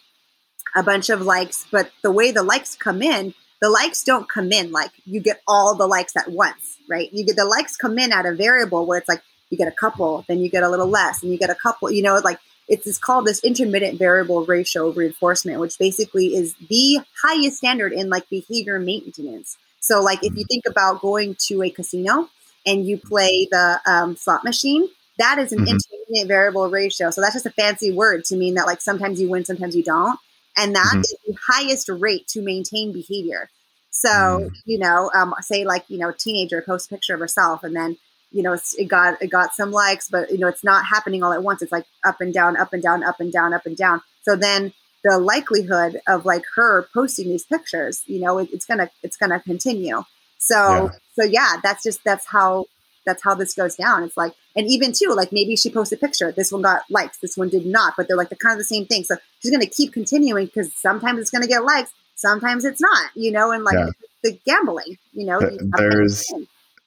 a 0.76 0.84
bunch 0.84 1.10
of 1.10 1.22
likes, 1.22 1.66
but 1.72 1.92
the 2.02 2.12
way 2.12 2.32
the 2.32 2.44
likes 2.44 2.76
come 2.76 3.02
in, 3.02 3.36
the 3.64 3.70
likes 3.70 4.04
don't 4.04 4.28
come 4.28 4.52
in 4.52 4.74
like 4.74 4.92
you 5.06 5.22
get 5.22 5.42
all 5.48 5.74
the 5.74 5.88
likes 5.88 6.18
at 6.18 6.30
once, 6.30 6.78
right? 6.90 7.08
You 7.14 7.26
get 7.26 7.38
the 7.38 7.46
likes 7.46 7.78
come 7.78 7.98
in 7.98 8.12
at 8.12 8.26
a 8.26 8.34
variable 8.36 8.86
where 8.86 8.98
it's 8.98 9.08
like 9.08 9.22
you 9.50 9.58
get 9.58 9.70
a 9.70 9.78
couple, 9.84 10.26
then 10.28 10.40
you 10.40 10.50
get 10.50 10.64
a 10.64 10.70
little 10.70 10.88
less, 10.88 11.24
and 11.24 11.32
you 11.32 11.38
get 11.38 11.50
a 11.50 11.56
couple, 11.56 11.90
you 11.90 12.02
know, 12.02 12.20
like 12.26 12.40
it's, 12.68 12.86
it's 12.86 12.98
called 12.98 13.26
this 13.26 13.42
intermittent 13.42 13.98
variable 13.98 14.46
ratio 14.46 14.90
reinforcement, 14.92 15.62
which 15.62 15.80
basically 15.80 16.36
is 16.36 16.56
the 16.70 17.00
highest 17.24 17.58
standard 17.58 17.94
in 17.94 18.10
like 18.10 18.28
behavior 18.30 18.80
maintenance. 18.80 19.58
So, 19.80 20.02
like 20.02 20.20
if 20.26 20.36
you 20.36 20.44
think 20.44 20.66
about 20.68 21.00
going 21.00 21.36
to 21.48 21.64
a 21.64 21.70
casino 21.70 22.28
and 22.66 22.86
you 22.86 22.98
play 22.98 23.48
the 23.50 23.80
um, 23.86 24.18
slot 24.18 24.44
machine, 24.44 24.90
that 25.20 25.40
is 25.40 25.54
an 25.54 25.60
Mhm. 25.60 25.70
intermittent 25.70 26.28
variable 26.28 26.70
ratio. 26.70 27.12
So 27.12 27.22
that's 27.22 27.34
just 27.34 27.46
a 27.46 27.52
fancy 27.52 27.92
word 27.94 28.26
to 28.26 28.36
mean 28.36 28.56
that 28.56 28.68
like 28.68 28.82
sometimes 28.82 29.22
you 29.22 29.30
win, 29.30 29.46
sometimes 29.46 29.74
you 29.74 29.84
don't, 29.84 30.20
and 30.58 30.76
that 30.76 30.96
Mhm. 30.96 31.02
is 31.02 31.16
the 31.26 31.36
highest 31.48 31.90
rate 31.90 32.28
to 32.30 32.42
maintain 32.42 32.92
behavior. 32.92 33.50
So 33.92 34.10
Mm. 34.10 34.52
you 34.66 34.80
know, 34.80 35.12
um, 35.14 35.34
say 35.42 35.66
like 35.66 35.86
you 35.88 35.98
know, 35.98 36.10
a 36.10 36.14
teenager 36.14 36.62
posts 36.62 36.88
a 36.88 36.90
picture 36.90 37.14
of 37.14 37.20
herself, 37.20 37.64
and 37.64 37.76
then 37.76 37.98
you 38.32 38.42
know 38.44 38.54
it's, 38.54 38.74
it 38.76 38.86
got 38.86 39.22
it 39.22 39.28
got 39.30 39.54
some 39.54 39.72
likes, 39.72 40.10
but 40.10 40.32
you 40.32 40.38
know 40.38 40.48
it's 40.48 40.64
not 40.64 40.86
happening 40.86 41.24
all 41.24 41.34
at 41.34 41.44
once. 41.44 41.62
It's 41.62 41.72
like 41.72 41.86
up 42.04 42.22
and 42.22 42.34
down, 42.34 42.58
up 42.58 42.74
and 42.74 42.82
down, 42.82 43.04
up 43.04 43.20
and 43.20 43.32
down, 43.32 43.54
up 43.54 43.66
and 43.66 43.78
down. 43.78 44.02
So 44.24 44.36
then 44.36 44.74
the 45.04 45.18
likelihood 45.20 46.00
of 46.08 46.26
like 46.26 46.44
her 46.56 46.88
posting 46.94 47.28
these 47.28 47.46
pictures, 47.46 48.04
you 48.06 48.20
know, 48.20 48.40
it, 48.40 48.50
it's 48.54 48.66
gonna 48.66 48.90
it's 49.04 49.18
gonna 49.18 49.40
continue. 49.40 50.04
So 50.40 50.56
Yeah. 50.56 50.88
so 51.16 51.24
yeah, 51.24 51.58
that's 51.62 51.84
just 51.84 52.04
that's 52.04 52.26
how 52.28 52.66
that's 53.06 53.22
how 53.24 53.36
this 53.36 53.54
goes 53.54 53.76
down. 53.76 54.04
It's 54.04 54.16
like, 54.16 54.34
and 54.56 54.66
even 54.68 54.94
too, 54.94 55.14
like 55.16 55.32
maybe 55.34 55.56
she 55.58 55.70
posted 55.70 56.00
a 56.00 56.02
picture. 56.02 56.32
This 56.32 56.52
one 56.52 56.62
got 56.62 56.84
likes, 56.90 57.18
this 57.18 57.36
one 57.38 57.50
did 57.50 57.66
not, 57.66 57.96
but 57.98 58.08
they're 58.08 58.18
like 58.18 58.30
the 58.30 58.36
kind 58.38 58.54
of 58.54 58.60
the 58.60 58.64
same 58.64 58.86
thing. 58.86 59.04
So 59.04 59.18
she's 59.44 59.52
gonna 59.52 59.66
keep 59.68 59.94
continuing 59.94 60.46
because 60.48 60.72
sometimes 60.76 61.20
it's 61.20 61.30
gonna 61.30 61.48
get 61.48 61.64
likes, 61.66 61.92
sometimes 62.16 62.66
it's 62.66 62.82
not, 62.82 63.12
you 63.16 63.32
know, 63.32 63.52
and 63.52 63.64
like 63.64 63.76
Yeah. 63.76 63.90
the 64.24 64.40
gambling, 64.46 64.98
you 65.12 65.26
know. 65.26 65.40
Th- 65.40 65.52
you 65.52 65.60
have 65.60 65.72
to 65.72 65.90
there's- 65.90 66.34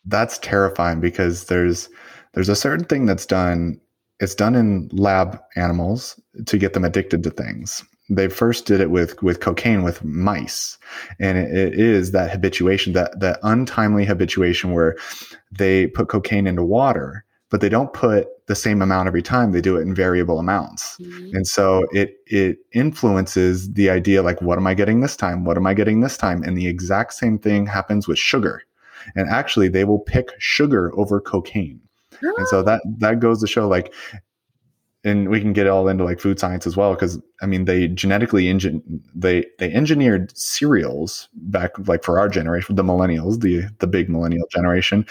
that's 0.06 0.38
terrifying 0.38 1.00
because 1.00 1.44
there's 1.44 1.88
there's 2.34 2.48
a 2.48 2.56
certain 2.56 2.84
thing 2.84 3.06
that's 3.06 3.26
done 3.26 3.80
it's 4.18 4.34
done 4.34 4.54
in 4.54 4.88
lab 4.92 5.38
animals 5.56 6.18
to 6.46 6.56
get 6.56 6.72
them 6.72 6.84
addicted 6.84 7.22
to 7.22 7.30
things 7.30 7.84
they 8.08 8.28
first 8.28 8.66
did 8.66 8.80
it 8.80 8.90
with 8.92 9.20
with 9.22 9.40
cocaine 9.40 9.82
with 9.82 10.02
mice 10.04 10.78
and 11.18 11.36
it, 11.36 11.50
it 11.74 11.78
is 11.78 12.12
that 12.12 12.30
habituation 12.30 12.92
that 12.92 13.18
that 13.18 13.40
untimely 13.42 14.04
habituation 14.06 14.72
where 14.72 14.96
they 15.50 15.88
put 15.88 16.08
cocaine 16.08 16.46
into 16.46 16.62
water 16.64 17.24
but 17.50 17.60
they 17.60 17.68
don't 17.68 17.92
put 17.92 18.28
the 18.46 18.54
same 18.54 18.80
amount 18.80 19.08
every 19.08 19.22
time 19.22 19.52
they 19.52 19.60
do 19.60 19.76
it 19.76 19.82
in 19.82 19.94
variable 19.94 20.38
amounts. 20.38 20.96
Mm-hmm. 20.98 21.36
and 21.36 21.46
so 21.46 21.86
it 21.92 22.18
it 22.26 22.58
influences 22.72 23.72
the 23.72 23.90
idea 23.90 24.22
like 24.22 24.40
what 24.40 24.58
am 24.58 24.66
i 24.66 24.74
getting 24.74 25.00
this 25.00 25.16
time? 25.16 25.44
What 25.44 25.56
am 25.56 25.66
i 25.66 25.74
getting 25.74 26.00
this 26.00 26.16
time? 26.16 26.42
And 26.42 26.56
the 26.56 26.66
exact 26.66 27.14
same 27.14 27.38
thing 27.38 27.66
happens 27.66 28.08
with 28.08 28.18
sugar. 28.18 28.62
And 29.14 29.28
actually 29.28 29.68
they 29.68 29.84
will 29.84 30.00
pick 30.00 30.30
sugar 30.38 30.92
over 30.98 31.20
cocaine. 31.20 31.80
And 32.22 32.48
so 32.48 32.62
that 32.62 32.80
that 32.98 33.20
goes 33.20 33.40
to 33.40 33.46
show 33.46 33.68
like 33.68 33.92
and 35.06 35.28
we 35.28 35.40
can 35.40 35.52
get 35.52 35.68
all 35.68 35.86
into 35.88 36.02
like 36.02 36.18
food 36.18 36.38
science 36.38 36.66
as 36.66 36.76
well 36.76 36.92
because 36.92 37.18
i 37.40 37.46
mean 37.46 37.64
they 37.64 37.88
genetically 37.88 38.48
engine 38.48 38.82
they 39.14 39.46
they 39.58 39.72
engineered 39.72 40.36
cereals 40.36 41.28
back 41.34 41.70
like 41.86 42.02
for 42.02 42.18
our 42.18 42.28
generation 42.28 42.74
the 42.74 42.82
millennials 42.82 43.40
the 43.40 43.62
the 43.78 43.86
big 43.86 44.10
millennial 44.10 44.46
generation 44.50 45.06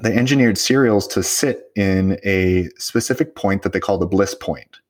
they 0.00 0.14
engineered 0.14 0.58
cereals 0.58 1.06
to 1.08 1.22
sit 1.22 1.70
in 1.74 2.18
a 2.24 2.68
specific 2.78 3.34
point 3.34 3.62
that 3.62 3.72
they 3.72 3.80
call 3.80 3.98
the 3.98 4.06
bliss 4.06 4.34
point 4.34 4.80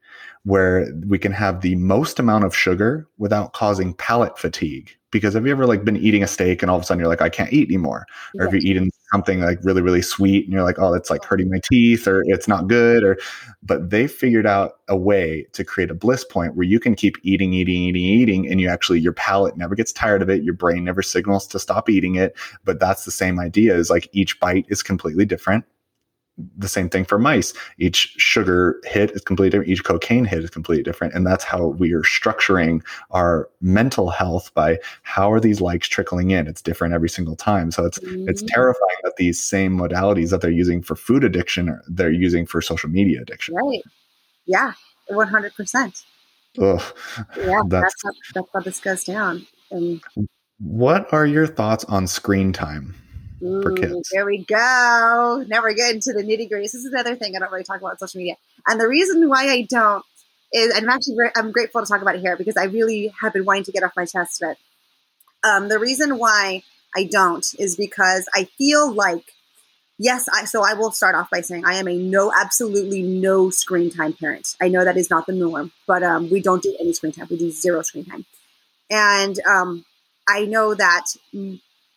where 0.45 0.87
we 1.07 1.19
can 1.19 1.33
have 1.33 1.61
the 1.61 1.75
most 1.77 2.19
amount 2.19 2.45
of 2.45 2.57
sugar 2.57 3.09
without 3.19 3.53
causing 3.53 3.95
palate 3.95 4.39
fatigue 4.39 4.98
because 5.11 5.35
have 5.35 5.47
you 5.47 5.53
ever 5.53 5.67
like 5.67 5.85
been 5.85 5.97
eating 5.97 6.23
a 6.23 6.27
steak 6.27 6.63
and 6.63 6.71
all 6.71 6.77
of 6.77 6.83
a 6.83 6.87
sudden 6.87 7.01
you're 7.01 7.09
like 7.09 7.23
i 7.23 7.29
can't 7.29 7.53
eat 7.53 7.69
anymore. 7.69 8.07
Or 8.39 8.47
if 8.47 8.53
you're 8.53 8.63
eating 8.63 8.91
something 9.11 9.41
like 9.41 9.59
really 9.63 9.81
really 9.81 10.03
sweet 10.03 10.45
and 10.45 10.53
you're 10.53 10.63
like 10.63 10.79
oh 10.79 10.93
that's 10.93 11.11
like 11.11 11.25
hurting 11.25 11.51
my 11.51 11.61
teeth 11.73 12.07
or 12.07 12.23
it's 12.27 12.47
not 12.47 12.69
good 12.69 13.03
or 13.03 13.17
but 13.63 13.91
they 13.91 14.07
figured 14.07 14.47
out 14.47 14.81
a 14.89 14.97
way 14.97 15.47
to 15.53 15.65
create 15.65 15.91
a 15.91 15.95
bliss 15.95 16.25
point 16.25 16.55
where 16.55 16.67
you 16.67 16.79
can 16.79 16.95
keep 16.95 17.17
eating 17.23 17.53
eating 17.53 17.75
eating 17.75 18.03
eating 18.03 18.49
and 18.51 18.61
you 18.61 18.69
actually 18.69 19.01
your 19.01 19.15
palate 19.15 19.57
never 19.57 19.75
gets 19.75 19.93
tired 19.93 20.21
of 20.21 20.29
it 20.29 20.43
your 20.43 20.55
brain 20.55 20.85
never 20.85 21.03
signals 21.03 21.47
to 21.47 21.59
stop 21.59 21.89
eating 21.89 22.17
it 22.17 22.37
but 22.65 22.79
that's 22.79 23.05
the 23.05 23.11
same 23.11 23.39
idea 23.39 23.75
is 23.75 23.89
like 23.91 24.09
each 24.13 24.39
bite 24.41 24.67
is 24.69 24.83
completely 24.83 25.25
different 25.25 25.65
the 26.57 26.69
same 26.69 26.89
thing 26.89 27.05
for 27.05 27.19
mice. 27.19 27.53
Each 27.79 28.15
sugar 28.17 28.81
hit 28.85 29.11
is 29.13 29.23
completely 29.23 29.51
different. 29.51 29.71
Each 29.71 29.85
cocaine 29.85 30.25
hit 30.25 30.45
is 30.45 30.51
completely 30.51 30.83
different. 30.83 31.15
And 31.15 31.27
that's 31.27 31.45
how 31.45 31.69
we 31.69 31.93
are 31.93 32.03
structuring 32.03 32.83
our 33.11 33.49
mental 33.61 34.11
health 34.11 34.53
by 34.55 34.79
how 35.03 35.33
are 35.33 35.41
these 35.41 35.61
likes 35.61 35.89
trickling 35.89 36.31
in? 36.31 36.47
It's 36.47 36.63
different 36.63 36.95
every 36.95 37.09
single 37.09 37.37
time. 37.37 37.71
So 37.71 37.85
it's 37.85 37.99
mm-hmm. 37.99 38.29
it's 38.29 38.43
terrifying 38.43 38.97
that 39.03 39.17
these 39.17 39.43
same 39.43 39.77
modalities 39.77 40.31
that 40.31 40.41
they're 40.41 40.51
using 40.51 40.83
for 40.83 40.95
food 40.95 41.25
addiction, 41.25 41.81
they're 41.89 42.11
using 42.11 42.47
for 42.47 42.61
social 42.61 42.89
media 42.89 43.23
addiction. 43.23 43.55
Right. 43.55 43.83
Yeah. 44.47 44.73
100%. 45.11 46.05
Ugh, 46.61 46.83
yeah, 47.37 47.63
that's, 47.67 47.69
that's, 47.69 48.03
how, 48.05 48.11
that's 48.35 48.49
how 48.53 48.61
this 48.61 48.81
goes 48.81 49.05
down. 49.05 49.47
And 49.71 50.01
what 50.59 51.13
are 51.13 51.27
your 51.27 51.47
thoughts 51.47 51.85
on 51.85 52.07
screen 52.07 52.53
time? 52.53 52.95
Ooh, 53.43 53.63
for 53.63 53.73
kids. 53.73 54.09
There 54.13 54.27
we 54.27 54.45
go. 54.45 55.45
Now 55.49 55.63
we're 55.63 55.75
getting 55.75 56.01
to 56.01 56.13
the 56.13 56.23
nitty 56.23 56.49
gritty. 56.49 56.65
This 56.65 56.75
is 56.75 56.87
another 56.87 57.15
thing 57.15 57.37
I 57.37 57.39
don't 57.39 57.53
really 57.53 57.65
talk 57.65 57.79
about 57.79 57.93
on 57.93 57.99
social 57.99 58.19
media. 58.19 58.37
And 58.67 58.81
the 58.81 58.89
reason 58.89 59.29
why 59.29 59.49
I 59.49 59.63
don't 59.69 60.05
is, 60.53 60.75
and 60.75 60.85
I'm 60.85 60.91
actually 60.91 61.17
I'm 61.37 61.53
grateful 61.53 61.81
to 61.83 61.87
talk 61.87 62.03
about 62.03 62.17
it 62.17 62.21
here 62.21 62.37
because 62.37 62.57
I 62.57 62.65
really 62.65 63.13
have 63.21 63.33
been 63.33 63.45
wanting 63.45 63.65
to 63.65 63.73
get 63.73 63.83
off 63.83 63.93
my 63.97 64.07
chest 64.07 64.43
a 64.43 64.49
bit. 64.49 64.59
Um, 65.45 65.69
the 65.69 65.79
reason 65.79 66.19
why 66.19 66.63
I 66.97 67.05
don't 67.05 67.47
is 67.59 67.77
because 67.77 68.29
I 68.35 68.45
feel 68.59 68.93
like, 68.93 69.25
yes, 69.99 70.29
I, 70.33 70.45
so 70.47 70.65
I 70.65 70.75
will 70.75 70.91
start 70.91 71.15
off 71.15 71.31
by 71.31 71.43
saying 71.43 71.65
I 71.65 71.75
am 71.75 71.89
a 71.89 71.97
no, 71.97 72.33
absolutely 72.37 73.03
no 73.03 73.51
screen 73.51 73.91
time 73.91 74.15
parent. 74.15 74.57
I 74.61 74.69
know 74.69 74.85
that 74.85 74.97
is 74.97 75.11
not 75.11 75.27
the 75.27 75.33
norm, 75.33 75.73
but 75.87 76.03
um, 76.03 76.29
we 76.31 76.41
don't 76.41 76.63
do 76.63 76.77
any 76.81 76.93
screen 76.93 77.13
time. 77.13 77.29
We 77.31 77.37
do 77.39 77.51
zero 77.51 77.83
screen 77.83 78.05
time. 78.05 78.25
And 78.91 79.39
um, 79.47 79.85
I 80.29 80.45
know 80.47 80.75
that 80.75 81.07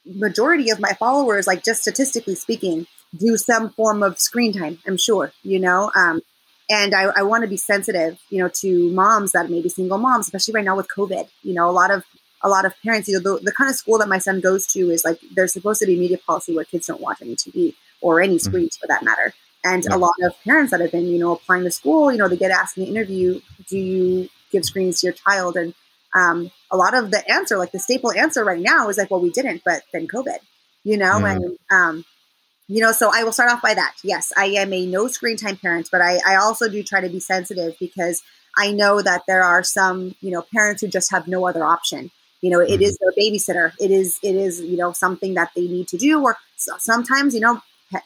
majority 0.06 0.70
of 0.70 0.80
my 0.80 0.94
followers, 0.94 1.48
like 1.48 1.64
just 1.64 1.82
statistically 1.82 2.36
speaking, 2.36 2.88
do 3.18 3.38
some 3.38 3.70
form 3.72 4.04
of 4.04 4.20
screen 4.20 4.54
time. 4.54 4.80
I'm 4.88 4.98
sure, 4.98 5.32
you 5.44 5.60
know. 5.60 5.92
Um, 5.96 6.22
and 6.70 6.96
I, 6.96 7.04
I 7.18 7.24
want 7.24 7.44
to 7.44 7.50
be 7.50 7.58
sensitive, 7.58 8.20
you 8.30 8.40
know, 8.40 8.50
to 8.62 8.92
moms 8.92 9.34
that 9.34 9.50
may 9.50 9.62
be 9.62 9.70
single 9.70 9.98
moms, 9.98 10.28
especially 10.28 10.54
right 10.54 10.64
now 10.64 10.78
with 10.78 10.88
COVID. 10.88 11.28
You 11.44 11.54
know, 11.54 11.70
a 11.70 11.72
lot 11.72 11.92
of 11.92 12.04
a 12.44 12.50
lot 12.50 12.66
of 12.66 12.74
parents, 12.82 13.08
you 13.08 13.20
know, 13.20 13.36
the, 13.36 13.44
the 13.44 13.52
kind 13.52 13.70
of 13.70 13.76
school 13.76 14.00
that 14.00 14.10
my 14.10 14.18
son 14.18 14.40
goes 14.40 14.66
to 14.68 14.90
is 14.90 15.04
like 15.06 15.20
there's 15.36 15.54
supposed 15.54 15.80
to 15.82 15.86
be 15.86 15.98
media 16.00 16.18
policy 16.18 16.56
where 16.56 16.66
kids 16.66 16.88
don't 16.88 17.02
watch 17.02 17.22
any 17.22 17.36
TV 17.36 17.76
or 18.02 18.22
any 18.22 18.36
mm-hmm. 18.36 18.50
screens 18.50 18.78
mm-hmm. 18.78 18.82
for 18.82 18.88
that 18.88 19.04
matter. 19.04 19.34
And 19.64 19.84
yeah. 19.84 19.96
a 19.96 19.98
lot 19.98 20.16
of 20.24 20.34
parents 20.44 20.72
that 20.72 20.80
have 20.80 20.92
been, 20.92 21.08
you 21.08 21.20
know, 21.20 21.34
applying 21.34 21.64
to 21.66 21.72
school, 21.72 22.12
you 22.12 22.18
know, 22.18 22.28
they 22.28 22.38
get 22.38 22.52
asked 22.52 22.78
in 22.78 22.86
the 22.86 22.90
interview, 22.90 23.42
do 23.70 23.78
you 23.78 24.30
give 24.52 24.66
screens 24.66 25.02
to 25.02 25.08
your 25.08 25.14
child? 25.14 25.56
And 25.56 25.74
um, 26.16 26.52
a 26.71 26.77
lot 26.77 26.93
of 26.93 27.12
the 27.12 27.29
answer, 27.29 27.57
like 27.57 27.71
the 27.71 27.79
staple 27.79 28.12
answer 28.12 28.43
right 28.43 28.62
now, 28.62 28.89
is 28.89 28.97
like, 28.97 29.12
well, 29.12 29.19
we 29.19 29.29
didn't, 29.29 29.62
but 29.63 29.84
then 29.93 30.07
COVID, 30.07 30.39
you 30.84 30.97
know, 30.97 31.19
mm. 31.19 31.36
and 31.36 31.57
um, 31.69 32.05
you 32.67 32.81
know, 32.81 32.93
so 32.93 33.12
I 33.13 33.23
will 33.25 33.34
start 33.34 33.51
off 33.51 33.62
by 33.62 33.73
that. 33.73 33.95
Yes, 34.01 34.31
I 34.38 34.45
am 34.45 34.71
a 34.71 34.86
no 34.86 35.07
screen 35.07 35.36
time 35.36 35.57
parent, 35.57 35.89
but 35.91 36.01
I, 36.01 36.19
I 36.25 36.36
also 36.36 36.69
do 36.69 36.81
try 36.84 37.01
to 37.01 37.10
be 37.10 37.19
sensitive 37.19 37.75
because 37.79 38.23
I 38.57 38.71
know 38.71 39.01
that 39.01 39.23
there 39.27 39.43
are 39.43 39.62
some, 39.62 40.15
you 40.21 40.31
know, 40.31 40.43
parents 40.53 40.81
who 40.81 40.88
just 40.88 41.12
have 41.12 41.27
no 41.27 41.45
other 41.45 41.65
option. 41.65 42.12
You 42.39 42.49
know, 42.49 42.60
it 42.60 42.79
mm. 42.79 42.84
is 42.84 42.97
their 42.97 43.12
babysitter. 43.12 43.73
It 43.79 43.91
is, 43.91 44.19
it 44.23 44.36
is, 44.36 44.62
you 44.62 44.77
know, 44.77 44.93
something 44.93 45.34
that 45.34 45.51
they 45.55 45.67
need 45.67 45.89
to 45.89 45.97
do. 45.97 46.23
Or 46.23 46.38
sometimes, 46.55 47.34
you 47.34 47.41
know, 47.41 47.62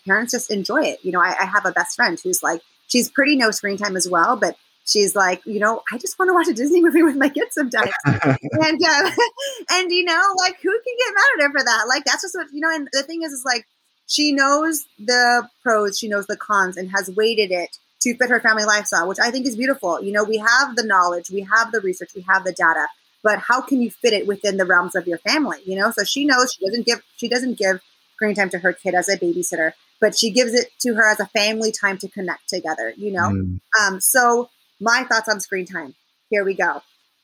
parents 0.06 0.32
just 0.32 0.52
enjoy 0.52 0.82
it. 0.82 1.00
You 1.04 1.12
know, 1.12 1.22
I, 1.22 1.36
I 1.40 1.46
have 1.46 1.66
a 1.66 1.72
best 1.72 1.96
friend 1.96 2.20
who's 2.20 2.42
like, 2.42 2.62
she's 2.88 3.10
pretty 3.10 3.36
no 3.36 3.52
screen 3.52 3.78
time 3.78 3.96
as 3.96 4.10
well, 4.10 4.36
but 4.36 4.58
she's 4.86 5.16
like, 5.16 5.42
you 5.46 5.60
know, 5.60 5.82
I 5.92 5.98
just 5.98 6.18
want 6.18 6.30
to 6.30 6.34
watch 6.34 6.48
a 6.48 6.54
Disney 6.54 6.82
movie 6.82 7.04
with 7.04 7.16
my 7.16 7.30
kids 7.30 7.54
sometimes. 7.54 7.92
and, 8.06 8.82
uh, 8.86 9.12
and, 9.72 9.92
you 9.92 10.06
know, 10.06 10.22
like 10.38 10.58
who 10.62 10.72
can 10.72 10.96
get 10.98 11.14
mad 11.14 11.26
at 11.38 11.44
her 11.44 11.60
for 11.60 11.66
that? 11.66 11.86
Like, 11.88 12.06
that's 12.06 12.22
just 12.22 12.36
what, 12.36 12.48
you 12.54 12.62
know, 12.62 12.74
and 12.74 12.88
the 12.94 13.04
thing 13.04 13.24
is, 13.24 13.32
is 13.32 13.44
like, 13.46 13.66
she 14.08 14.32
knows 14.32 14.86
the 15.00 15.48
pros, 15.64 15.98
she 15.98 16.08
knows 16.08 16.28
the 16.28 16.38
cons 16.38 16.78
and 16.78 16.92
has 16.92 17.10
weighted 17.16 17.52
it 17.52 17.78
to 18.02 18.16
fit 18.16 18.30
her 18.30 18.40
family 18.40 18.66
lifestyle, 18.66 19.08
which 19.08 19.20
I 19.20 19.32
think 19.32 19.48
is 19.48 19.56
beautiful. 19.56 20.02
You 20.02 20.12
know, 20.12 20.24
we 20.24 20.38
have 20.38 20.76
the 20.76 20.84
knowledge, 20.84 21.32
we 21.32 21.42
have 21.42 21.72
the 21.72 21.82
research, 21.82 22.12
we 22.16 22.24
have 22.30 22.44
the 22.44 22.54
data, 22.54 22.88
but 23.24 23.40
how 23.40 23.62
can 23.62 23.82
you 23.82 23.90
fit 23.90 24.14
it 24.14 24.28
within 24.28 24.58
the 24.58 24.66
realms 24.66 24.96
of 24.96 25.08
your 25.08 25.18
family? 25.18 25.58
You 25.66 25.76
know, 25.76 25.90
so 25.90 26.04
she 26.04 26.26
knows 26.26 26.54
she 26.54 26.66
doesn't 26.66 26.86
give, 26.86 27.02
she 27.18 27.28
doesn't 27.28 27.58
give 27.58 27.82
screen 28.14 28.36
time 28.36 28.50
to 28.50 28.60
her 28.60 28.74
kid 28.74 28.94
as 28.94 29.10
a 29.10 29.18
babysitter, 29.18 29.72
but 30.00 30.16
she 30.16 30.30
gives 30.30 30.54
it 30.54 30.70
to 30.82 30.94
her 30.94 31.10
as 31.10 31.20
a 31.20 31.26
family 31.28 31.72
time 31.72 31.98
to 31.98 32.08
connect 32.08 32.48
together, 32.48 32.94
you 32.96 33.12
know? 33.12 33.30
Mm. 33.30 33.60
Um, 33.82 34.00
so 34.00 34.50
my 34.80 35.06
thoughts 35.10 35.30
on 35.30 35.40
screen 35.40 35.66
time. 35.66 35.96
Here 36.30 36.44
we 36.44 36.56
go. 36.56 36.82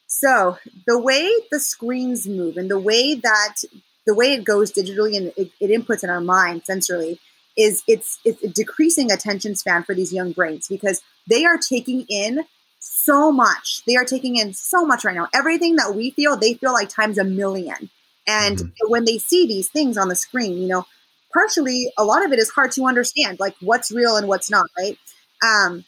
So 0.07 0.57
the 0.87 0.99
way 0.99 1.31
the 1.51 1.59
screens 1.59 2.27
move 2.27 2.57
and 2.57 2.69
the 2.69 2.79
way 2.79 3.15
that 3.15 3.55
the 4.05 4.15
way 4.15 4.33
it 4.33 4.43
goes 4.43 4.71
digitally 4.71 5.15
and 5.15 5.31
it, 5.37 5.51
it 5.59 5.69
inputs 5.69 6.03
in 6.03 6.09
our 6.09 6.21
mind 6.21 6.63
sensorily 6.69 7.17
is 7.57 7.83
it's 7.87 8.19
it's 8.25 8.41
decreasing 8.53 9.11
attention 9.11 9.55
span 9.55 9.83
for 9.83 9.95
these 9.95 10.13
young 10.13 10.31
brains 10.31 10.67
because 10.67 11.01
they 11.29 11.45
are 11.45 11.57
taking 11.57 12.05
in 12.09 12.45
so 12.79 13.31
much. 13.31 13.83
They 13.85 13.95
are 13.95 14.05
taking 14.05 14.37
in 14.37 14.53
so 14.53 14.85
much 14.85 15.05
right 15.05 15.15
now. 15.15 15.27
Everything 15.33 15.75
that 15.75 15.95
we 15.95 16.11
feel, 16.11 16.35
they 16.35 16.55
feel 16.55 16.73
like 16.73 16.89
times 16.89 17.17
a 17.17 17.23
million. 17.23 17.89
And 18.27 18.57
mm-hmm. 18.57 18.91
when 18.91 19.05
they 19.05 19.17
see 19.17 19.47
these 19.47 19.69
things 19.69 19.97
on 19.97 20.09
the 20.09 20.15
screen, 20.15 20.57
you 20.57 20.67
know, 20.67 20.85
partially 21.31 21.91
a 21.97 22.03
lot 22.03 22.25
of 22.25 22.31
it 22.31 22.39
is 22.39 22.49
hard 22.49 22.71
to 22.73 22.85
understand, 22.85 23.39
like 23.39 23.55
what's 23.61 23.91
real 23.91 24.17
and 24.17 24.27
what's 24.27 24.49
not, 24.49 24.65
right? 24.77 24.97
Um, 25.45 25.85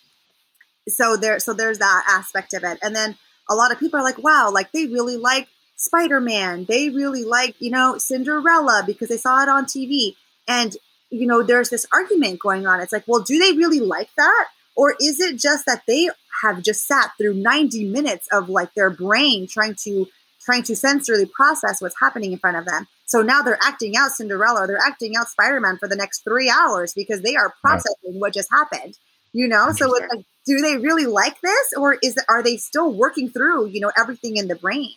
so 0.87 1.15
there 1.15 1.39
so 1.39 1.53
there's 1.53 1.79
that 1.79 2.03
aspect 2.07 2.53
of 2.53 2.63
it. 2.63 2.77
And 2.81 2.95
then 2.95 3.15
a 3.49 3.55
lot 3.55 3.71
of 3.71 3.79
people 3.79 3.99
are 3.99 4.03
like 4.03 4.21
wow 4.23 4.49
like 4.51 4.71
they 4.71 4.87
really 4.87 5.17
like 5.17 5.47
spider-man. 5.75 6.65
They 6.65 6.89
really 6.89 7.23
like 7.23 7.55
you 7.59 7.71
know 7.71 7.97
cinderella 7.97 8.83
because 8.85 9.09
they 9.09 9.17
saw 9.17 9.41
it 9.43 9.49
on 9.49 9.65
tv 9.65 10.15
and 10.47 10.75
you 11.09 11.27
know 11.27 11.43
there's 11.43 11.69
this 11.69 11.85
argument 11.91 12.39
going 12.39 12.67
on. 12.67 12.79
It's 12.79 12.93
like 12.93 13.07
well 13.07 13.21
do 13.21 13.37
they 13.37 13.57
really 13.57 13.79
like 13.79 14.09
that? 14.17 14.47
Or 14.75 14.95
is 14.99 15.19
it 15.19 15.37
just 15.37 15.65
that 15.67 15.83
they 15.87 16.09
have 16.41 16.63
just 16.63 16.87
sat 16.87 17.11
through 17.17 17.35
90 17.35 17.85
minutes 17.85 18.27
of 18.31 18.49
like 18.49 18.73
their 18.73 18.89
brain 18.89 19.47
trying 19.47 19.75
to 19.83 20.07
trying 20.43 20.63
to 20.63 20.73
sensorily 20.73 21.31
process 21.31 21.81
what's 21.81 21.99
happening 21.99 22.33
in 22.33 22.39
front 22.39 22.57
of 22.57 22.65
them? 22.65 22.87
So 23.05 23.21
now 23.21 23.43
they're 23.43 23.59
acting 23.61 23.95
out 23.95 24.11
cinderella. 24.11 24.63
Or 24.63 24.67
they're 24.67 24.79
acting 24.83 25.15
out 25.15 25.29
spider-man 25.29 25.77
for 25.77 25.87
the 25.87 25.95
next 25.95 26.23
three 26.23 26.49
hours 26.49 26.93
because 26.93 27.21
they 27.21 27.35
are 27.35 27.53
processing 27.61 28.19
what 28.19 28.33
just 28.33 28.49
happened 28.51 28.97
you 29.33 29.47
know? 29.47 29.71
So 29.71 29.93
it's 29.95 30.07
like 30.15 30.25
do 30.45 30.57
they 30.57 30.77
really 30.77 31.05
like 31.05 31.39
this 31.41 31.73
or 31.77 31.97
is 32.01 32.17
it, 32.17 32.23
are 32.29 32.43
they 32.43 32.57
still 32.57 32.91
working 32.91 33.29
through 33.29 33.67
you 33.67 33.81
know 33.81 33.91
everything 33.97 34.37
in 34.37 34.47
the 34.47 34.55
brain? 34.55 34.93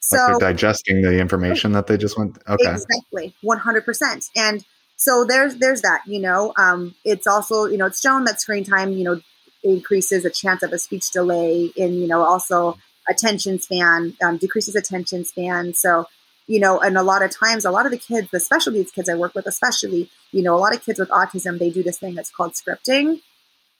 So 0.00 0.16
like 0.16 0.40
digesting 0.40 1.02
the 1.02 1.18
information 1.18 1.72
that 1.72 1.86
they 1.86 1.96
just 1.96 2.18
went 2.18 2.38
okay. 2.48 2.72
Exactly 2.72 3.34
100% 3.42 4.30
and 4.36 4.64
so 4.96 5.24
there's 5.24 5.56
there's 5.56 5.82
that 5.82 6.02
you 6.06 6.20
know? 6.20 6.52
Um, 6.56 6.94
it's 7.04 7.26
also 7.26 7.66
you 7.66 7.78
know 7.78 7.86
it's 7.86 8.00
shown 8.00 8.24
that 8.24 8.40
screen 8.40 8.64
time 8.64 8.92
you 8.92 9.04
know 9.04 9.20
increases 9.62 10.24
a 10.24 10.30
chance 10.30 10.62
of 10.62 10.72
a 10.72 10.78
speech 10.78 11.10
delay 11.10 11.72
in 11.76 11.94
you 11.94 12.06
know 12.06 12.22
also 12.22 12.76
attention 13.08 13.58
span 13.58 14.14
um, 14.22 14.36
decreases 14.36 14.76
attention 14.76 15.24
span. 15.24 15.72
So 15.74 16.06
you 16.48 16.58
know 16.58 16.80
and 16.80 16.96
a 16.96 17.02
lot 17.02 17.22
of 17.22 17.30
times 17.30 17.64
a 17.64 17.70
lot 17.70 17.86
of 17.86 17.92
the 17.92 17.98
kids 17.98 18.28
the 18.32 18.40
special 18.40 18.72
needs 18.72 18.90
kids 18.90 19.08
i 19.08 19.14
work 19.14 19.34
with 19.34 19.46
especially 19.46 20.10
you 20.32 20.42
know 20.42 20.54
a 20.54 20.58
lot 20.58 20.74
of 20.74 20.82
kids 20.84 20.98
with 20.98 21.10
autism 21.10 21.58
they 21.58 21.70
do 21.70 21.82
this 21.82 21.98
thing 21.98 22.14
that's 22.14 22.30
called 22.30 22.54
scripting 22.54 23.20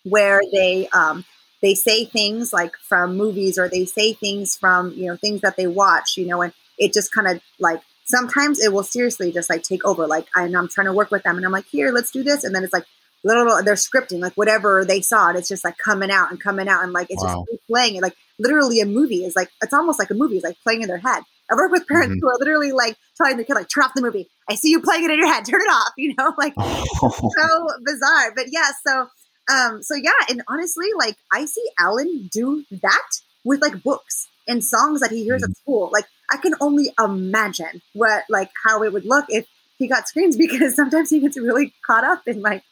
where 0.04 0.40
they 0.52 0.88
um, 0.88 1.24
they 1.62 1.74
say 1.74 2.04
things 2.04 2.52
like 2.52 2.72
from 2.76 3.16
movies 3.16 3.58
or 3.58 3.68
they 3.68 3.84
say 3.84 4.12
things 4.12 4.56
from 4.56 4.92
you 4.92 5.06
know 5.06 5.16
things 5.16 5.40
that 5.40 5.56
they 5.56 5.66
watch 5.66 6.16
you 6.16 6.26
know 6.26 6.42
and 6.42 6.52
it 6.78 6.92
just 6.92 7.12
kind 7.12 7.26
of 7.28 7.40
like 7.58 7.80
sometimes 8.04 8.62
it 8.62 8.72
will 8.72 8.82
seriously 8.82 9.32
just 9.32 9.50
like 9.50 9.62
take 9.62 9.84
over 9.84 10.06
like 10.06 10.26
I'm, 10.34 10.54
I'm 10.54 10.68
trying 10.68 10.86
to 10.86 10.92
work 10.92 11.10
with 11.10 11.22
them 11.22 11.36
and 11.36 11.44
i'm 11.44 11.52
like 11.52 11.66
here 11.66 11.92
let's 11.92 12.10
do 12.10 12.22
this 12.22 12.44
and 12.44 12.54
then 12.54 12.64
it's 12.64 12.72
like 12.72 12.86
little 13.24 13.62
they're 13.64 13.74
scripting 13.74 14.20
like 14.20 14.34
whatever 14.34 14.84
they 14.84 15.00
saw 15.00 15.30
it's 15.30 15.48
just 15.48 15.64
like 15.64 15.76
coming 15.76 16.10
out 16.10 16.30
and 16.30 16.40
coming 16.40 16.68
out 16.68 16.84
and 16.84 16.92
like 16.92 17.08
it's 17.10 17.22
wow. 17.22 17.44
just 17.50 17.66
playing 17.66 17.96
it 17.96 18.02
like 18.02 18.16
literally 18.38 18.80
a 18.80 18.86
movie 18.86 19.24
is 19.24 19.34
like 19.34 19.50
it's 19.62 19.74
almost 19.74 19.98
like 19.98 20.10
a 20.10 20.14
movie 20.14 20.36
is 20.36 20.44
like 20.44 20.56
playing 20.62 20.82
in 20.82 20.88
their 20.88 20.98
head 20.98 21.22
i 21.50 21.54
work 21.54 21.72
with 21.72 21.86
parents 21.88 22.12
mm-hmm. 22.12 22.20
who 22.20 22.28
are 22.28 22.38
literally 22.38 22.70
like 22.70 22.96
telling 23.16 23.36
their 23.36 23.44
kid 23.44 23.54
like 23.54 23.68
turn 23.68 23.82
off 23.82 23.92
the 23.94 24.02
movie 24.02 24.28
i 24.48 24.54
see 24.54 24.70
you 24.70 24.80
playing 24.80 25.04
it 25.04 25.10
in 25.10 25.18
your 25.18 25.26
head 25.26 25.44
turn 25.44 25.60
it 25.60 25.70
off 25.70 25.92
you 25.98 26.14
know 26.16 26.32
like 26.38 26.54
so 26.94 27.66
bizarre 27.84 28.32
but 28.36 28.46
yeah 28.50 28.70
so 28.86 29.08
um, 29.52 29.82
so 29.82 29.94
yeah, 29.94 30.10
and 30.28 30.42
honestly, 30.48 30.88
like 30.98 31.16
I 31.32 31.46
see 31.46 31.64
Alan 31.78 32.28
do 32.30 32.64
that 32.82 33.20
with 33.44 33.62
like 33.62 33.82
books 33.82 34.28
and 34.46 34.62
songs 34.62 35.00
that 35.00 35.10
he 35.10 35.24
hears 35.24 35.42
mm-hmm. 35.42 35.52
at 35.52 35.56
school. 35.56 35.90
Like 35.92 36.06
I 36.30 36.36
can 36.36 36.54
only 36.60 36.92
imagine 37.02 37.82
what 37.94 38.24
like 38.28 38.50
how 38.64 38.82
it 38.82 38.92
would 38.92 39.04
look 39.04 39.26
if 39.28 39.46
he 39.78 39.88
got 39.88 40.08
screens 40.08 40.36
because 40.38 40.74
sometimes 40.74 41.10
he 41.10 41.20
gets 41.20 41.38
really 41.38 41.72
caught 41.86 42.04
up 42.04 42.26
in 42.26 42.42
like 42.42 42.62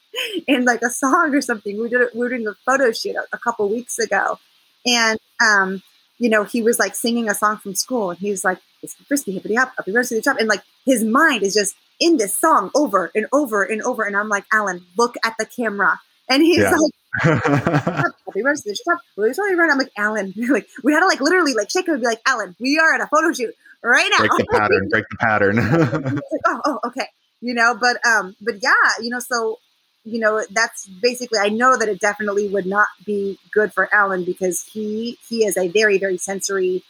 in 0.46 0.64
like 0.64 0.82
a 0.82 0.90
song 0.90 1.34
or 1.34 1.40
something. 1.40 1.80
We 1.80 1.88
did 1.88 2.02
it 2.02 2.14
we 2.14 2.20
were 2.20 2.28
doing 2.28 2.46
a 2.46 2.54
photo 2.64 2.92
shoot 2.92 3.16
a, 3.16 3.24
a 3.32 3.38
couple 3.38 3.68
weeks 3.68 3.98
ago, 3.98 4.38
and 4.84 5.18
um, 5.40 5.82
you 6.18 6.28
know 6.28 6.44
he 6.44 6.62
was 6.62 6.78
like 6.78 6.94
singing 6.94 7.28
a 7.28 7.34
song 7.34 7.56
from 7.56 7.74
school, 7.74 8.10
and 8.10 8.18
he 8.18 8.30
was 8.30 8.44
like, 8.44 8.58
"It's 8.82 8.94
frisky 8.94 9.32
hippity 9.32 9.54
hop, 9.54 9.72
up 9.78 9.86
the 9.86 9.92
the 9.92 10.22
top," 10.22 10.38
and 10.38 10.48
like 10.48 10.62
his 10.84 11.02
mind 11.02 11.42
is 11.42 11.54
just 11.54 11.74
in 11.98 12.18
this 12.18 12.36
song 12.36 12.70
over 12.74 13.10
and 13.14 13.26
over 13.32 13.62
and 13.62 13.80
over, 13.82 14.02
and 14.02 14.14
I'm 14.14 14.28
like, 14.28 14.44
Alan, 14.52 14.84
look 14.98 15.16
at 15.24 15.34
the 15.38 15.46
camera 15.46 15.98
and 16.28 16.42
he's 16.42 16.58
yeah. 16.58 16.70
like, 16.70 16.92
happy 17.20 18.42
birthday, 18.42 18.74
stop. 18.74 18.98
We're 19.16 19.32
right. 19.32 19.70
I'm 19.70 19.78
like, 19.78 19.92
Alan, 19.96 20.32
like, 20.50 20.68
we 20.82 20.92
had 20.92 21.00
to 21.00 21.06
like 21.06 21.20
literally 21.20 21.54
like 21.54 21.70
shake 21.70 21.88
him 21.88 21.94
and 21.94 22.02
be 22.02 22.06
like, 22.06 22.20
Alan, 22.26 22.54
we 22.58 22.78
are 22.78 22.94
at 22.94 23.00
a 23.00 23.06
photo 23.06 23.32
shoot 23.32 23.54
right 23.82 24.10
now. 24.10 24.26
Break 24.26 24.38
the 24.38 24.46
pattern, 24.50 24.88
break 24.88 25.04
the 25.08 25.16
pattern. 25.16 25.56
like, 26.14 26.42
oh, 26.46 26.60
oh, 26.64 26.78
okay. 26.86 27.06
You 27.40 27.54
know, 27.54 27.76
but, 27.78 28.04
um, 28.06 28.34
but 28.40 28.56
yeah, 28.62 28.72
you 29.00 29.10
know, 29.10 29.20
so, 29.20 29.58
you 30.04 30.18
know, 30.18 30.44
that's 30.50 30.86
basically, 30.86 31.38
I 31.38 31.48
know 31.48 31.76
that 31.76 31.88
it 31.88 32.00
definitely 32.00 32.48
would 32.48 32.66
not 32.66 32.88
be 33.04 33.38
good 33.52 33.72
for 33.72 33.92
Alan 33.92 34.24
because 34.24 34.62
he, 34.62 35.18
he 35.28 35.44
is 35.44 35.56
a 35.56 35.68
very, 35.68 35.98
very 35.98 36.16
sensory 36.16 36.82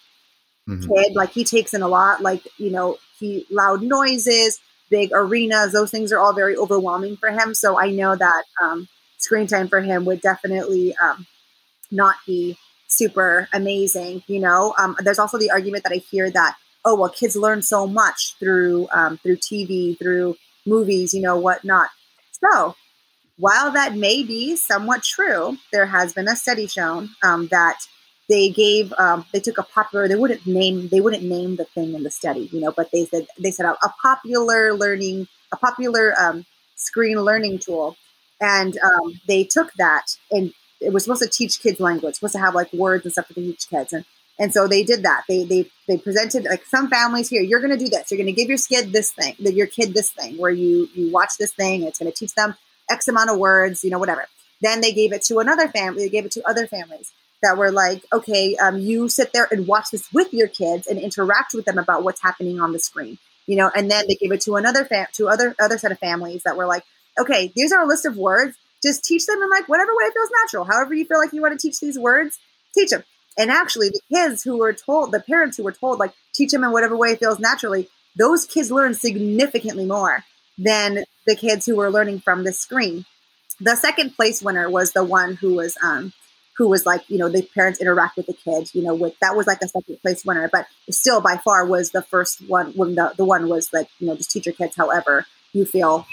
mm-hmm. 0.68 0.92
kid. 0.92 1.14
Like 1.14 1.30
he 1.30 1.44
takes 1.44 1.74
in 1.74 1.82
a 1.82 1.88
lot, 1.88 2.22
like, 2.22 2.46
you 2.58 2.70
know, 2.70 2.98
he 3.18 3.46
loud 3.50 3.82
noises, 3.82 4.60
big 4.90 5.10
arenas, 5.12 5.72
those 5.72 5.90
things 5.90 6.12
are 6.12 6.18
all 6.18 6.32
very 6.32 6.56
overwhelming 6.56 7.16
for 7.16 7.30
him. 7.30 7.54
So 7.54 7.78
I 7.78 7.90
know 7.90 8.14
that, 8.14 8.44
um, 8.62 8.88
screen 9.18 9.46
time 9.46 9.68
for 9.68 9.80
him 9.80 10.04
would 10.04 10.20
definitely 10.20 10.94
um, 10.96 11.26
not 11.90 12.16
be 12.26 12.56
super 12.88 13.48
amazing. 13.52 14.22
You 14.26 14.40
know, 14.40 14.74
um, 14.78 14.96
there's 15.00 15.18
also 15.18 15.38
the 15.38 15.50
argument 15.50 15.84
that 15.84 15.92
I 15.92 15.96
hear 15.96 16.30
that 16.30 16.56
oh 16.84 16.94
well, 16.94 17.10
kids 17.10 17.36
learn 17.36 17.62
so 17.62 17.86
much 17.86 18.36
through 18.38 18.88
um, 18.92 19.18
through 19.18 19.36
TV, 19.36 19.98
through 19.98 20.36
movies, 20.64 21.12
you 21.12 21.20
know, 21.20 21.38
whatnot. 21.38 21.88
So 22.32 22.74
while 23.38 23.70
that 23.72 23.94
may 23.94 24.22
be 24.22 24.56
somewhat 24.56 25.02
true, 25.02 25.58
there 25.72 25.86
has 25.86 26.14
been 26.14 26.28
a 26.28 26.36
study 26.36 26.66
shown 26.66 27.10
um, 27.22 27.48
that 27.48 27.78
they 28.28 28.48
gave 28.48 28.92
um, 28.98 29.24
they 29.32 29.40
took 29.40 29.58
a 29.58 29.62
popular 29.62 30.08
they 30.08 30.16
wouldn't 30.16 30.46
name 30.46 30.88
they 30.88 31.00
wouldn't 31.00 31.22
name 31.22 31.56
the 31.56 31.64
thing 31.64 31.94
in 31.94 32.02
the 32.02 32.10
study 32.10 32.48
you 32.52 32.60
know 32.60 32.72
but 32.72 32.90
they 32.90 33.04
said 33.04 33.26
they 33.38 33.50
said 33.50 33.66
a, 33.66 33.72
a 33.84 33.92
popular 34.02 34.74
learning 34.74 35.28
a 35.52 35.56
popular 35.56 36.12
um, 36.20 36.44
screen 36.74 37.20
learning 37.20 37.58
tool 37.58 37.96
and 38.40 38.76
um, 38.78 39.20
they 39.26 39.44
took 39.44 39.72
that 39.74 40.16
and 40.30 40.52
it 40.80 40.92
was 40.92 41.04
supposed 41.04 41.22
to 41.22 41.28
teach 41.28 41.60
kids 41.60 41.80
language, 41.80 42.16
supposed 42.16 42.34
to 42.34 42.40
have 42.40 42.54
like 42.54 42.72
words 42.72 43.04
and 43.04 43.12
stuff 43.12 43.28
to 43.28 43.34
teach 43.34 43.68
kids. 43.68 43.92
And 43.92 44.04
and 44.38 44.52
so 44.52 44.68
they 44.68 44.82
did 44.82 45.02
that. 45.04 45.22
They 45.28 45.44
they 45.44 45.70
they 45.88 45.98
presented 45.98 46.44
like 46.44 46.64
some 46.66 46.88
families 46.88 47.28
here. 47.28 47.42
You're 47.42 47.60
going 47.60 47.76
to 47.76 47.82
do 47.82 47.88
this. 47.88 48.10
You're 48.10 48.18
going 48.18 48.26
to 48.26 48.32
give 48.32 48.48
your 48.48 48.58
kid 48.58 48.92
this 48.92 49.10
thing. 49.12 49.34
That 49.40 49.54
your 49.54 49.66
kid 49.66 49.94
this 49.94 50.10
thing 50.10 50.36
where 50.36 50.50
you 50.50 50.88
you 50.94 51.10
watch 51.10 51.32
this 51.38 51.52
thing. 51.52 51.82
it's 51.82 51.98
going 51.98 52.10
to 52.10 52.16
teach 52.16 52.34
them 52.34 52.54
X 52.90 53.08
amount 53.08 53.30
of 53.30 53.38
words. 53.38 53.82
You 53.82 53.90
know 53.90 53.98
whatever. 53.98 54.26
Then 54.60 54.80
they 54.80 54.92
gave 54.92 55.12
it 55.12 55.22
to 55.22 55.38
another 55.38 55.68
family. 55.68 56.04
They 56.04 56.10
gave 56.10 56.26
it 56.26 56.32
to 56.32 56.48
other 56.48 56.66
families 56.66 57.12
that 57.42 57.58
were 57.58 57.70
like, 57.70 58.02
okay, 58.12 58.56
um, 58.56 58.78
you 58.78 59.08
sit 59.08 59.32
there 59.32 59.46
and 59.50 59.66
watch 59.66 59.90
this 59.92 60.10
with 60.12 60.32
your 60.32 60.48
kids 60.48 60.86
and 60.86 60.98
interact 60.98 61.52
with 61.52 61.66
them 61.66 61.78
about 61.78 62.02
what's 62.02 62.22
happening 62.22 62.60
on 62.60 62.72
the 62.72 62.78
screen. 62.78 63.18
You 63.46 63.56
know, 63.56 63.70
and 63.74 63.90
then 63.90 64.06
they 64.08 64.16
gave 64.16 64.32
it 64.32 64.40
to 64.42 64.56
another 64.56 64.84
fam 64.84 65.06
to 65.14 65.28
other 65.28 65.54
other 65.58 65.78
set 65.78 65.92
of 65.92 65.98
families 65.98 66.42
that 66.42 66.56
were 66.56 66.66
like, 66.66 66.84
okay, 67.18 67.52
these 67.54 67.72
are 67.72 67.82
a 67.82 67.86
list 67.86 68.06
of 68.06 68.16
words. 68.16 68.56
Just 68.82 69.04
teach 69.04 69.26
them 69.26 69.42
in 69.42 69.50
like 69.50 69.68
whatever 69.68 69.92
way 69.94 70.04
feels 70.12 70.30
natural. 70.44 70.64
However 70.64 70.94
you 70.94 71.04
feel 71.04 71.18
like 71.18 71.32
you 71.32 71.42
want 71.42 71.58
to 71.58 71.66
teach 71.66 71.80
these 71.80 71.98
words, 71.98 72.38
teach 72.74 72.90
them. 72.90 73.04
And 73.38 73.50
actually, 73.50 73.90
the 73.90 74.00
kids 74.12 74.42
who 74.42 74.58
were 74.58 74.72
told, 74.72 75.12
the 75.12 75.20
parents 75.20 75.56
who 75.56 75.64
were 75.64 75.72
told, 75.72 75.98
like, 75.98 76.12
teach 76.32 76.52
them 76.52 76.64
in 76.64 76.72
whatever 76.72 76.96
way 76.96 77.16
feels 77.16 77.38
naturally, 77.38 77.88
those 78.16 78.46
kids 78.46 78.70
learn 78.70 78.94
significantly 78.94 79.84
more 79.84 80.24
than 80.56 81.04
the 81.26 81.36
kids 81.36 81.66
who 81.66 81.76
were 81.76 81.90
learning 81.90 82.20
from 82.20 82.44
the 82.44 82.52
screen. 82.52 83.04
The 83.60 83.76
second 83.76 84.16
place 84.16 84.42
winner 84.42 84.70
was 84.70 84.92
the 84.92 85.04
one 85.04 85.34
who 85.34 85.54
was, 85.54 85.76
um, 85.82 86.14
who 86.56 86.68
was 86.68 86.86
like, 86.86 87.08
you 87.08 87.18
know, 87.18 87.28
the 87.28 87.42
parents 87.42 87.80
interact 87.80 88.16
with 88.16 88.26
the 88.26 88.32
kids, 88.32 88.74
you 88.74 88.82
know, 88.82 88.94
with 88.94 89.18
that 89.20 89.36
was 89.36 89.46
like 89.46 89.60
a 89.60 89.68
second 89.68 90.00
place 90.00 90.24
winner, 90.24 90.48
but 90.50 90.66
still 90.90 91.20
by 91.20 91.36
far 91.36 91.66
was 91.66 91.90
the 91.90 92.02
first 92.02 92.40
one 92.48 92.72
when 92.72 92.94
the, 92.94 93.12
the 93.18 93.24
one 93.24 93.48
was 93.48 93.70
like, 93.72 93.88
you 93.98 94.06
know, 94.06 94.16
just 94.16 94.30
teach 94.30 94.46
your 94.46 94.54
kids 94.54 94.76
however 94.76 95.26
you 95.52 95.66
feel 95.66 96.06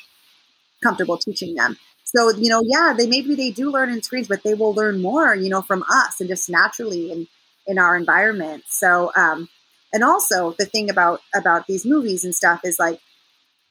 comfortable 0.84 1.18
teaching 1.18 1.56
them. 1.56 1.78
So, 2.04 2.30
you 2.30 2.50
know, 2.50 2.62
yeah, 2.64 2.94
they 2.96 3.08
maybe 3.08 3.34
they 3.34 3.50
do 3.50 3.72
learn 3.72 3.90
in 3.90 4.04
screens, 4.04 4.28
but 4.28 4.44
they 4.44 4.54
will 4.54 4.74
learn 4.74 5.02
more, 5.02 5.34
you 5.36 5.50
know, 5.50 5.62
from 5.62 5.84
us 5.90 6.20
and 6.20 6.30
just 6.30 6.50
naturally 6.50 7.12
in 7.12 7.28
in 7.66 7.80
our 7.80 7.96
environment. 7.96 8.64
So, 8.68 9.12
um, 9.16 9.50
and 9.92 10.04
also 10.04 10.52
the 10.60 10.66
thing 10.66 10.90
about 10.90 11.22
about 11.34 11.66
these 11.68 11.86
movies 11.86 12.24
and 12.24 12.36
stuff 12.36 12.62
is 12.64 12.78
like, 12.78 13.00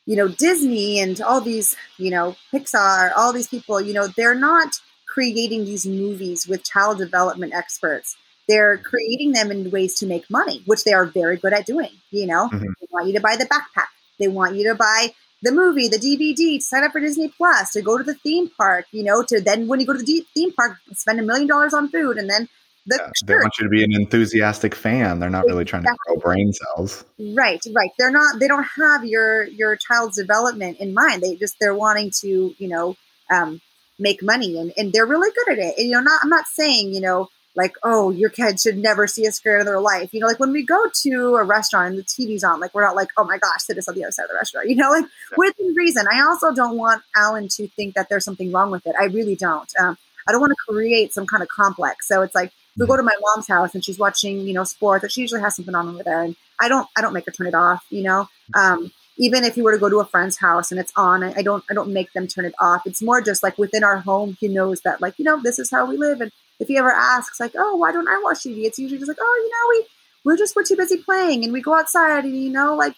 you 0.07 0.17
know, 0.17 0.29
Disney 0.29 0.99
and 0.99 1.21
all 1.21 1.41
these, 1.41 1.77
you 1.99 2.11
know, 2.11 2.37
Pixar, 2.53 3.13
all 3.17 3.33
these 3.33 3.49
people, 3.49 3.81
you 3.81 3.93
know, 3.93 4.09
they're 4.17 4.35
not 4.35 4.81
creating 5.07 5.65
these 5.65 5.87
movies 5.87 6.49
with 6.49 6.65
child 6.65 6.99
development 6.99 7.53
experts. 7.55 8.17
They're 8.49 8.79
creating 8.79 9.33
them 9.33 9.51
in 9.51 9.71
ways 9.71 9.95
to 9.97 10.07
make 10.07 10.29
money, 10.31 10.63
which 10.67 10.85
they 10.85 10.93
are 10.93 11.07
very 11.07 11.37
good 11.37 11.53
at 11.53 11.67
doing. 11.67 11.91
You 12.11 12.27
know, 12.27 12.49
mm-hmm. 12.49 12.67
they 12.81 12.87
want 12.91 13.07
you 13.07 13.13
to 13.15 13.21
buy 13.21 13.37
the 13.37 13.45
backpack. 13.45 13.87
They 14.19 14.29
want 14.29 14.57
you 14.57 14.69
to 14.71 14.75
buy 14.75 15.15
the 15.43 15.53
movie, 15.53 15.89
the 15.89 15.99
DVD, 15.99 16.59
to 16.59 16.61
sign 16.61 16.85
up 16.85 16.93
for 16.93 17.01
Disney 17.01 17.29
Plus, 17.29 17.73
to 17.73 17.83
go 17.83 17.99
to 17.99 18.05
the 18.05 18.15
theme 18.15 18.49
park, 18.57 18.87
you 18.93 19.03
know, 19.03 19.23
to 19.25 19.41
then 19.41 19.67
when 19.67 19.81
you 19.81 19.87
go 19.87 19.93
to 19.93 20.03
the 20.03 20.25
theme 20.35 20.53
park, 20.53 20.79
spend 20.95 21.19
a 21.19 21.23
million 21.23 21.49
dollars 21.49 21.75
on 21.75 21.89
food 21.89 22.17
and 22.17 22.31
then 22.31 22.49
the 22.87 22.99
yeah, 22.99 23.11
they 23.27 23.35
want 23.35 23.55
you 23.59 23.65
to 23.65 23.71
be 23.71 23.85
an 23.85 23.93
enthusiastic 23.93 24.75
fan. 24.75 25.21
They're 25.21 25.31
not 25.31 25.45
really 25.45 25.65
trying 25.65 25.85
to 25.85 25.97
grow 26.07 26.17
brain 26.17 26.53
cells. 26.53 27.05
Right, 27.19 27.61
right. 27.73 27.91
They're 27.97 28.11
not. 28.11 28.41
They 28.41 28.49
don't 28.49 28.67
have 28.77 29.05
your 29.05 29.45
your 29.45 29.77
child's 29.77 30.17
development 30.17 30.79
in 30.79 30.93
mind. 30.93 31.23
They 31.23 31.37
just 31.37 31.61
they're 31.61 31.77
wanting 31.77 32.11
to 32.23 32.55
you 32.59 32.69
know 32.69 32.97
um, 33.31 33.61
make 34.01 34.21
money 34.21 34.59
and 34.59 34.73
and 34.77 34.93
they're 34.93 35.07
really 35.07 35.31
good 35.31 35.53
at 35.53 35.65
it. 35.65 35.79
And 35.79 35.87
you 35.87 35.93
know, 35.93 36.01
not 36.01 36.21
I'm 36.25 36.29
not 36.29 36.47
saying 36.47 36.93
you 36.93 37.01
know 37.01 37.29
like, 37.55 37.75
oh, 37.83 38.11
your 38.11 38.31
kid 38.31 38.59
should 38.59 38.79
never 38.79 39.07
see 39.07 39.27
a 39.27 39.33
screen 39.33 39.61
in 39.61 39.67
their 39.67 39.81
life. 39.81 40.13
You 40.13 40.21
know, 40.21 40.27
like 40.27 40.41
when 40.41 40.53
we 40.53 40.65
go 40.65 40.89
to 41.03 41.37
a 41.37 41.45
restaurant 41.45 41.91
and 41.91 41.99
the 41.99 42.03
TV's 42.03 42.45
on, 42.45 42.61
like 42.61 42.75
we're 42.75 42.85
not 42.85 42.97
like, 42.97 43.09
oh 43.17 43.25
my 43.25 43.39
gosh, 43.39 43.63
sit 43.63 43.79
us 43.79 43.89
on 43.89 43.95
the 43.95 44.05
other 44.05 44.13
side 44.13 44.25
of 44.25 44.31
the 44.31 44.37
restaurant. 44.37 44.69
You 44.69 44.77
know, 44.77 44.91
like 44.91 45.05
yeah. 45.05 45.37
within 45.37 45.75
reason. 45.75 46.07
I 46.11 46.23
also 46.23 46.53
don't 46.53 46.77
want 46.77 47.03
Alan 47.15 47.49
to 47.49 47.69
think 47.69 47.95
that 47.95 48.09
there's 48.09 48.25
something 48.25 48.51
wrong 48.53 48.71
with 48.71 48.87
it. 48.87 48.95
I 48.99 49.05
really 49.05 49.37
don't. 49.37 49.71
Um, 49.79 49.99
I 50.27 50.33
don't 50.33 50.41
want 50.41 50.53
to 50.53 50.73
create 50.73 51.13
some 51.13 51.27
kind 51.27 51.43
of 51.43 51.49
complex. 51.49 52.09
So 52.09 52.23
it's 52.23 52.35
like 52.35 52.53
we 52.79 52.87
go 52.87 52.93
mm-hmm. 52.93 53.01
to 53.01 53.03
my 53.03 53.17
mom's 53.21 53.49
house 53.49 53.75
and 53.75 53.85
she's 53.85 53.99
watching, 53.99 54.41
you 54.47 54.55
know, 54.55 54.65
sports. 54.65 55.13
She 55.13 55.21
usually 55.21 55.41
has 55.43 55.57
something 55.57 55.75
on 55.75 55.89
over 55.89 56.03
there, 56.03 56.23
and 56.23 56.37
I 56.59 56.69
don't, 56.69 56.89
I 56.97 57.01
don't 57.01 57.13
make 57.13 57.27
her 57.27 57.33
turn 57.33 57.47
it 57.47 57.55
off. 57.55 57.85
You 57.91 58.03
know, 58.03 58.29
um, 58.55 58.91
even 59.19 59.45
if 59.45 59.57
you 59.57 59.65
were 59.65 59.73
to 59.73 59.79
go 59.79 59.89
to 59.89 60.01
a 60.01 60.05
friend's 60.05 60.39
house 60.39 60.71
and 60.71 60.81
it's 60.81 60.93
on, 60.97 61.23
I, 61.23 61.35
I 61.37 61.43
don't, 61.43 61.63
I 61.71 61.75
don't 61.75 61.93
make 61.93 62.13
them 62.13 62.27
turn 62.27 62.45
it 62.45 62.55
off. 62.59 62.87
It's 62.87 63.03
more 63.03 63.21
just 63.21 63.43
like 63.43 63.59
within 63.59 63.85
our 63.85 63.99
home, 63.99 64.37
he 64.41 64.49
knows 64.49 64.81
that, 64.83 65.01
like, 65.01 65.19
you 65.19 65.25
know, 65.25 65.41
this 65.43 65.59
is 65.59 65.71
how 65.71 65.85
we 65.85 65.97
live, 65.97 66.21
and 66.21 66.33
if 66.63 66.69
he 66.69 66.79
ever 66.79 66.93
asks, 66.93 67.41
like, 67.41 67.53
oh, 67.57 67.77
why 67.77 67.91
don't 67.91 68.09
I 68.09 68.21
watch 68.23 68.39
TV? 68.39 68.65
It's 68.65 68.79
usually 68.79 68.99
just 68.99 69.09
like, 69.09 69.19
oh, 69.21 69.41
you 69.45 69.51
know, 69.51 69.69
we 69.69 69.87
we're 70.25 70.37
just 70.37 70.55
we're 70.55 70.63
too 70.63 70.77
busy 70.77 70.99
playing, 70.99 71.43
and 71.43 71.53
we 71.53 71.61
go 71.61 71.75
outside, 71.75 72.25
and 72.25 72.41
you 72.41 72.51
know, 72.51 72.77
like 72.77 72.95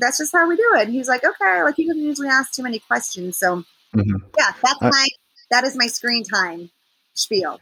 that's 0.00 0.18
just 0.18 0.32
how 0.32 0.48
we 0.48 0.56
do 0.56 0.72
it. 0.74 0.86
And 0.86 0.92
he's 0.92 1.08
like, 1.08 1.24
okay, 1.24 1.62
like 1.62 1.76
he 1.76 1.86
doesn't 1.86 2.02
usually 2.02 2.28
ask 2.28 2.52
too 2.52 2.64
many 2.64 2.80
questions. 2.80 3.38
So 3.38 3.64
mm-hmm. 3.94 4.16
yeah, 4.36 4.52
that's 4.62 4.82
uh, 4.82 4.90
my 4.90 5.06
that 5.50 5.64
is 5.64 5.76
my 5.76 5.86
screen 5.86 6.24
time 6.24 6.70
spiel. 7.14 7.60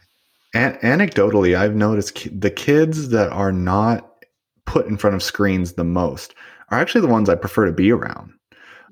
An- 0.55 0.79
anecdotally, 0.83 1.57
I've 1.57 1.77
noticed 1.77 2.15
ki- 2.15 2.31
the 2.31 2.51
kids 2.51 3.11
that 3.11 3.31
are 3.31 3.53
not 3.53 4.11
put 4.65 4.87
in 4.87 4.97
front 4.97 5.15
of 5.15 5.23
screens 5.23 5.75
the 5.75 5.85
most 5.85 6.35
are 6.71 6.81
actually 6.81 7.03
the 7.03 7.13
ones 7.13 7.29
I 7.29 7.35
prefer 7.35 7.67
to 7.67 7.73
be 7.73 7.93
around. 7.93 8.33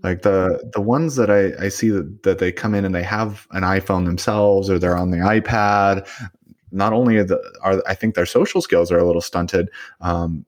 Like 0.05 0.23
the 0.23 0.71
the 0.73 0.83
ones 0.83 1.17
that 1.17 1.31
I, 1.31 1.65
I 1.65 1.69
see 1.71 1.89
that, 1.89 2.23
that 2.23 2.39
they 2.39 2.53
come 2.53 2.75
in 2.75 2.85
and 2.85 2.95
they 2.95 3.03
have 3.03 3.49
an 3.53 3.63
iPhone 3.63 4.05
themselves 4.05 4.69
or 4.71 4.79
they're 4.79 4.97
on 4.97 5.11
the 5.11 5.17
iPad. 5.17 6.07
Not 6.71 6.93
only 6.93 7.17
are, 7.17 7.25
the, 7.25 7.41
are 7.63 7.83
I 7.89 7.95
think 7.95 8.15
their 8.15 8.27
social 8.27 8.61
skills 8.61 8.93
are 8.93 8.99
a 8.99 9.05
little 9.05 9.23
stunted, 9.23 9.71
um, 10.01 10.45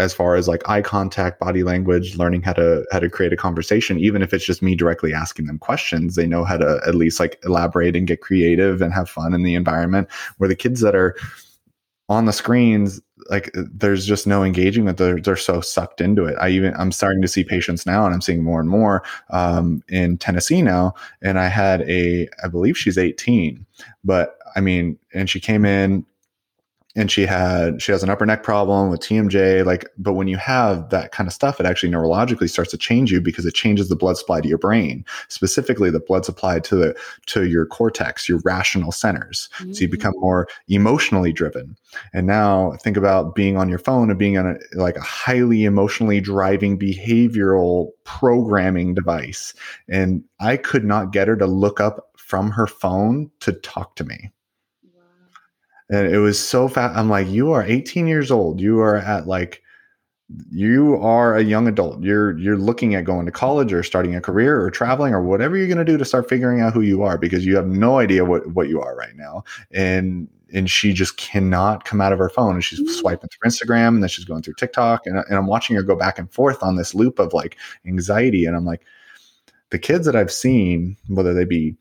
as 0.00 0.14
far 0.14 0.34
as 0.34 0.48
like 0.48 0.68
eye 0.68 0.80
contact 0.80 1.38
body 1.38 1.62
language 1.62 2.16
learning 2.16 2.42
how 2.42 2.54
to 2.54 2.84
how 2.90 2.98
to 2.98 3.10
create 3.10 3.32
a 3.32 3.36
conversation 3.36 3.98
even 3.98 4.22
if 4.22 4.32
it's 4.32 4.44
just 4.44 4.62
me 4.62 4.74
directly 4.74 5.12
asking 5.12 5.46
them 5.46 5.58
questions 5.58 6.14
they 6.14 6.26
know 6.26 6.42
how 6.42 6.56
to 6.56 6.80
at 6.86 6.94
least 6.94 7.20
like 7.20 7.38
elaborate 7.44 7.94
and 7.94 8.06
get 8.06 8.22
creative 8.22 8.80
and 8.80 8.94
have 8.94 9.10
fun 9.10 9.34
in 9.34 9.42
the 9.42 9.54
environment 9.54 10.08
where 10.38 10.48
the 10.48 10.56
kids 10.56 10.80
that 10.80 10.94
are 10.94 11.14
on 12.10 12.24
the 12.26 12.32
screens 12.32 13.00
like 13.30 13.50
there's 13.54 14.04
just 14.04 14.26
no 14.26 14.42
engaging 14.42 14.84
they're, 14.86 15.20
they're 15.20 15.36
so 15.36 15.60
sucked 15.60 16.00
into 16.00 16.24
it. 16.24 16.34
I 16.40 16.48
even 16.50 16.74
i'm 16.74 16.90
starting 16.90 17.22
to 17.22 17.28
see 17.28 17.44
patients 17.44 17.86
now 17.86 18.04
and 18.04 18.12
i'm 18.12 18.20
seeing 18.20 18.42
more 18.42 18.60
and 18.60 18.68
more 18.68 19.04
um, 19.30 19.82
in 19.88 20.18
tennessee 20.18 20.60
now. 20.60 20.92
And 21.22 21.38
i 21.38 21.46
had 21.46 21.82
a 21.82 22.28
i 22.44 22.48
believe 22.48 22.76
she's 22.76 22.98
18 22.98 23.64
but 24.04 24.36
i 24.56 24.60
mean 24.60 24.98
and 25.14 25.30
she 25.30 25.40
came 25.40 25.64
in 25.64 26.04
and 26.96 27.10
she 27.10 27.24
had 27.24 27.80
she 27.80 27.92
has 27.92 28.02
an 28.02 28.10
upper 28.10 28.26
neck 28.26 28.42
problem 28.42 28.90
with 28.90 29.00
TMJ 29.00 29.64
like 29.64 29.88
but 29.98 30.14
when 30.14 30.28
you 30.28 30.36
have 30.36 30.90
that 30.90 31.12
kind 31.12 31.26
of 31.26 31.32
stuff 31.32 31.60
it 31.60 31.66
actually 31.66 31.90
neurologically 31.90 32.48
starts 32.48 32.70
to 32.70 32.78
change 32.78 33.12
you 33.12 33.20
because 33.20 33.46
it 33.46 33.54
changes 33.54 33.88
the 33.88 33.96
blood 33.96 34.16
supply 34.16 34.40
to 34.40 34.48
your 34.48 34.58
brain 34.58 35.04
specifically 35.28 35.90
the 35.90 36.00
blood 36.00 36.24
supply 36.24 36.58
to 36.60 36.76
the 36.76 36.96
to 37.26 37.44
your 37.44 37.66
cortex 37.66 38.28
your 38.28 38.40
rational 38.44 38.92
centers 38.92 39.48
mm-hmm. 39.58 39.72
so 39.72 39.80
you 39.80 39.88
become 39.88 40.14
mm. 40.14 40.20
more 40.20 40.48
emotionally 40.68 41.32
driven 41.32 41.76
and 42.12 42.26
now 42.26 42.72
think 42.82 42.96
about 42.96 43.34
being 43.34 43.56
on 43.56 43.68
your 43.68 43.78
phone 43.78 44.10
and 44.10 44.18
being 44.18 44.36
on 44.36 44.46
a 44.46 44.78
like 44.78 44.96
a 44.96 45.02
highly 45.02 45.64
emotionally 45.64 46.20
driving 46.20 46.78
behavioral 46.78 47.88
programming 48.04 48.94
device 48.94 49.54
and 49.88 50.24
I 50.40 50.56
could 50.56 50.84
not 50.84 51.12
get 51.12 51.28
her 51.28 51.36
to 51.36 51.46
look 51.46 51.80
up 51.80 52.10
from 52.16 52.50
her 52.50 52.66
phone 52.66 53.30
to 53.40 53.52
talk 53.52 53.96
to 53.96 54.04
me 54.04 54.30
and 55.90 56.06
it 56.06 56.18
was 56.18 56.38
so 56.38 56.68
fast. 56.68 56.96
I'm 56.96 57.08
like, 57.08 57.28
you 57.28 57.52
are 57.52 57.64
18 57.64 58.06
years 58.06 58.30
old. 58.30 58.60
You 58.60 58.80
are 58.80 58.96
at 58.96 59.26
like, 59.26 59.62
you 60.50 60.96
are 60.96 61.36
a 61.36 61.42
young 61.42 61.66
adult. 61.66 62.02
You're 62.02 62.38
you're 62.38 62.56
looking 62.56 62.94
at 62.94 63.04
going 63.04 63.26
to 63.26 63.32
college 63.32 63.72
or 63.72 63.82
starting 63.82 64.14
a 64.14 64.20
career 64.20 64.60
or 64.60 64.70
traveling 64.70 65.12
or 65.12 65.22
whatever 65.22 65.56
you're 65.56 65.66
going 65.66 65.78
to 65.78 65.84
do 65.84 65.98
to 65.98 66.04
start 66.04 66.28
figuring 66.28 66.60
out 66.60 66.72
who 66.72 66.82
you 66.82 67.02
are 67.02 67.18
because 67.18 67.44
you 67.44 67.56
have 67.56 67.66
no 67.66 67.98
idea 67.98 68.24
what 68.24 68.46
what 68.48 68.68
you 68.68 68.80
are 68.80 68.94
right 68.94 69.16
now. 69.16 69.42
And 69.72 70.28
and 70.52 70.70
she 70.70 70.92
just 70.92 71.16
cannot 71.16 71.84
come 71.84 72.00
out 72.00 72.12
of 72.12 72.18
her 72.18 72.28
phone 72.28 72.54
and 72.54 72.64
she's 72.64 72.80
mm-hmm. 72.80 72.92
swiping 72.92 73.28
through 73.28 73.50
Instagram 73.50 73.88
and 73.88 74.02
then 74.02 74.08
she's 74.08 74.24
going 74.24 74.42
through 74.42 74.54
TikTok 74.54 75.06
and, 75.06 75.16
and 75.16 75.36
I'm 75.36 75.46
watching 75.46 75.76
her 75.76 75.82
go 75.82 75.96
back 75.96 76.18
and 76.18 76.30
forth 76.32 76.62
on 76.62 76.76
this 76.76 76.94
loop 76.94 77.18
of 77.18 77.32
like 77.32 77.56
anxiety 77.86 78.44
and 78.44 78.56
I'm 78.56 78.64
like 78.64 78.82
the 79.70 79.78
kids 79.78 80.06
that 80.06 80.16
I've 80.16 80.32
seen 80.32 80.96
whether 81.08 81.34
they 81.34 81.44
be 81.44 81.76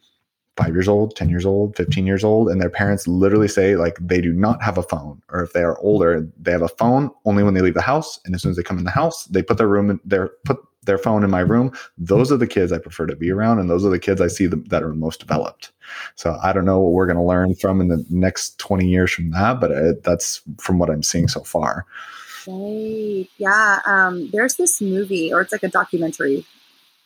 five 0.60 0.74
years 0.74 0.88
old, 0.88 1.16
10 1.16 1.30
years 1.30 1.45
old, 1.45 1.76
15 1.78 2.05
years 2.05 2.24
old, 2.24 2.49
and 2.49 2.62
their 2.62 2.70
parents 2.70 3.07
literally 3.07 3.47
say 3.47 3.78
like 3.78 3.97
they 4.01 4.20
do 4.20 4.34
not 4.34 4.62
have 4.62 4.78
a 4.78 4.84
phone, 4.84 5.22
or 5.30 5.41
if 5.41 5.53
they 5.53 5.64
are 5.64 5.80
older, 5.80 6.28
they 6.38 6.51
have 6.51 6.62
a 6.62 6.68
phone 6.68 7.10
only 7.26 7.43
when 7.43 7.53
they 7.53 7.62
leave 7.62 7.76
the 7.76 7.82
house. 7.82 8.20
And 8.26 8.36
as 8.36 8.41
soon 8.41 8.51
as 8.51 8.57
they 8.57 8.64
come 8.64 8.78
in 8.78 8.84
the 8.84 8.91
house, 8.91 9.26
they 9.26 9.41
put 9.41 9.57
their 9.57 9.68
room 9.68 9.89
in 9.89 9.99
their 10.03 10.30
put 10.43 10.60
their 10.84 10.97
phone 10.97 11.24
in 11.24 11.30
my 11.30 11.39
room. 11.39 11.72
Those 11.97 12.32
are 12.32 12.38
the 12.38 12.47
kids 12.47 12.72
I 12.72 12.78
prefer 12.78 13.05
to 13.05 13.16
be 13.16 13.32
around, 13.32 13.60
and 13.60 13.70
those 13.70 13.86
are 13.86 13.89
the 13.89 13.99
kids 13.99 14.20
I 14.20 14.28
see 14.28 14.47
that 14.47 14.84
are 14.84 14.93
most 14.93 15.22
developed. 15.22 15.72
So 16.16 16.38
I 16.43 16.51
don't 16.51 16.66
know 16.66 16.80
what 16.80 16.91
we're 16.91 17.05
going 17.05 17.18
to 17.18 17.24
learn 17.24 17.55
from 17.55 17.80
in 17.80 17.88
the 17.88 18.05
next 18.10 18.60
20 18.60 18.88
years 18.88 19.12
from 19.12 19.32
that, 19.32 19.62
but 19.62 19.72
it, 19.72 20.03
that's 20.03 20.41
from 20.60 20.78
what 20.78 20.89
I'm 20.89 21.03
seeing 21.03 21.28
so 21.28 21.41
far. 21.41 21.86
Right. 22.47 23.28
Yeah. 23.38 23.80
Um, 23.86 24.30
there's 24.32 24.55
this 24.55 24.82
movie, 24.82 25.32
or 25.32 25.41
it's 25.41 25.51
like 25.51 25.64
a 25.64 25.70
documentary 25.70 26.45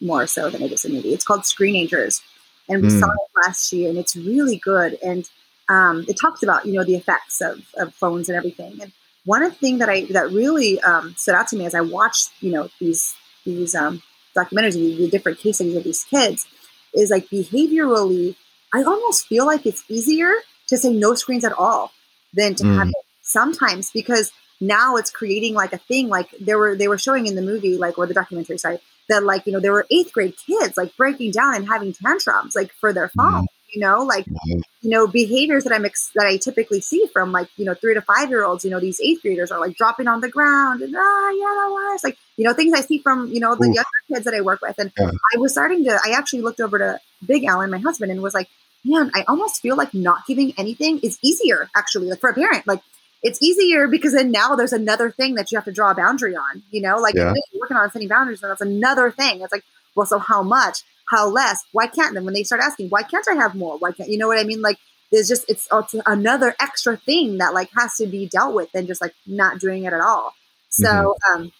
more 0.01 0.27
so 0.27 0.49
than 0.49 0.61
it 0.61 0.71
is 0.71 0.85
a 0.85 0.89
movie. 0.89 1.13
It's 1.13 1.25
called 1.25 1.41
Screenagers 1.41 2.21
and 2.69 2.81
we 2.81 2.89
mm. 2.89 2.99
saw 2.99 3.07
it 3.07 3.45
last 3.45 3.71
year, 3.73 3.89
and 3.89 3.97
it's 3.97 4.15
really 4.15 4.57
good. 4.57 4.97
And 5.03 5.29
um, 5.69 6.05
it 6.07 6.19
talks 6.19 6.43
about 6.43 6.65
you 6.65 6.73
know 6.73 6.83
the 6.83 6.95
effects 6.95 7.41
of, 7.41 7.61
of 7.77 7.93
phones 7.93 8.29
and 8.29 8.37
everything. 8.37 8.81
And 8.81 8.91
one 9.25 9.49
thing 9.51 9.79
that 9.79 9.89
I 9.89 10.05
that 10.05 10.31
really 10.31 10.79
um, 10.81 11.15
stood 11.17 11.35
out 11.35 11.47
to 11.49 11.55
me 11.55 11.65
as 11.65 11.75
I 11.75 11.81
watched 11.81 12.31
you 12.41 12.51
know 12.51 12.69
these 12.79 13.15
these 13.45 13.75
um, 13.75 14.01
documentaries, 14.35 14.73
the 14.73 15.09
different 15.09 15.39
case 15.39 15.57
studies 15.57 15.75
of 15.75 15.83
these 15.83 16.03
kids, 16.05 16.47
is 16.93 17.09
like 17.09 17.27
behaviorally, 17.29 18.35
I 18.73 18.83
almost 18.83 19.27
feel 19.27 19.45
like 19.45 19.65
it's 19.65 19.83
easier 19.89 20.33
to 20.67 20.77
say 20.77 20.91
no 20.91 21.13
screens 21.13 21.43
at 21.43 21.53
all 21.53 21.91
than 22.33 22.55
to 22.55 22.63
mm. 22.63 22.77
have 22.77 22.87
it 22.89 22.95
sometimes 23.21 23.91
because 23.91 24.31
now 24.59 24.95
it's 24.95 25.11
creating 25.11 25.53
like 25.53 25.73
a 25.73 25.77
thing 25.77 26.07
like 26.09 26.29
they 26.39 26.55
were 26.55 26.75
they 26.75 26.87
were 26.87 26.97
showing 26.97 27.25
in 27.25 27.35
the 27.35 27.41
movie 27.41 27.77
like 27.77 27.97
or 27.97 28.05
the 28.05 28.13
documentary 28.13 28.57
sorry 28.57 28.79
that 29.09 29.23
like 29.23 29.45
you 29.45 29.53
know 29.53 29.59
there 29.59 29.73
were 29.73 29.85
eighth 29.91 30.13
grade 30.13 30.35
kids 30.45 30.77
like 30.77 30.95
breaking 30.97 31.31
down 31.31 31.55
and 31.55 31.67
having 31.67 31.93
tantrums 31.93 32.55
like 32.55 32.71
for 32.73 32.93
their 32.93 33.09
phone 33.09 33.47
you 33.73 33.81
know 33.81 34.03
like 34.03 34.25
you 34.27 34.89
know 34.89 35.07
behaviors 35.07 35.63
that 35.63 35.73
i'm 35.73 35.85
ex- 35.85 36.11
that 36.15 36.25
i 36.25 36.37
typically 36.37 36.79
see 36.79 37.05
from 37.11 37.31
like 37.31 37.49
you 37.57 37.65
know 37.65 37.73
three 37.73 37.93
to 37.93 38.01
five 38.01 38.29
year 38.29 38.43
olds 38.43 38.63
you 38.63 38.71
know 38.71 38.79
these 38.79 39.01
eighth 39.01 39.21
graders 39.21 39.51
are 39.51 39.59
like 39.59 39.75
dropping 39.75 40.07
on 40.07 40.21
the 40.21 40.29
ground 40.29 40.81
and 40.81 40.95
ah 40.95 41.29
yeah 41.31 41.45
that 41.45 41.69
was 41.69 42.03
like 42.03 42.17
you 42.37 42.43
know 42.43 42.53
things 42.53 42.73
i 42.73 42.81
see 42.81 42.99
from 42.99 43.27
you 43.31 43.39
know 43.39 43.55
the 43.55 43.65
younger 43.65 43.83
kids 44.07 44.25
that 44.25 44.33
i 44.33 44.41
work 44.41 44.61
with. 44.61 44.77
And 44.77 44.91
yeah. 44.97 45.11
i 45.33 45.37
was 45.37 45.51
starting 45.51 45.83
to 45.85 45.99
i 46.05 46.11
actually 46.11 46.41
looked 46.41 46.59
over 46.59 46.77
to 46.77 46.99
big 47.25 47.43
alan 47.45 47.71
my 47.71 47.79
husband 47.79 48.11
and 48.11 48.21
was 48.21 48.33
like 48.33 48.49
man 48.85 49.11
i 49.13 49.23
almost 49.27 49.61
feel 49.61 49.75
like 49.75 49.93
not 49.93 50.25
giving 50.27 50.53
anything 50.57 50.99
is 50.99 51.17
easier 51.23 51.69
actually 51.75 52.09
like 52.09 52.19
for 52.19 52.29
a 52.29 52.33
parent 52.33 52.67
like 52.67 52.81
it's 53.23 53.41
easier 53.41 53.87
because 53.87 54.13
then 54.13 54.31
now 54.31 54.55
there's 54.55 54.73
another 54.73 55.09
thing 55.09 55.35
that 55.35 55.51
you 55.51 55.57
have 55.57 55.65
to 55.65 55.71
draw 55.71 55.91
a 55.91 55.95
boundary 55.95 56.35
on. 56.35 56.61
You 56.71 56.81
know, 56.81 56.97
like 56.97 57.15
yeah. 57.15 57.33
working 57.59 57.77
on 57.77 57.89
setting 57.89 58.09
boundaries, 58.09 58.43
and 58.43 58.51
that's 58.51 58.61
another 58.61 59.09
thing. 59.11 59.41
It's 59.41 59.51
like, 59.51 59.63
well, 59.95 60.05
so 60.05 60.19
how 60.19 60.43
much? 60.43 60.79
How 61.09 61.27
less? 61.27 61.63
Why 61.71 61.87
can't 61.87 62.13
then 62.13 62.25
when 62.25 62.33
they 62.33 62.43
start 62.43 62.61
asking, 62.61 62.89
why 62.89 63.03
can't 63.03 63.25
I 63.29 63.35
have 63.35 63.55
more? 63.55 63.77
Why 63.77 63.91
can't 63.91 64.09
you 64.09 64.17
know 64.17 64.27
what 64.27 64.39
I 64.39 64.43
mean? 64.43 64.61
Like 64.61 64.77
there's 65.11 65.27
just 65.27 65.49
it's, 65.49 65.67
it's 65.71 65.95
another 66.05 66.55
extra 66.59 66.97
thing 66.97 67.37
that 67.37 67.53
like 67.53 67.69
has 67.77 67.95
to 67.97 68.07
be 68.07 68.27
dealt 68.27 68.55
with 68.55 68.71
than 68.71 68.87
just 68.87 69.01
like 69.01 69.13
not 69.25 69.59
doing 69.59 69.85
it 69.85 69.93
at 69.93 70.01
all. 70.01 70.33
So 70.69 70.87
mm-hmm. 70.87 71.41
um 71.41 71.51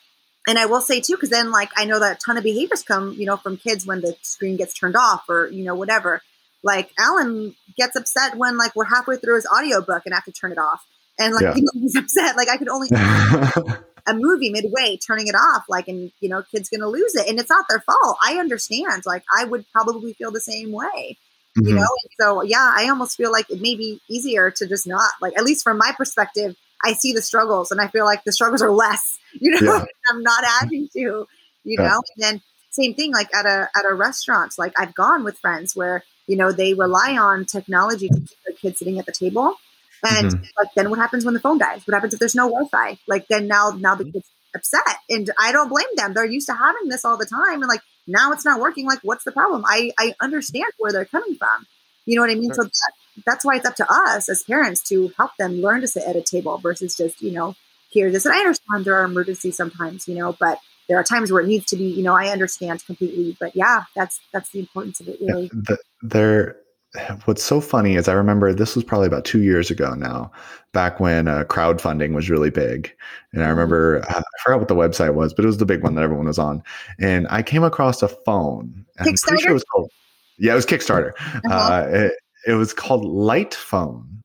and 0.48 0.58
I 0.58 0.66
will 0.66 0.82
say 0.82 1.00
too, 1.00 1.14
because 1.14 1.30
then 1.30 1.52
like 1.52 1.70
I 1.78 1.86
know 1.86 2.00
that 2.00 2.18
a 2.18 2.20
ton 2.20 2.38
of 2.38 2.44
behaviors 2.44 2.84
come, 2.84 3.14
you 3.14 3.26
know, 3.26 3.38
from 3.38 3.58
kids 3.58 3.86
when 3.86 4.02
the 4.02 4.16
screen 4.22 4.58
gets 4.58 4.74
turned 4.74 4.96
off 4.96 5.30
or, 5.30 5.48
you 5.48 5.64
know, 5.64 5.76
whatever. 5.76 6.22
Like 6.64 6.92
Alan 6.98 7.56
gets 7.78 7.96
upset 7.96 8.38
when 8.38 8.58
like 8.58 8.76
we're 8.76 8.86
halfway 8.86 9.18
through 9.18 9.36
his 9.36 9.48
audiobook 9.48 10.04
and 10.06 10.14
I 10.14 10.18
have 10.18 10.26
to 10.26 10.32
turn 10.32 10.52
it 10.52 10.58
off 10.58 10.86
and 11.20 11.34
like 11.34 11.44
yeah. 11.44 11.56
you 11.56 11.62
know, 11.62 11.72
he's 11.74 11.96
upset. 11.98 12.36
Like 12.36 12.50
I 12.50 12.58
could 12.58 12.70
only 12.70 12.90
a 14.08 14.14
movie 14.14 14.50
midway 14.50 14.98
turning 14.98 15.28
it 15.28 15.36
off, 15.36 15.64
like 15.70 15.88
and 15.88 16.12
you 16.20 16.30
know, 16.30 16.44
kid's 16.52 16.70
gonna 16.70 16.88
lose 16.88 17.16
it, 17.16 17.28
and 17.28 17.40
it's 17.40 17.50
not 17.50 17.66
their 17.70 17.82
fault. 17.82 18.18
I 18.26 18.38
understand. 18.40 19.04
Like 19.06 19.24
I 19.36 19.46
would 19.46 19.66
probably 19.72 20.14
feel 20.14 20.32
the 20.32 20.42
same 20.42 20.72
way. 20.72 21.18
Mm-hmm. 21.58 21.68
You 21.68 21.76
know, 21.76 21.82
and 21.82 22.12
so 22.20 22.42
yeah, 22.44 22.74
I 22.76 22.90
almost 22.90 23.16
feel 23.18 23.32
like 23.32 23.50
it 23.50 23.62
may 23.62 23.76
be 23.76 24.02
easier 24.10 24.50
to 24.52 24.68
just 24.68 24.88
not 24.88 25.12
like 25.22 25.38
at 25.38 25.44
least 25.44 25.64
from 25.64 25.78
my 25.78 25.94
perspective. 25.96 26.56
I 26.86 26.94
see 26.94 27.14
the 27.14 27.22
struggles, 27.22 27.72
and 27.72 27.80
I 27.80 27.88
feel 27.88 28.06
like 28.06 28.24
the 28.24 28.32
struggles 28.32 28.62
are 28.62 28.72
less. 28.72 29.20
You 29.42 29.60
know, 29.60 29.78
yeah. 29.78 29.86
I'm 30.12 30.22
not 30.22 30.44
adding 30.62 30.90
to. 30.94 31.00
You 31.00 31.28
yeah. 31.64 31.88
know, 31.88 32.02
and 32.16 32.18
then 32.18 32.42
same 32.70 32.94
thing 32.94 33.12
like 33.12 33.34
at 33.34 33.48
a 33.48 33.68
at 33.76 33.84
a 33.84 33.94
restaurant. 33.96 34.54
Like 34.60 34.80
I've 34.80 34.94
gone 34.94 35.24
with 35.24 35.40
friends 35.40 35.76
where 35.76 36.04
you 36.28 36.38
know 36.38 36.52
they 36.52 36.76
rely 36.76 37.18
on 37.18 37.46
technology 37.46 38.10
to 38.10 38.20
keep 38.20 38.38
their 38.46 38.56
kids 38.56 38.78
sitting 38.78 39.00
at 39.00 39.08
the 39.08 39.12
table 39.12 39.56
and 40.04 40.32
mm-hmm. 40.32 40.44
like, 40.58 40.70
then 40.76 40.90
what 40.90 41.00
happens 41.00 41.26
when 41.26 41.34
the 41.34 41.40
phone 41.40 41.58
dies? 41.58 41.82
What 41.86 41.94
happens 41.94 42.14
if 42.14 42.20
there's 42.20 42.36
no 42.36 42.50
Wi-Fi? 42.50 42.98
Like 43.08 43.28
then 43.28 43.48
now 43.48 43.72
now 43.72 43.96
the 43.96 44.06
kids 44.06 44.30
upset, 44.56 44.98
and 45.10 45.30
I 45.40 45.52
don't 45.52 45.70
blame 45.70 45.86
them. 45.96 46.14
They're 46.14 46.26
used 46.26 46.48
to 46.48 46.54
having 46.54 46.90
this 46.90 47.06
all 47.06 47.18
the 47.18 47.26
time, 47.26 47.62
and 47.62 47.68
like 47.68 47.82
now 48.08 48.32
it's 48.32 48.46
not 48.46 48.60
working. 48.60 48.86
Like 48.86 49.00
what's 49.04 49.24
the 49.24 49.32
problem? 49.32 49.64
I 49.66 49.92
I 49.98 50.14
understand 50.20 50.72
where 50.78 50.92
they're 50.92 51.06
coming 51.06 51.36
from. 51.36 51.66
You 52.06 52.18
know 52.18 52.22
what 52.22 52.32
I 52.32 52.36
mean? 52.36 52.54
So 52.54 52.64
that, 52.64 52.92
that's 53.26 53.46
why 53.46 53.56
it's 53.56 53.66
up 53.66 53.76
to 53.78 53.88
us 53.90 54.28
as 54.28 54.44
parents 54.44 54.84
to 54.90 55.14
help 55.18 55.32
them 55.40 55.62
learn 55.62 55.82
to 55.82 55.88
sit 55.88 56.04
at 56.04 56.16
a 56.18 56.22
table 56.22 56.58
versus 56.58 56.96
just 56.96 57.22
you 57.22 57.32
know 57.32 57.56
hear 57.90 58.12
this. 58.12 58.26
And 58.26 58.34
I 58.34 58.40
understand 58.40 58.86
there 58.86 58.96
are 58.96 59.06
emergencies 59.06 59.56
sometimes, 59.56 60.08
you 60.08 60.16
know, 60.16 60.36
but 60.38 60.60
there 60.90 60.98
are 61.00 61.04
times 61.04 61.32
where 61.32 61.42
it 61.42 61.48
needs 61.48 61.66
to 61.68 61.76
be. 61.76 61.86
You 61.86 62.04
know, 62.04 62.16
I 62.16 62.28
understand 62.28 62.86
completely. 62.86 63.38
But 63.40 63.56
yeah, 63.56 63.84
that's 63.96 64.20
that's 64.34 64.50
the 64.50 64.60
importance 64.60 65.00
of 65.00 65.08
it. 65.08 65.20
Really, 65.22 65.44
yeah, 65.54 65.62
the, 65.62 65.78
there 66.02 66.58
what's 67.26 67.44
so 67.44 67.62
funny 67.62 67.96
is 67.96 68.08
I 68.08 68.14
remember 68.14 68.54
this 68.54 68.76
was 68.76 68.84
probably 68.84 69.08
about 69.08 69.26
two 69.26 69.42
years 69.42 69.72
ago 69.72 69.94
now, 69.94 70.32
back 70.72 71.00
when 71.00 71.28
uh, 71.28 71.44
crowdfunding 71.46 72.14
was 72.14 72.30
really 72.30 72.50
big. 72.50 72.94
And 73.32 73.42
I 73.42 73.46
mm-hmm. 73.46 73.52
remember, 73.52 74.04
uh, 74.10 74.20
I 74.20 74.44
forgot 74.44 74.60
what 74.60 74.68
the 74.68 74.76
website 74.76 75.14
was, 75.14 75.34
but 75.34 75.46
it 75.46 75.48
was 75.48 75.58
the 75.58 75.66
big 75.66 75.84
one 75.84 75.96
that 75.96 76.04
everyone 76.04 76.28
was 76.28 76.40
on. 76.40 76.64
And 77.00 77.28
I 77.30 77.42
came 77.42 77.64
across 77.64 78.02
a 78.02 78.08
phone. 78.08 78.86
Kickstarter? 79.00 79.40
Sure 79.40 79.52
it 79.52 79.54
was 79.54 79.66
called, 79.66 79.92
yeah, 80.38 80.54
it 80.54 80.56
was 80.56 80.66
Kickstarter. 80.66 81.14
Uh-huh. 81.20 81.54
Uh, 81.54 81.88
it, 81.90 82.14
it, 82.48 82.54
was 82.54 82.74
called 82.74 83.06
Light 83.06 83.54
Phone, 83.54 84.24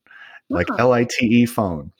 like. 0.49 0.67
L 0.77 0.93
I 0.93 1.05
T 1.05 1.25
E 1.25 1.45
phone. 1.45 1.91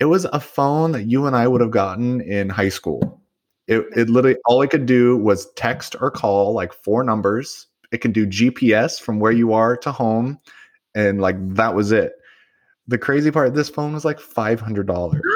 It 0.00 0.06
was 0.06 0.24
a 0.26 0.40
phone 0.40 0.92
that 0.92 1.04
you 1.04 1.26
and 1.26 1.34
I 1.34 1.48
would 1.48 1.60
have 1.60 1.72
gotten 1.72 2.20
in 2.20 2.48
high 2.48 2.68
school. 2.68 3.20
It, 3.66 3.84
it 3.94 4.08
literally, 4.08 4.38
all 4.46 4.62
it 4.62 4.70
could 4.70 4.86
do 4.86 5.16
was 5.16 5.52
text 5.52 5.96
or 6.00 6.10
call 6.10 6.54
like 6.54 6.72
four 6.72 7.02
numbers 7.02 7.66
it 7.92 7.98
can 7.98 8.12
do 8.12 8.26
GPS 8.26 9.00
from 9.00 9.20
where 9.20 9.32
you 9.32 9.52
are 9.52 9.76
to 9.78 9.92
home, 9.92 10.38
and 10.94 11.20
like 11.20 11.36
that 11.54 11.74
was 11.74 11.92
it. 11.92 12.12
The 12.86 12.98
crazy 12.98 13.30
part, 13.30 13.54
this 13.54 13.68
phone 13.68 13.92
was 13.92 14.04
like 14.04 14.20
five 14.20 14.60
hundred 14.60 14.86
dollars. 14.86 15.22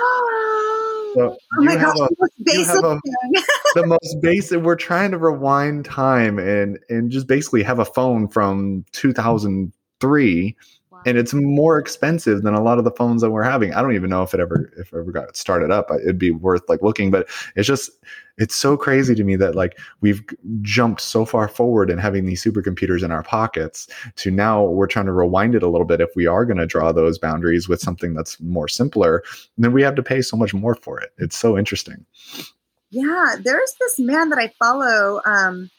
So 1.15 1.37
oh 1.59 1.63
my 1.63 1.77
gosh, 1.77 1.99
a, 1.99 2.05
a, 2.05 2.09
the 3.75 3.87
most 3.87 4.21
basic. 4.23 4.63
We're 4.63 4.77
trying 4.77 5.11
to 5.11 5.19
rewind 5.19 5.85
time 5.85 6.39
and 6.39 6.79
and 6.89 7.11
just 7.11 7.27
basically 7.27 7.63
have 7.63 7.79
a 7.79 7.85
phone 7.85 8.29
from 8.29 8.87
2003 8.93 10.57
wow. 10.91 11.03
and 11.05 11.19
it's 11.19 11.35
more 11.35 11.79
expensive 11.79 12.43
than 12.43 12.55
a 12.55 12.63
lot 12.63 12.79
of 12.79 12.85
the 12.85 12.91
phones 12.93 13.21
that 13.21 13.31
we're 13.31 13.43
having. 13.43 13.75
I 13.75 13.83
don't 13.83 13.95
even 13.95 14.09
know 14.09 14.23
if 14.23 14.33
it 14.33 14.41
ever 14.41 14.73
if 14.79 14.91
it 14.93 14.99
ever 14.99 15.13
got 15.13 15.37
started 15.37 15.71
up. 15.71 15.91
It'd 15.91 16.19
be 16.19 16.31
worth 16.31 16.63
like 16.69 16.81
looking, 16.81 17.11
but 17.11 17.29
it's 17.57 17.69
just 17.69 17.91
it's 18.39 18.55
so 18.55 18.77
crazy 18.77 19.15
to 19.15 19.25
me 19.25 19.37
that 19.37 19.55
like 19.55 19.79
we've 20.01 20.23
jumped 20.63 21.01
so 21.01 21.25
far 21.25 21.49
forward 21.49 21.91
in 21.91 21.99
having 21.99 22.25
these 22.25 22.43
supercomputers 22.43 23.03
in 23.03 23.11
our 23.11 23.23
pockets 23.23 23.89
to 24.17 24.31
now 24.31 24.65
we're 24.65 24.87
trying 24.87 25.07
to 25.07 25.13
rewind 25.13 25.55
it 25.55 25.63
a 25.63 25.69
little 25.69 25.87
bit 25.87 26.01
if 26.01 26.11
we 26.17 26.27
are 26.27 26.45
going 26.45 26.59
to 26.59 26.67
draw 26.67 26.93
those 26.93 27.19
boundaries 27.19 27.69
with 27.69 27.81
something 27.81 28.15
that's 28.15 28.41
more 28.41 28.69
simpler 28.69 29.23
then 29.59 29.73
we 29.73 29.83
have 29.83 29.95
to 29.95 30.03
pay 30.03 30.23
so 30.23 30.37
much 30.37 30.55
more 30.55 30.75
for 30.75 31.01
it 31.01 31.13
it's 31.19 31.37
so 31.37 31.59
interesting 31.59 32.05
yeah 32.91 33.37
there's 33.43 33.75
this 33.81 33.99
man 33.99 34.29
that 34.31 34.39
i 34.39 34.53
follow 34.59 35.21
um 35.27 35.71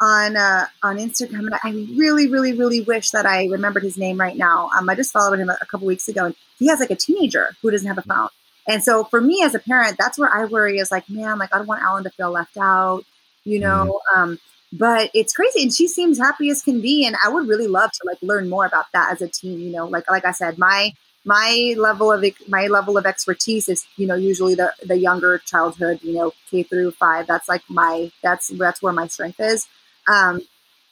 on 0.00 0.36
uh, 0.36 0.66
on 0.82 0.98
Instagram, 0.98 1.46
and 1.46 1.54
I 1.62 1.70
really, 1.96 2.28
really, 2.28 2.52
really 2.52 2.80
wish 2.80 3.10
that 3.10 3.26
I 3.26 3.46
remembered 3.46 3.82
his 3.82 3.96
name 3.96 4.18
right 4.18 4.36
now. 4.36 4.68
Um, 4.76 4.88
I 4.88 4.94
just 4.94 5.12
followed 5.12 5.38
him 5.38 5.48
a, 5.48 5.56
a 5.60 5.66
couple 5.66 5.86
weeks 5.86 6.08
ago, 6.08 6.26
and 6.26 6.34
he 6.58 6.66
has 6.66 6.80
like 6.80 6.90
a 6.90 6.96
teenager 6.96 7.50
who 7.62 7.70
doesn't 7.70 7.86
have 7.86 7.98
a 7.98 8.02
phone. 8.02 8.28
And 8.66 8.82
so 8.82 9.04
for 9.04 9.20
me 9.20 9.42
as 9.42 9.54
a 9.54 9.58
parent, 9.58 9.96
that's 9.98 10.18
where 10.18 10.32
I 10.32 10.46
worry 10.46 10.78
is 10.78 10.90
like, 10.90 11.08
man, 11.08 11.38
like 11.38 11.54
I 11.54 11.58
don't 11.58 11.66
want 11.66 11.82
Alan 11.82 12.04
to 12.04 12.10
feel 12.10 12.30
left 12.30 12.56
out, 12.56 13.04
you 13.44 13.58
know. 13.58 14.00
Mm-hmm. 14.14 14.20
Um, 14.20 14.38
but 14.72 15.10
it's 15.14 15.32
crazy, 15.32 15.62
and 15.62 15.72
she 15.72 15.86
seems 15.86 16.18
happy 16.18 16.50
as 16.50 16.60
can 16.60 16.80
be, 16.80 17.06
and 17.06 17.14
I 17.24 17.28
would 17.28 17.46
really 17.46 17.68
love 17.68 17.92
to 17.92 18.00
like 18.04 18.18
learn 18.22 18.48
more 18.48 18.66
about 18.66 18.86
that 18.92 19.12
as 19.12 19.22
a 19.22 19.28
team, 19.28 19.60
You 19.60 19.70
know, 19.70 19.86
like 19.86 20.10
like 20.10 20.24
I 20.24 20.32
said, 20.32 20.58
my 20.58 20.92
my 21.24 21.74
level 21.78 22.10
of 22.10 22.24
my 22.48 22.66
level 22.66 22.98
of 22.98 23.06
expertise 23.06 23.68
is 23.68 23.86
you 23.96 24.06
know 24.06 24.16
usually 24.16 24.56
the 24.56 24.72
the 24.84 24.96
younger 24.96 25.38
childhood, 25.38 26.00
you 26.02 26.14
know, 26.14 26.32
K 26.50 26.64
through 26.64 26.90
five. 26.92 27.28
That's 27.28 27.48
like 27.48 27.62
my 27.68 28.10
that's 28.22 28.48
that's 28.48 28.82
where 28.82 28.92
my 28.92 29.06
strength 29.06 29.38
is. 29.38 29.68
Um, 30.08 30.40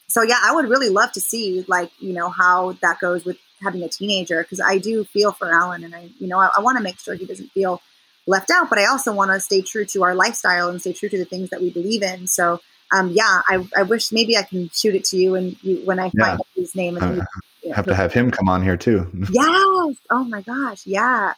so 0.06 0.22
yeah, 0.22 0.38
I 0.42 0.54
would 0.54 0.68
really 0.68 0.88
love 0.88 1.10
to 1.12 1.20
see 1.20 1.64
like 1.66 1.90
you 1.98 2.12
know 2.12 2.28
how 2.28 2.72
that 2.82 3.00
goes 3.00 3.24
with 3.24 3.38
having 3.62 3.82
a 3.82 3.88
teenager 3.88 4.42
because 4.42 4.60
I 4.60 4.78
do 4.78 5.04
feel 5.04 5.32
for 5.32 5.52
Alan, 5.52 5.84
and 5.84 5.94
I 5.94 6.10
you 6.18 6.26
know 6.26 6.38
I, 6.38 6.50
I 6.56 6.60
want 6.60 6.78
to 6.78 6.84
make 6.84 6.98
sure 6.98 7.14
he 7.14 7.26
doesn't 7.26 7.50
feel 7.52 7.80
left 8.26 8.50
out, 8.50 8.68
but 8.68 8.78
I 8.78 8.86
also 8.86 9.12
want 9.12 9.30
to 9.32 9.40
stay 9.40 9.62
true 9.62 9.84
to 9.86 10.02
our 10.04 10.14
lifestyle 10.14 10.68
and 10.68 10.80
stay 10.80 10.92
true 10.92 11.08
to 11.08 11.18
the 11.18 11.24
things 11.24 11.50
that 11.50 11.60
we 11.60 11.70
believe 11.70 12.02
in. 12.02 12.26
So 12.26 12.60
um, 12.92 13.10
yeah, 13.10 13.40
I, 13.48 13.66
I 13.76 13.82
wish 13.82 14.12
maybe 14.12 14.36
I 14.36 14.42
can 14.42 14.68
shoot 14.72 14.94
it 14.94 15.04
to 15.06 15.16
you 15.16 15.34
and 15.34 15.56
you, 15.62 15.78
when 15.84 15.98
I 15.98 16.10
find 16.10 16.38
yeah. 16.38 16.38
his 16.54 16.74
name. 16.74 16.96
And 16.98 17.22
uh, 17.22 17.24
yeah, 17.62 17.74
have 17.74 17.86
to 17.86 17.94
have 17.94 18.12
him 18.12 18.30
come 18.30 18.48
on 18.48 18.62
here 18.62 18.76
too. 18.76 19.10
yes. 19.30 19.96
Oh 20.10 20.24
my 20.28 20.42
gosh. 20.42 20.86
Yeah. 20.86 21.32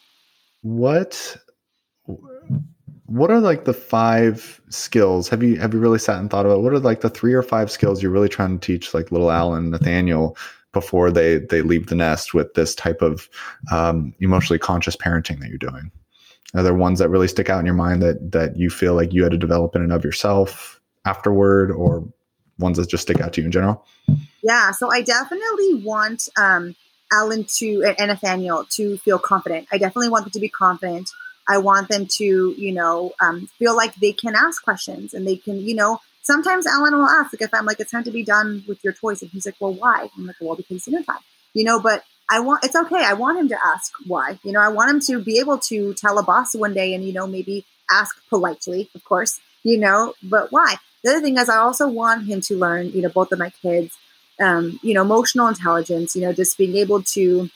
What 0.62 1.37
what 3.07 3.31
are 3.31 3.41
like 3.41 3.64
the 3.64 3.72
five 3.72 4.61
skills 4.70 5.29
have 5.29 5.43
you 5.43 5.57
have 5.57 5.75
you 5.75 5.81
really 5.81 5.99
sat 5.99 6.18
and 6.18 6.31
thought 6.31 6.47
about 6.47 6.62
what 6.62 6.72
are 6.72 6.79
like 6.79 7.01
the 7.01 7.11
three 7.11 7.35
or 7.35 7.43
five 7.43 7.70
skills 7.70 8.03
you're 8.03 8.11
really 8.11 8.29
trying 8.29 8.59
to 8.59 8.66
teach 8.66 8.95
like 8.95 9.12
little 9.12 9.31
alan 9.31 9.70
nathaniel 9.70 10.37
before 10.75 11.11
they 11.11 11.39
they 11.39 11.62
leave 11.62 11.87
the 11.87 11.95
nest 11.95 12.35
with 12.35 12.55
this 12.55 12.75
type 12.75 13.01
of 13.03 13.29
um, 13.72 14.14
emotionally 14.20 14.59
conscious 14.59 14.97
parenting 14.97 15.41
that 15.41 15.49
you're 15.49 15.59
doing? 15.59 15.91
Are 16.55 16.62
there 16.62 16.75
ones 16.75 16.99
that 16.99 17.09
really 17.09 17.29
stick 17.29 17.49
out 17.49 17.61
in 17.61 17.66
your 17.66 17.75
mind 17.75 18.03
that 18.03 18.33
that 18.33 18.57
you 18.57 18.70
feel 18.70 18.95
like 18.95 19.12
you 19.12 19.22
had 19.22 19.33
to 19.33 19.39
develop 19.39 19.75
in 19.75 19.83
and 19.83 19.93
of 19.93 20.05
yourself 20.05 20.81
afterward 21.05 21.70
or 21.70 22.07
ones 22.59 22.77
that 22.77 22.89
just 22.89 23.03
stick 23.03 23.20
out 23.20 23.33
to 23.33 23.41
you 23.41 23.47
in 23.47 23.53
general? 23.53 23.85
Yeah 24.43 24.70
so 24.72 24.93
i 24.93 25.03
definitely 25.03 25.75
want 25.83 26.29
um, 26.37 26.77
alan 27.12 27.45
to 27.45 27.95
and 27.99 28.09
nathaniel 28.09 28.64
to 28.70 28.99
feel 28.99 29.18
confident. 29.18 29.68
I 29.72 29.79
definitely 29.79 30.11
want 30.11 30.25
them 30.25 30.33
to 30.33 30.41
be 30.41 30.49
confident. 30.49 31.11
I 31.49 31.59
want 31.59 31.89
them 31.89 32.07
to, 32.07 32.55
you 32.57 32.72
know, 32.72 33.12
um, 33.20 33.49
feel 33.59 33.77
like 33.77 33.95
they 33.97 34.12
can 34.12 34.35
ask 34.35 34.62
questions 34.62 35.12
and 35.12 35.27
they 35.27 35.37
can, 35.37 35.61
you 35.61 35.75
know, 35.75 36.01
sometimes 36.25 36.66
Alan 36.66 36.97
will 36.97 37.07
ask, 37.07 37.33
like, 37.33 37.43
if 37.43 37.55
I'm 37.55 37.66
like, 37.66 37.79
it's 37.79 37.93
time 37.93 38.05
to 38.05 38.11
be 38.11 38.25
done 38.25 38.64
with 38.66 38.83
your 38.83 38.93
toys. 38.93 39.22
And 39.22 39.31
he's 39.31 39.47
like, 39.47 39.57
well, 39.61 39.72
why? 39.72 40.09
I'm 40.16 40.27
like, 40.27 40.37
well, 40.41 40.57
because 40.57 40.85
dinner 40.85 41.03
time, 41.03 41.20
you 41.53 41.64
know, 41.64 41.79
but 41.79 42.03
I 42.29 42.41
want, 42.41 42.64
it's 42.64 42.75
okay. 42.75 43.05
I 43.05 43.12
want 43.12 43.39
him 43.39 43.49
to 43.51 43.59
ask 43.64 43.93
why, 44.07 44.39
you 44.43 44.53
know, 44.53 44.61
I 44.61 44.68
want 44.68 44.91
him 44.91 45.01
to 45.01 45.22
be 45.22 45.39
able 45.39 45.59
to 45.59 45.95
tell 45.95 46.18
a 46.18 46.22
boss 46.22 46.55
one 46.55 46.75
day 46.75 46.95
and, 46.95 47.05
you 47.05 47.12
know, 47.12 47.27
maybe 47.27 47.64
ask 47.91 48.16
politely, 48.29 48.91
of 48.95 49.05
course, 49.05 49.41
you 49.62 49.79
know, 49.79 50.14
but 50.22 50.51
why? 50.51 50.77
The 51.03 51.11
other 51.11 51.20
thing 51.20 51.37
is 51.37 51.51
I 51.51 51.59
also 51.59 51.87
want 51.87 52.27
him 52.27 52.41
to 52.43 52.57
learn, 52.57 52.91
you 52.93 53.03
know, 53.03 53.11
both 53.11 53.31
of 53.31 53.39
my 53.39 53.51
kids, 53.51 53.95
um, 54.41 54.81
you 54.83 54.95
know, 54.95 55.03
emotional 55.03 55.49
intelligence, 55.49 56.16
you 56.16 56.22
know, 56.22 56.33
just 56.33 56.57
being 56.57 56.77
able 56.77 57.03
to, 57.03 57.51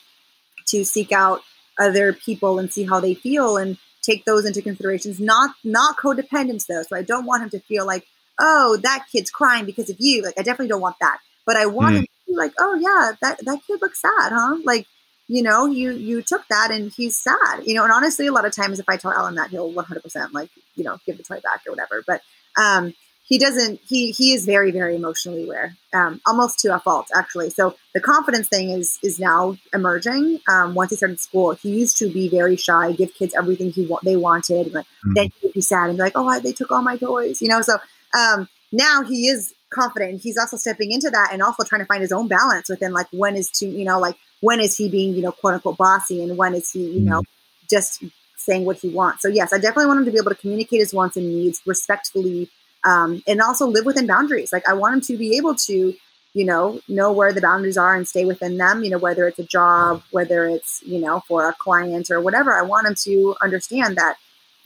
to 0.67 0.85
seek 0.85 1.11
out 1.11 1.41
other 1.79 2.13
people 2.13 2.59
and 2.59 2.71
see 2.71 2.83
how 2.83 2.99
they 2.99 3.15
feel 3.15 3.57
and 3.57 3.77
take 4.03 4.25
those 4.25 4.45
into 4.45 4.61
considerations. 4.61 5.19
Not 5.19 5.55
not 5.63 5.97
codependence 5.97 6.67
though. 6.67 6.83
So 6.83 6.95
I 6.95 7.01
don't 7.01 7.25
want 7.25 7.41
him 7.41 7.49
to 7.49 7.59
feel 7.59 7.87
like, 7.87 8.05
oh, 8.39 8.77
that 8.83 9.05
kid's 9.11 9.31
crying 9.31 9.65
because 9.65 9.89
of 9.89 9.97
you. 9.99 10.23
Like 10.23 10.35
I 10.37 10.41
definitely 10.41 10.69
don't 10.69 10.81
want 10.81 10.97
that. 11.01 11.19
But 11.45 11.55
I 11.55 11.65
want 11.65 11.95
mm. 11.95 11.99
him 11.99 12.03
to 12.05 12.31
be 12.31 12.35
like, 12.35 12.53
oh 12.59 12.75
yeah, 12.75 13.13
that 13.21 13.45
that 13.45 13.59
kid 13.65 13.79
looks 13.81 14.01
sad, 14.01 14.31
huh? 14.31 14.57
Like 14.63 14.85
you 15.27 15.43
know, 15.43 15.65
you 15.65 15.91
you 15.91 16.21
took 16.21 16.47
that 16.49 16.71
and 16.71 16.91
he's 16.91 17.17
sad. 17.17 17.63
You 17.65 17.75
know, 17.75 17.83
and 17.83 17.91
honestly, 17.91 18.27
a 18.27 18.31
lot 18.31 18.45
of 18.45 18.55
times 18.55 18.79
if 18.79 18.89
I 18.89 18.97
tell 18.97 19.11
Alan 19.11 19.35
that, 19.35 19.49
he'll 19.49 19.73
100% 19.73 20.33
like 20.33 20.49
you 20.75 20.83
know 20.83 20.97
give 21.05 21.17
the 21.17 21.23
toy 21.23 21.39
back 21.39 21.61
or 21.67 21.71
whatever. 21.71 22.03
But 22.05 22.21
um, 22.57 22.93
he 23.29 23.37
doesn't 23.37 23.79
he 23.87 24.11
he 24.11 24.33
is 24.33 24.45
very 24.45 24.71
very 24.71 24.95
emotionally 24.95 25.45
aware 25.45 25.75
um, 25.93 26.19
almost 26.25 26.59
to 26.59 26.75
a 26.75 26.79
fault 26.79 27.07
actually 27.15 27.49
so 27.49 27.75
the 27.93 28.01
confidence 28.01 28.49
thing 28.49 28.71
is 28.71 28.97
is 29.03 29.19
now 29.19 29.55
emerging 29.73 30.39
um, 30.49 30.73
once 30.73 30.89
he 30.89 30.97
started 30.97 31.19
school 31.19 31.51
he 31.51 31.69
used 31.69 31.97
to 31.97 32.11
be 32.11 32.27
very 32.27 32.57
shy 32.57 32.91
give 32.91 33.13
kids 33.13 33.33
everything 33.35 33.71
he 33.71 33.85
wa- 33.85 33.99
they 34.03 34.17
wanted 34.17 34.73
but 34.73 34.83
mm-hmm. 34.83 35.13
then 35.13 35.31
he'd 35.39 35.53
be 35.53 35.61
sad 35.61 35.89
and 35.89 35.97
be 35.97 36.03
like 36.03 36.17
oh 36.17 36.27
I, 36.27 36.39
they 36.39 36.51
took 36.51 36.71
all 36.71 36.81
my 36.81 36.97
toys 36.97 37.41
you 37.41 37.47
know 37.47 37.61
so 37.61 37.77
um, 38.13 38.47
now 38.71 39.03
he 39.03 39.27
is 39.27 39.53
confident 39.71 40.21
he's 40.21 40.37
also 40.37 40.57
stepping 40.57 40.91
into 40.91 41.09
that 41.09 41.29
and 41.31 41.43
also 41.43 41.63
trying 41.63 41.81
to 41.81 41.85
find 41.85 42.01
his 42.01 42.11
own 42.11 42.27
balance 42.27 42.69
within 42.69 42.91
like 42.91 43.07
when 43.11 43.35
is 43.35 43.51
to 43.51 43.67
you 43.67 43.85
know 43.85 43.99
like 43.99 44.15
when 44.41 44.59
is 44.59 44.75
he 44.75 44.89
being 44.89 45.13
you 45.13 45.21
know 45.21 45.31
quote 45.31 45.53
unquote 45.53 45.77
bossy 45.77 46.23
and 46.23 46.37
when 46.37 46.55
is 46.55 46.71
he 46.71 46.79
you 46.79 46.99
mm-hmm. 46.99 47.09
know 47.09 47.23
just 47.69 48.03
saying 48.35 48.65
what 48.65 48.77
he 48.77 48.89
wants 48.89 49.21
so 49.21 49.27
yes 49.27 49.53
i 49.53 49.57
definitely 49.57 49.85
want 49.85 49.99
him 49.99 50.05
to 50.05 50.11
be 50.11 50.17
able 50.17 50.31
to 50.31 50.41
communicate 50.41 50.79
his 50.79 50.91
wants 50.91 51.17
and 51.17 51.27
needs 51.27 51.61
respectfully 51.67 52.49
um, 52.83 53.21
and 53.27 53.41
also 53.41 53.67
live 53.67 53.85
within 53.85 54.07
boundaries. 54.07 54.53
Like 54.53 54.67
I 54.67 54.73
want 54.73 54.95
him 54.95 55.01
to 55.01 55.17
be 55.17 55.37
able 55.37 55.55
to, 55.55 55.93
you 56.33 56.45
know, 56.45 56.79
know 56.87 57.11
where 57.11 57.33
the 57.33 57.41
boundaries 57.41 57.77
are 57.77 57.95
and 57.95 58.07
stay 58.07 58.25
within 58.25 58.57
them. 58.57 58.83
You 58.83 58.91
know, 58.91 58.97
whether 58.97 59.27
it's 59.27 59.39
a 59.39 59.43
job, 59.43 60.03
whether 60.11 60.47
it's 60.47 60.81
you 60.83 60.99
know 60.99 61.21
for 61.27 61.49
a 61.49 61.53
client 61.53 62.09
or 62.11 62.21
whatever. 62.21 62.53
I 62.57 62.61
want 62.61 62.87
him 62.87 62.95
to 63.03 63.35
understand 63.41 63.97
that, 63.97 64.17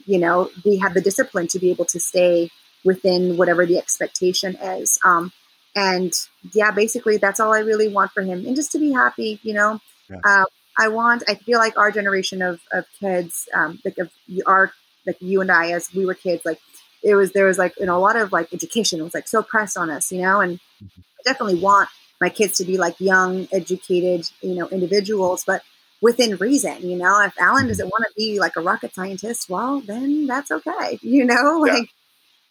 you 0.06 0.18
know, 0.18 0.50
we 0.64 0.78
have 0.78 0.94
the 0.94 1.00
discipline 1.00 1.48
to 1.48 1.58
be 1.58 1.70
able 1.70 1.86
to 1.86 2.00
stay 2.00 2.50
within 2.84 3.36
whatever 3.36 3.66
the 3.66 3.78
expectation 3.78 4.56
is. 4.56 4.98
Um, 5.04 5.32
and 5.74 6.12
yeah, 6.52 6.70
basically 6.70 7.16
that's 7.16 7.40
all 7.40 7.52
I 7.52 7.60
really 7.60 7.88
want 7.88 8.12
for 8.12 8.22
him, 8.22 8.46
and 8.46 8.54
just 8.54 8.72
to 8.72 8.78
be 8.78 8.92
happy. 8.92 9.40
You 9.42 9.54
know, 9.54 9.80
yeah. 10.08 10.20
uh, 10.24 10.44
I 10.78 10.88
want. 10.88 11.24
I 11.26 11.34
feel 11.34 11.58
like 11.58 11.76
our 11.76 11.90
generation 11.90 12.42
of 12.42 12.60
of 12.72 12.84
kids, 13.00 13.48
um, 13.52 13.80
like 13.84 13.98
of 13.98 14.10
our 14.46 14.72
like 15.06 15.16
you 15.20 15.40
and 15.40 15.50
I, 15.50 15.72
as 15.72 15.92
we 15.92 16.06
were 16.06 16.14
kids, 16.14 16.44
like 16.44 16.60
it 17.04 17.14
was 17.14 17.32
there 17.32 17.44
was 17.44 17.58
like 17.58 17.78
you 17.78 17.86
know 17.86 17.96
a 17.96 18.00
lot 18.00 18.16
of 18.16 18.32
like 18.32 18.52
education 18.52 19.02
was 19.04 19.14
like 19.14 19.28
so 19.28 19.42
pressed 19.42 19.76
on 19.76 19.90
us 19.90 20.10
you 20.10 20.22
know 20.22 20.40
and 20.40 20.58
mm-hmm. 20.82 21.00
i 21.20 21.30
definitely 21.30 21.60
want 21.60 21.88
my 22.20 22.30
kids 22.30 22.56
to 22.56 22.64
be 22.64 22.78
like 22.78 22.98
young 22.98 23.46
educated 23.52 24.28
you 24.40 24.54
know 24.54 24.66
individuals 24.68 25.44
but 25.46 25.62
within 26.00 26.36
reason 26.36 26.76
you 26.88 26.96
know 26.96 27.22
if 27.22 27.34
alan 27.38 27.60
mm-hmm. 27.62 27.68
doesn't 27.68 27.88
want 27.88 28.04
to 28.08 28.14
be 28.16 28.40
like 28.40 28.56
a 28.56 28.60
rocket 28.60 28.92
scientist 28.94 29.48
well 29.48 29.80
then 29.80 30.26
that's 30.26 30.50
okay 30.50 30.98
you 31.02 31.24
know 31.24 31.60
like 31.60 31.88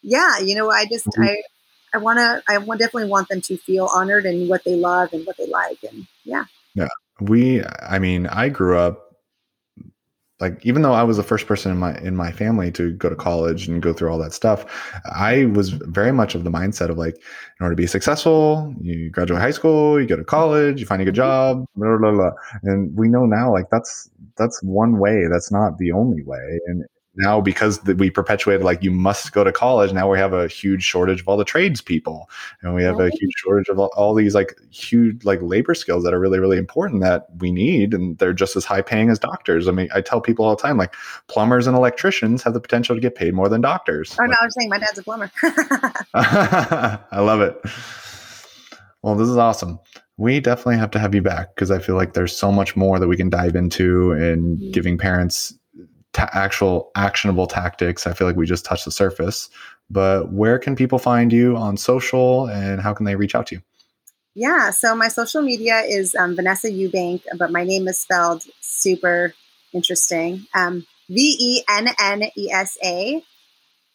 yeah, 0.03 0.39
you 0.39 0.55
know 0.55 0.69
i 0.69 0.85
just 0.85 1.07
mm-hmm. 1.07 1.23
i 1.23 1.41
i 1.93 1.97
want 1.97 2.19
to 2.19 2.43
i 2.47 2.57
definitely 2.75 3.05
want 3.05 3.27
them 3.29 3.41
to 3.41 3.57
feel 3.57 3.89
honored 3.93 4.25
in 4.25 4.47
what 4.47 4.63
they 4.65 4.75
love 4.75 5.11
and 5.13 5.25
what 5.25 5.37
they 5.37 5.47
like 5.47 5.77
and 5.83 6.05
yeah 6.23 6.45
yeah 6.75 6.87
we 7.21 7.63
i 7.81 7.97
mean 7.97 8.27
i 8.27 8.49
grew 8.49 8.77
up 8.77 9.13
like 10.43 10.65
even 10.65 10.81
though 10.81 10.91
I 10.91 11.03
was 11.03 11.15
the 11.15 11.23
first 11.23 11.47
person 11.47 11.71
in 11.71 11.77
my 11.77 11.95
in 11.99 12.17
my 12.17 12.31
family 12.31 12.69
to 12.73 12.91
go 12.91 13.07
to 13.07 13.15
college 13.15 13.67
and 13.67 13.81
go 13.81 13.93
through 13.93 14.11
all 14.11 14.17
that 14.17 14.33
stuff, 14.33 14.65
I 15.05 15.45
was 15.45 15.69
very 15.69 16.11
much 16.11 16.35
of 16.35 16.43
the 16.43 16.49
mindset 16.49 16.89
of 16.89 16.97
like, 16.97 17.15
in 17.15 17.61
order 17.61 17.75
to 17.75 17.81
be 17.81 17.87
successful, 17.87 18.75
you 18.81 19.09
graduate 19.09 19.39
high 19.39 19.51
school, 19.51 20.01
you 20.01 20.05
go 20.05 20.17
to 20.17 20.23
college, 20.23 20.81
you 20.81 20.85
find 20.85 21.01
a 21.01 21.05
good 21.05 21.15
job, 21.15 21.65
blah, 21.77 21.97
blah, 21.97 22.11
blah. 22.11 22.31
and 22.63 22.95
we 22.97 23.07
know 23.07 23.25
now 23.25 23.53
like 23.53 23.69
that's 23.71 24.09
that's 24.35 24.61
one 24.63 24.97
way. 24.97 25.27
That's 25.31 25.49
not 25.49 25.77
the 25.77 25.93
only 25.93 26.23
way, 26.23 26.59
and 26.67 26.83
now 27.15 27.39
because 27.39 27.83
we 27.83 28.09
perpetuated 28.09 28.63
like 28.63 28.81
you 28.81 28.91
must 28.91 29.31
go 29.33 29.43
to 29.43 29.51
college 29.51 29.93
now 29.93 30.11
we 30.11 30.17
have 30.17 30.33
a 30.33 30.47
huge 30.47 30.83
shortage 30.83 31.21
of 31.21 31.27
all 31.27 31.37
the 31.37 31.45
tradespeople. 31.45 32.29
And 32.61 32.73
we 32.73 32.83
have 32.83 32.99
a 32.99 33.09
huge 33.09 33.33
shortage 33.35 33.69
of 33.69 33.79
all, 33.79 33.91
all, 33.95 34.13
these 34.13 34.33
like 34.33 34.55
huge 34.71 35.23
like 35.23 35.39
labor 35.41 35.75
skills 35.75 36.03
that 36.03 36.13
are 36.13 36.19
really 36.19 36.39
really 36.39 36.57
important 36.57 37.01
that 37.01 37.27
we 37.37 37.51
need 37.51 37.93
and 37.93 38.17
they're 38.17 38.33
just 38.33 38.55
as 38.55 38.65
high 38.65 38.81
paying 38.81 39.09
as 39.09 39.19
doctors. 39.19 39.67
I 39.67 39.71
mean 39.71 39.89
i 39.93 40.01
tell 40.01 40.21
people 40.21 40.45
all 40.45 40.55
the 40.55 40.61
time 40.61 40.77
like 40.77 40.95
plumbers 41.27 41.67
and 41.67 41.75
electricians 41.75 42.43
have 42.43 42.53
the 42.53 42.61
potential 42.61 42.95
to 42.95 43.01
get 43.01 43.15
paid 43.15 43.33
more 43.33 43.49
than 43.49 43.61
doctors. 43.61 44.15
Oh 44.19 44.25
no 44.25 44.35
i 44.41 44.45
was 44.45 44.55
saying 44.55 44.69
my 44.69 44.79
dad's 44.79 44.97
a 44.97 45.03
plumber. 45.03 45.31
I 46.13 47.19
love 47.19 47.41
it. 47.41 47.59
Well 49.01 49.15
this 49.15 49.29
is 49.29 49.37
awesome. 49.37 49.79
We 50.17 50.39
definitely 50.39 50.77
have 50.77 50.91
to 50.91 50.99
have 50.99 51.13
you 51.13 51.21
back 51.21 51.55
because 51.55 51.71
i 51.71 51.79
feel 51.79 51.95
like 51.95 52.13
there's 52.13 52.35
so 52.35 52.51
much 52.51 52.75
more 52.75 52.99
that 52.99 53.07
we 53.07 53.17
can 53.17 53.29
dive 53.29 53.55
into 53.55 54.13
in 54.13 54.57
mm-hmm. 54.57 54.71
giving 54.71 54.97
parents 54.97 55.53
ta- 56.13 56.29
actual 56.33 56.91
actionable 56.95 57.47
tactics. 57.47 58.07
I 58.07 58.13
feel 58.13 58.27
like 58.27 58.35
we 58.35 58.45
just 58.45 58.65
touched 58.65 58.85
the 58.85 58.91
surface. 58.91 59.49
But 59.89 60.31
where 60.31 60.57
can 60.57 60.75
people 60.75 60.99
find 60.99 61.31
you 61.31 61.57
on 61.57 61.77
social 61.77 62.47
and 62.49 62.81
how 62.81 62.93
can 62.93 63.05
they 63.05 63.15
reach 63.15 63.35
out 63.35 63.47
to 63.47 63.55
you? 63.55 63.61
Yeah, 64.35 64.71
so 64.71 64.95
my 64.95 65.09
social 65.09 65.43
media 65.43 65.81
is 65.81 66.15
um, 66.15 66.35
Vennesa 66.35 66.71
Eubank, 66.71 67.21
but 67.37 67.51
my 67.51 67.63
name 67.63 67.87
is 67.87 67.99
spelled 67.99 68.43
super 68.61 69.35
interesting. 69.73 70.47
Um, 70.55 70.87
v 71.09 71.35
E 71.39 71.63
N 71.69 71.89
N 71.99 72.23
E 72.35 72.51
S 72.51 72.77
A 72.83 73.21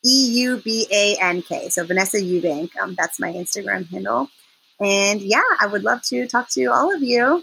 E 0.04 0.26
U 0.42 0.58
B 0.58 0.86
A 0.92 1.16
N 1.20 1.42
K. 1.42 1.70
So 1.70 1.84
Vennesa 1.84 2.22
Eubank. 2.22 2.76
Um, 2.80 2.94
that's 2.96 3.18
my 3.18 3.32
Instagram 3.32 3.88
handle. 3.90 4.28
And 4.80 5.20
yeah, 5.20 5.42
I 5.60 5.66
would 5.66 5.82
love 5.82 6.02
to 6.02 6.28
talk 6.28 6.48
to 6.50 6.66
all 6.66 6.94
of 6.94 7.02
you. 7.02 7.42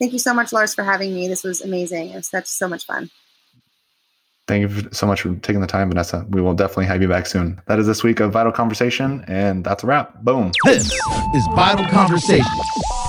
Thank 0.00 0.12
you 0.12 0.18
so 0.18 0.34
much, 0.34 0.52
Lars, 0.52 0.74
for 0.74 0.82
having 0.82 1.14
me. 1.14 1.28
This 1.28 1.44
was 1.44 1.60
amazing. 1.60 2.10
It 2.10 2.16
was 2.16 2.28
such 2.28 2.46
so 2.46 2.66
much 2.66 2.84
fun. 2.84 3.10
Thank 4.46 4.70
you 4.70 4.88
so 4.92 5.06
much 5.06 5.22
for 5.22 5.34
taking 5.36 5.62
the 5.62 5.66
time, 5.66 5.90
Vennesa. 5.90 6.28
We 6.28 6.42
will 6.42 6.54
definitely 6.54 6.84
have 6.86 7.00
you 7.00 7.08
back 7.08 7.26
soon. 7.26 7.60
That 7.66 7.78
is 7.78 7.86
this 7.86 8.02
week 8.02 8.20
of 8.20 8.32
Vital 8.32 8.52
Conversation, 8.52 9.24
and 9.26 9.64
that's 9.64 9.84
a 9.84 9.86
wrap. 9.86 10.22
Boom. 10.22 10.52
This 10.64 10.92
is 11.34 11.48
Vital 11.54 11.86
Conversations. 11.86 13.03